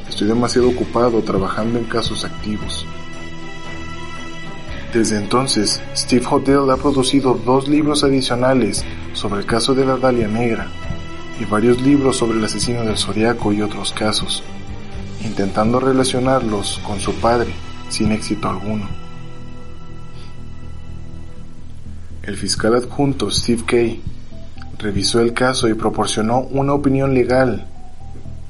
Estoy 0.08 0.28
demasiado 0.28 0.70
ocupado 0.70 1.20
trabajando 1.24 1.80
en 1.80 1.86
casos 1.86 2.26
activos. 2.26 2.86
Desde 4.94 5.18
entonces, 5.18 5.82
Steve 5.96 6.26
Hodel 6.30 6.70
ha 6.70 6.76
producido 6.76 7.34
dos 7.34 7.70
libros 7.70 8.04
adicionales 8.04 8.84
sobre 9.14 9.40
el 9.40 9.46
caso 9.46 9.74
de 9.74 9.86
la 9.86 9.96
Dalia 9.96 10.28
Negra 10.28 10.68
y 11.40 11.46
varios 11.46 11.82
libros 11.82 12.18
sobre 12.18 12.38
el 12.38 12.44
asesino 12.44 12.84
del 12.84 12.98
Zodiaco 12.98 13.54
y 13.54 13.62
otros 13.62 13.94
casos, 13.94 14.44
intentando 15.24 15.80
relacionarlos 15.80 16.82
con 16.86 17.00
su 17.00 17.14
padre 17.16 17.54
sin 17.88 18.12
éxito 18.12 18.50
alguno. 18.50 18.90
El 22.24 22.36
fiscal 22.36 22.76
adjunto 22.76 23.32
Steve 23.32 23.64
Kay 23.66 24.02
revisó 24.78 25.22
el 25.22 25.34
caso 25.34 25.70
y 25.70 25.74
proporcionó 25.74 26.40
una 26.40 26.74
opinión 26.74 27.14
legal 27.14 27.66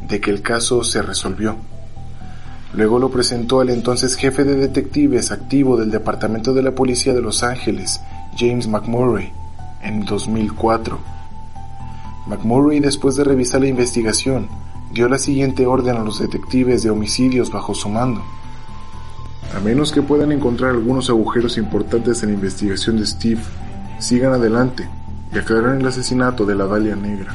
de 0.07 0.19
que 0.19 0.31
el 0.31 0.41
caso 0.41 0.83
se 0.83 1.03
resolvió. 1.03 1.55
Luego 2.73 2.99
lo 2.99 3.09
presentó 3.09 3.59
al 3.59 3.69
entonces 3.69 4.15
jefe 4.15 4.43
de 4.43 4.55
detectives 4.55 5.31
activo 5.31 5.77
del 5.77 5.91
Departamento 5.91 6.53
de 6.53 6.63
la 6.63 6.71
Policía 6.71 7.13
de 7.13 7.21
Los 7.21 7.43
Ángeles, 7.43 8.01
James 8.37 8.67
McMurray, 8.67 9.31
en 9.81 10.05
2004 10.05 11.21
McMurray, 12.27 12.79
después 12.79 13.15
de 13.15 13.23
revisar 13.23 13.61
la 13.61 13.67
investigación, 13.67 14.47
dio 14.93 15.09
la 15.09 15.17
siguiente 15.17 15.65
orden 15.65 15.97
a 15.97 16.03
los 16.03 16.19
detectives 16.19 16.83
de 16.83 16.91
homicidios 16.91 17.51
bajo 17.51 17.73
su 17.73 17.89
mando. 17.89 18.21
A 19.55 19.59
menos 19.59 19.91
que 19.91 20.01
puedan 20.01 20.31
encontrar 20.31 20.71
algunos 20.71 21.09
agujeros 21.09 21.57
importantes 21.57 22.21
en 22.21 22.29
la 22.29 22.35
investigación 22.35 22.97
de 22.97 23.07
Steve, 23.07 23.41
sigan 23.99 24.33
adelante 24.33 24.87
y 25.33 25.39
aclaren 25.39 25.81
el 25.81 25.87
asesinato 25.87 26.45
de 26.45 26.55
la 26.55 26.67
Dalia 26.67 26.95
Negra. 26.95 27.33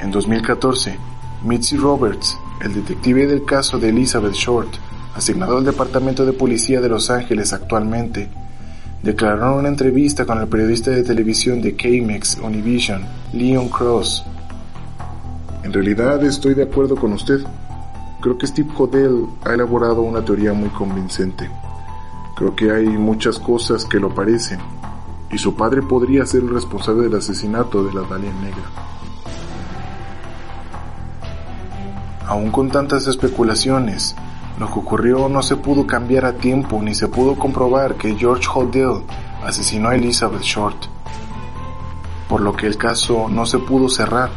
En 0.00 0.10
2014, 0.10 0.96
Mitzi 1.44 1.76
Roberts, 1.76 2.38
el 2.60 2.74
detective 2.74 3.26
del 3.26 3.44
caso 3.44 3.78
de 3.78 3.88
Elizabeth 3.88 4.34
Short, 4.34 4.68
asignado 5.14 5.58
al 5.58 5.64
Departamento 5.64 6.26
de 6.26 6.32
Policía 6.32 6.80
de 6.80 6.88
Los 6.88 7.10
Ángeles 7.10 7.52
actualmente, 7.52 8.28
declaró 9.02 9.52
en 9.54 9.60
una 9.60 9.68
entrevista 9.68 10.26
con 10.26 10.38
el 10.38 10.48
periodista 10.48 10.90
de 10.90 11.02
televisión 11.02 11.62
de 11.62 11.74
KMEX 11.74 12.38
Univision, 12.42 13.02
Leon 13.32 13.68
Cross. 13.68 14.24
En 15.62 15.72
realidad 15.72 16.22
estoy 16.24 16.54
de 16.54 16.64
acuerdo 16.64 16.96
con 16.96 17.12
usted. 17.12 17.40
Creo 18.20 18.36
que 18.36 18.46
Steve 18.46 18.70
Hodel 18.76 19.26
ha 19.44 19.54
elaborado 19.54 20.02
una 20.02 20.22
teoría 20.22 20.52
muy 20.52 20.68
convincente. 20.68 21.48
Creo 22.36 22.54
que 22.54 22.70
hay 22.70 22.86
muchas 22.86 23.38
cosas 23.38 23.84
que 23.86 23.98
lo 23.98 24.14
parecen, 24.14 24.60
y 25.30 25.38
su 25.38 25.54
padre 25.54 25.82
podría 25.82 26.26
ser 26.26 26.42
el 26.42 26.50
responsable 26.50 27.04
del 27.04 27.16
asesinato 27.16 27.82
de 27.84 27.94
la 27.94 28.02
Dalia 28.02 28.32
Negra. 28.34 28.99
Aún 32.30 32.52
con 32.52 32.70
tantas 32.70 33.08
especulaciones, 33.08 34.14
lo 34.56 34.68
que 34.68 34.78
ocurrió 34.78 35.28
no 35.28 35.42
se 35.42 35.56
pudo 35.56 35.84
cambiar 35.84 36.24
a 36.24 36.34
tiempo 36.34 36.80
ni 36.80 36.94
se 36.94 37.08
pudo 37.08 37.34
comprobar 37.34 37.96
que 37.96 38.14
George 38.14 38.46
Hodel 38.54 39.02
asesinó 39.44 39.88
a 39.88 39.96
Elizabeth 39.96 40.42
Short, 40.42 40.76
por 42.28 42.40
lo 42.40 42.54
que 42.54 42.68
el 42.68 42.76
caso 42.76 43.28
no 43.28 43.46
se 43.46 43.58
pudo 43.58 43.88
cerrar, 43.88 44.30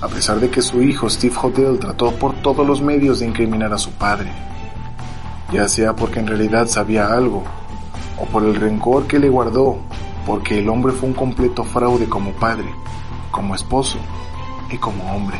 a 0.00 0.08
pesar 0.08 0.40
de 0.40 0.50
que 0.50 0.62
su 0.62 0.82
hijo 0.82 1.08
Steve 1.08 1.36
Hodel 1.40 1.78
trató 1.78 2.10
por 2.10 2.34
todos 2.42 2.66
los 2.66 2.82
medios 2.82 3.20
de 3.20 3.26
incriminar 3.26 3.72
a 3.72 3.78
su 3.78 3.92
padre, 3.92 4.32
ya 5.52 5.68
sea 5.68 5.94
porque 5.94 6.18
en 6.18 6.26
realidad 6.26 6.66
sabía 6.66 7.06
algo, 7.06 7.44
o 8.20 8.24
por 8.24 8.42
el 8.42 8.56
rencor 8.56 9.06
que 9.06 9.20
le 9.20 9.28
guardó, 9.28 9.78
porque 10.26 10.58
el 10.58 10.68
hombre 10.68 10.92
fue 10.92 11.08
un 11.08 11.14
completo 11.14 11.62
fraude 11.62 12.08
como 12.08 12.32
padre, 12.32 12.74
como 13.30 13.54
esposo 13.54 13.98
y 14.72 14.76
como 14.78 15.14
hombre. 15.14 15.38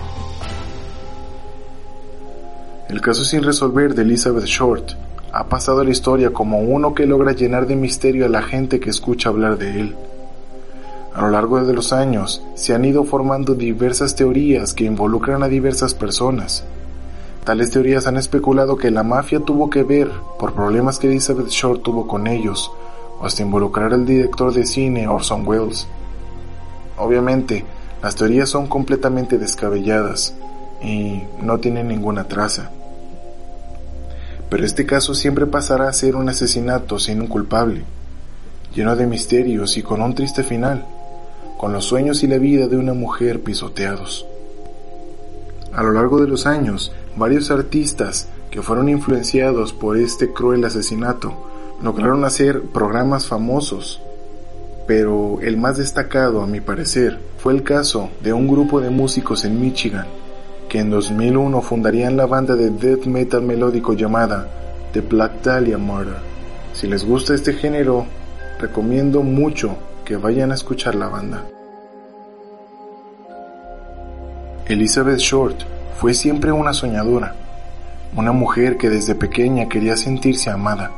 El 2.89 3.03
caso 3.03 3.23
sin 3.23 3.43
resolver 3.43 3.95
de 3.95 4.01
Elizabeth 4.01 4.47
Short 4.47 4.93
ha 5.31 5.45
pasado 5.45 5.83
a 5.83 5.85
la 5.85 5.91
historia 5.91 6.33
como 6.33 6.61
uno 6.61 6.95
que 6.95 7.05
logra 7.05 7.33
llenar 7.33 7.67
de 7.67 7.77
misterio 7.77 8.25
a 8.25 8.31
la 8.31 8.41
gente 8.41 8.81
que 8.81 8.89
escucha 8.89 9.29
hablar 9.29 9.59
de 9.59 9.79
él. 9.79 9.97
A 11.15 11.21
lo 11.21 11.31
largo 11.31 11.63
de 11.63 11.75
los 11.75 11.93
años 11.93 12.43
se 12.55 12.75
han 12.75 12.87
ido 12.87 13.05
formando 13.05 13.55
diversas 13.55 14.15
teorías 14.15 14.73
que 14.73 14.85
involucran 14.85 15.43
a 15.43 15.49
diversas 15.49 15.93
personas. 15.93 16.65
Tales 17.45 17.71
teorías 17.71 18.07
han 18.07 18.17
especulado 18.17 18.79
que 18.79 18.91
la 18.91 19.03
mafia 19.03 19.41
tuvo 19.41 19.69
que 19.69 19.83
ver 19.83 20.11
por 20.39 20.55
problemas 20.55 20.99
que 20.99 21.09
Elizabeth 21.09 21.49
Short 21.49 21.83
tuvo 21.83 22.09
con 22.09 22.27
ellos, 22.27 22.73
o 23.21 23.27
hasta 23.27 23.43
involucrar 23.43 23.93
al 23.93 24.07
director 24.07 24.51
de 24.55 24.65
cine 24.65 25.09
Orson 25.09 25.47
Welles. 25.47 25.87
Obviamente, 26.97 27.67
las 28.03 28.15
teorías 28.15 28.49
son 28.49 28.67
completamente 28.67 29.37
descabelladas 29.37 30.35
y 30.83 31.25
no 31.43 31.59
tienen 31.59 31.89
ninguna 31.89 32.25
traza 32.25 32.71
pero 34.51 34.65
este 34.65 34.87
caso 34.87 35.15
siempre 35.15 35.47
pasará 35.47 35.89
a 35.89 35.93
ser 35.93 36.17
un 36.17 36.29
asesinato 36.29 36.99
sin 36.99 37.21
un 37.21 37.27
culpable, 37.27 37.85
lleno 38.75 38.97
de 38.97 39.07
misterios 39.07 39.77
y 39.77 39.83
con 39.83 40.01
un 40.01 40.15
triste 40.15 40.43
final, 40.43 40.85
con 41.59 41.73
los 41.73 41.85
sueños 41.85 42.23
y 42.23 42.27
la 42.27 42.39
vida 42.39 42.67
de 42.67 42.77
una 42.77 42.95
mujer 42.95 43.43
pisoteados. 43.43 44.27
A 45.75 45.83
lo 45.83 45.93
largo 45.93 46.21
de 46.21 46.29
los 46.29 46.47
años, 46.47 46.93
varios 47.17 47.51
artistas 47.51 48.29
que 48.51 48.63
fueron 48.63 48.89
influenciados 48.89 49.73
por 49.73 49.99
este 49.99 50.33
cruel 50.33 50.65
asesinato 50.65 51.35
lograron 51.83 52.25
hacer 52.25 52.63
programas 52.63 53.27
famosos, 53.27 54.01
pero 54.87 55.39
el 55.43 55.59
más 55.59 55.77
destacado, 55.77 56.43
a 56.43 56.47
mi 56.47 56.61
parecer, 56.61 57.21
fue 57.37 57.53
el 57.53 57.63
caso 57.63 58.09
de 58.23 58.33
un 58.33 58.49
grupo 58.49 58.81
de 58.81 58.89
músicos 58.89 59.45
en 59.45 59.61
Michigan 59.61 60.07
que 60.69 60.79
en 60.81 60.91
2001 60.91 61.63
fundarían 61.63 62.17
la 62.17 62.27
banda 62.27 62.55
de 62.55 62.71
death 62.71 63.07
metal 63.07 63.43
melódico 63.43 63.95
llamada 63.95 64.47
The 64.93 65.01
Black 65.01 65.43
Dahlia 65.43 65.79
Murder. 65.79 66.19
Si 66.75 66.87
les 66.87 67.05
gusta 67.05 67.35
este 67.35 67.55
género, 67.55 68.05
recomiendo 68.61 69.23
mucho 69.23 69.77
que 70.05 70.17
vayan 70.17 70.53
a 70.53 70.55
escuchar 70.55 70.95
la 70.95 71.09
banda. 71.09 71.45
Elizabeth 74.67 75.19
Short 75.19 75.63
fue 75.99 76.13
siempre 76.13 76.53
una 76.53 76.75
soñadora, 76.75 77.35
una 78.15 78.33
mujer 78.33 78.77
que 78.77 78.91
desde 78.91 79.15
pequeña 79.15 79.69
quería 79.69 79.97
sentirse 79.97 80.51
amada. 80.51 80.91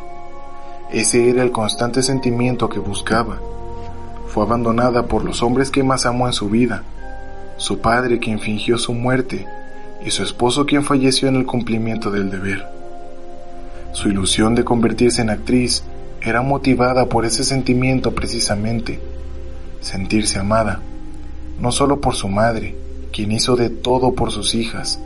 Ese 0.92 1.30
era 1.30 1.44
el 1.44 1.52
constante 1.52 2.02
sentimiento 2.02 2.68
que 2.68 2.80
buscaba. 2.80 3.38
Fue 4.26 4.42
abandonada 4.42 5.06
por 5.06 5.24
los 5.24 5.42
hombres 5.44 5.70
que 5.70 5.84
más 5.84 6.06
amó 6.06 6.26
en 6.26 6.32
su 6.32 6.50
vida, 6.50 6.82
su 7.56 7.78
padre 7.78 8.18
quien 8.18 8.40
fingió 8.40 8.76
su 8.76 8.92
muerte 8.92 9.46
y 10.04 10.10
su 10.10 10.22
esposo 10.22 10.66
quien 10.66 10.84
falleció 10.84 11.28
en 11.28 11.36
el 11.36 11.46
cumplimiento 11.46 12.10
del 12.10 12.30
deber. 12.30 12.66
Su 13.92 14.08
ilusión 14.08 14.54
de 14.54 14.64
convertirse 14.64 15.22
en 15.22 15.30
actriz 15.30 15.82
era 16.22 16.42
motivada 16.42 17.06
por 17.06 17.24
ese 17.24 17.44
sentimiento 17.44 18.14
precisamente, 18.14 19.00
sentirse 19.80 20.38
amada, 20.38 20.80
no 21.58 21.72
solo 21.72 22.00
por 22.00 22.14
su 22.14 22.28
madre, 22.28 22.76
quien 23.12 23.32
hizo 23.32 23.56
de 23.56 23.68
todo 23.68 24.14
por 24.14 24.30
sus 24.30 24.54
hijas, 24.54 25.00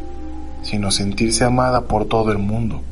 sino 0.63 0.91
sentirse 0.91 1.45
amada 1.45 1.83
por 1.83 2.07
todo 2.07 2.31
el 2.31 2.39
mundo. 2.39 2.83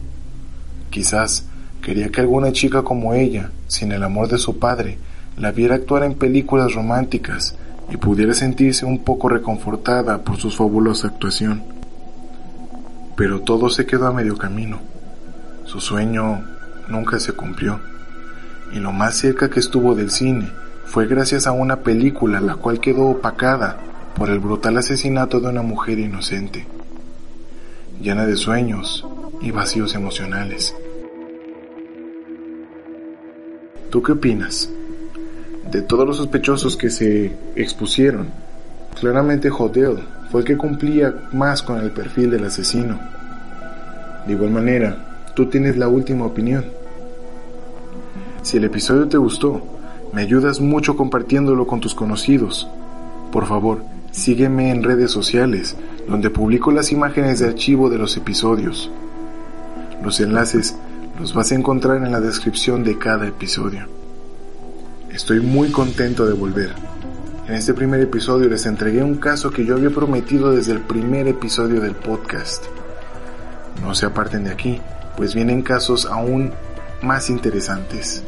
Quizás 0.90 1.46
quería 1.82 2.10
que 2.10 2.20
alguna 2.20 2.52
chica 2.52 2.82
como 2.82 3.14
ella, 3.14 3.50
sin 3.66 3.92
el 3.92 4.02
amor 4.02 4.28
de 4.28 4.38
su 4.38 4.58
padre, 4.58 4.98
la 5.36 5.52
viera 5.52 5.76
actuar 5.76 6.04
en 6.04 6.14
películas 6.14 6.74
románticas 6.74 7.56
y 7.90 7.96
pudiera 7.96 8.34
sentirse 8.34 8.84
un 8.86 8.98
poco 8.98 9.28
reconfortada 9.28 10.22
por 10.22 10.36
su 10.36 10.50
fabulosa 10.50 11.08
actuación 11.08 11.71
pero 13.22 13.40
todo 13.40 13.70
se 13.70 13.86
quedó 13.86 14.08
a 14.08 14.12
medio 14.12 14.36
camino. 14.36 14.80
Su 15.64 15.80
sueño 15.80 16.44
nunca 16.88 17.20
se 17.20 17.32
cumplió, 17.34 17.78
y 18.72 18.80
lo 18.80 18.90
más 18.90 19.14
cerca 19.16 19.48
que 19.48 19.60
estuvo 19.60 19.94
del 19.94 20.10
cine 20.10 20.50
fue 20.86 21.06
gracias 21.06 21.46
a 21.46 21.52
una 21.52 21.84
película 21.84 22.40
la 22.40 22.56
cual 22.56 22.80
quedó 22.80 23.06
opacada 23.06 23.78
por 24.16 24.28
el 24.28 24.40
brutal 24.40 24.76
asesinato 24.76 25.38
de 25.38 25.50
una 25.50 25.62
mujer 25.62 26.00
inocente, 26.00 26.66
llena 28.00 28.26
de 28.26 28.36
sueños 28.36 29.06
y 29.40 29.52
vacíos 29.52 29.94
emocionales. 29.94 30.74
¿Tú 33.90 34.02
qué 34.02 34.10
opinas? 34.10 34.68
De 35.70 35.80
todos 35.80 36.08
los 36.08 36.16
sospechosos 36.16 36.76
que 36.76 36.90
se 36.90 37.36
expusieron, 37.54 38.30
claramente 38.98 39.48
Hotel 39.48 40.00
fue 40.32 40.44
que 40.44 40.56
cumplía 40.56 41.14
más 41.32 41.62
con 41.62 41.78
el 41.78 41.90
perfil 41.90 42.30
del 42.30 42.46
asesino. 42.46 42.98
De 44.26 44.32
igual 44.32 44.50
manera, 44.50 44.96
tú 45.34 45.44
tienes 45.46 45.76
la 45.76 45.88
última 45.88 46.24
opinión. 46.24 46.64
Si 48.40 48.56
el 48.56 48.64
episodio 48.64 49.06
te 49.08 49.18
gustó, 49.18 49.62
me 50.14 50.22
ayudas 50.22 50.58
mucho 50.58 50.96
compartiéndolo 50.96 51.66
con 51.66 51.80
tus 51.80 51.94
conocidos. 51.94 52.66
Por 53.30 53.46
favor, 53.46 53.84
sígueme 54.10 54.70
en 54.70 54.82
redes 54.82 55.10
sociales, 55.10 55.76
donde 56.08 56.30
publico 56.30 56.72
las 56.72 56.92
imágenes 56.92 57.38
de 57.38 57.48
archivo 57.48 57.90
de 57.90 57.98
los 57.98 58.16
episodios. 58.16 58.90
Los 60.02 60.18
enlaces 60.18 60.74
los 61.20 61.34
vas 61.34 61.52
a 61.52 61.56
encontrar 61.56 61.98
en 61.98 62.10
la 62.10 62.20
descripción 62.20 62.84
de 62.84 62.96
cada 62.96 63.28
episodio. 63.28 63.86
Estoy 65.12 65.40
muy 65.40 65.70
contento 65.70 66.24
de 66.24 66.32
volver. 66.32 66.70
En 67.52 67.58
este 67.58 67.74
primer 67.74 68.00
episodio 68.00 68.48
les 68.48 68.64
entregué 68.64 69.02
un 69.02 69.16
caso 69.16 69.50
que 69.50 69.66
yo 69.66 69.74
había 69.74 69.90
prometido 69.90 70.52
desde 70.52 70.72
el 70.72 70.80
primer 70.80 71.28
episodio 71.28 71.82
del 71.82 71.94
podcast. 71.94 72.64
No 73.82 73.94
se 73.94 74.06
aparten 74.06 74.44
de 74.44 74.50
aquí, 74.50 74.80
pues 75.18 75.34
vienen 75.34 75.60
casos 75.60 76.06
aún 76.06 76.50
más 77.02 77.28
interesantes. 77.28 78.24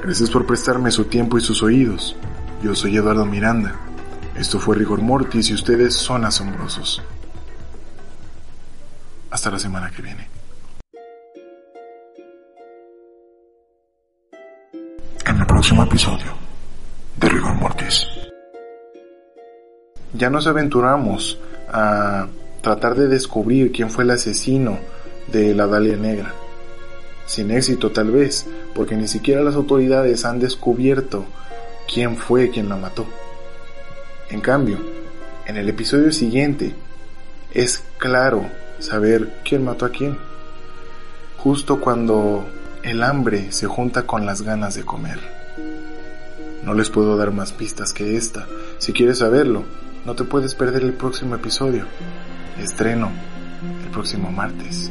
Gracias 0.00 0.30
por 0.30 0.46
prestarme 0.46 0.92
su 0.92 1.06
tiempo 1.06 1.38
y 1.38 1.40
sus 1.40 1.60
oídos. 1.64 2.14
Yo 2.62 2.76
soy 2.76 2.96
Eduardo 2.96 3.26
Miranda. 3.26 3.74
Esto 4.36 4.60
fue 4.60 4.76
Rigor 4.76 5.02
Mortis 5.02 5.50
y 5.50 5.54
ustedes 5.54 5.96
son 5.96 6.24
asombrosos. 6.24 7.02
Hasta 9.28 9.50
la 9.50 9.58
semana 9.58 9.90
que 9.90 10.02
viene. 10.02 10.28
En 15.26 15.36
el 15.36 15.46
próximo 15.46 15.82
episodio 15.82 16.47
de 17.20 17.28
Rigor 17.28 17.54
Mortis. 17.54 18.06
Ya 20.12 20.30
nos 20.30 20.46
aventuramos 20.46 21.38
a 21.68 22.28
tratar 22.60 22.94
de 22.94 23.08
descubrir 23.08 23.72
quién 23.72 23.90
fue 23.90 24.04
el 24.04 24.10
asesino 24.10 24.78
de 25.32 25.54
la 25.54 25.66
Dalia 25.66 25.96
Negra. 25.96 26.32
Sin 27.26 27.50
éxito 27.50 27.90
tal 27.90 28.10
vez, 28.10 28.46
porque 28.74 28.96
ni 28.96 29.08
siquiera 29.08 29.42
las 29.42 29.54
autoridades 29.54 30.24
han 30.24 30.38
descubierto 30.38 31.24
quién 31.92 32.16
fue 32.16 32.50
quien 32.50 32.68
la 32.68 32.76
mató. 32.76 33.06
En 34.30 34.40
cambio, 34.40 34.78
en 35.46 35.56
el 35.56 35.68
episodio 35.68 36.12
siguiente 36.12 36.74
es 37.52 37.82
claro 37.98 38.46
saber 38.78 39.40
quién 39.44 39.64
mató 39.64 39.86
a 39.86 39.90
quién. 39.90 40.16
Justo 41.38 41.80
cuando 41.80 42.46
el 42.82 43.02
hambre 43.02 43.52
se 43.52 43.66
junta 43.66 44.06
con 44.06 44.24
las 44.24 44.42
ganas 44.42 44.74
de 44.74 44.84
comer. 44.84 45.37
No 46.68 46.74
les 46.74 46.90
puedo 46.90 47.16
dar 47.16 47.32
más 47.32 47.52
pistas 47.52 47.94
que 47.94 48.18
esta. 48.18 48.46
Si 48.76 48.92
quieres 48.92 49.20
saberlo, 49.20 49.64
no 50.04 50.14
te 50.14 50.24
puedes 50.24 50.54
perder 50.54 50.82
el 50.82 50.92
próximo 50.92 51.34
episodio. 51.34 51.86
Estreno 52.60 53.10
el 53.86 53.90
próximo 53.90 54.30
martes. 54.30 54.90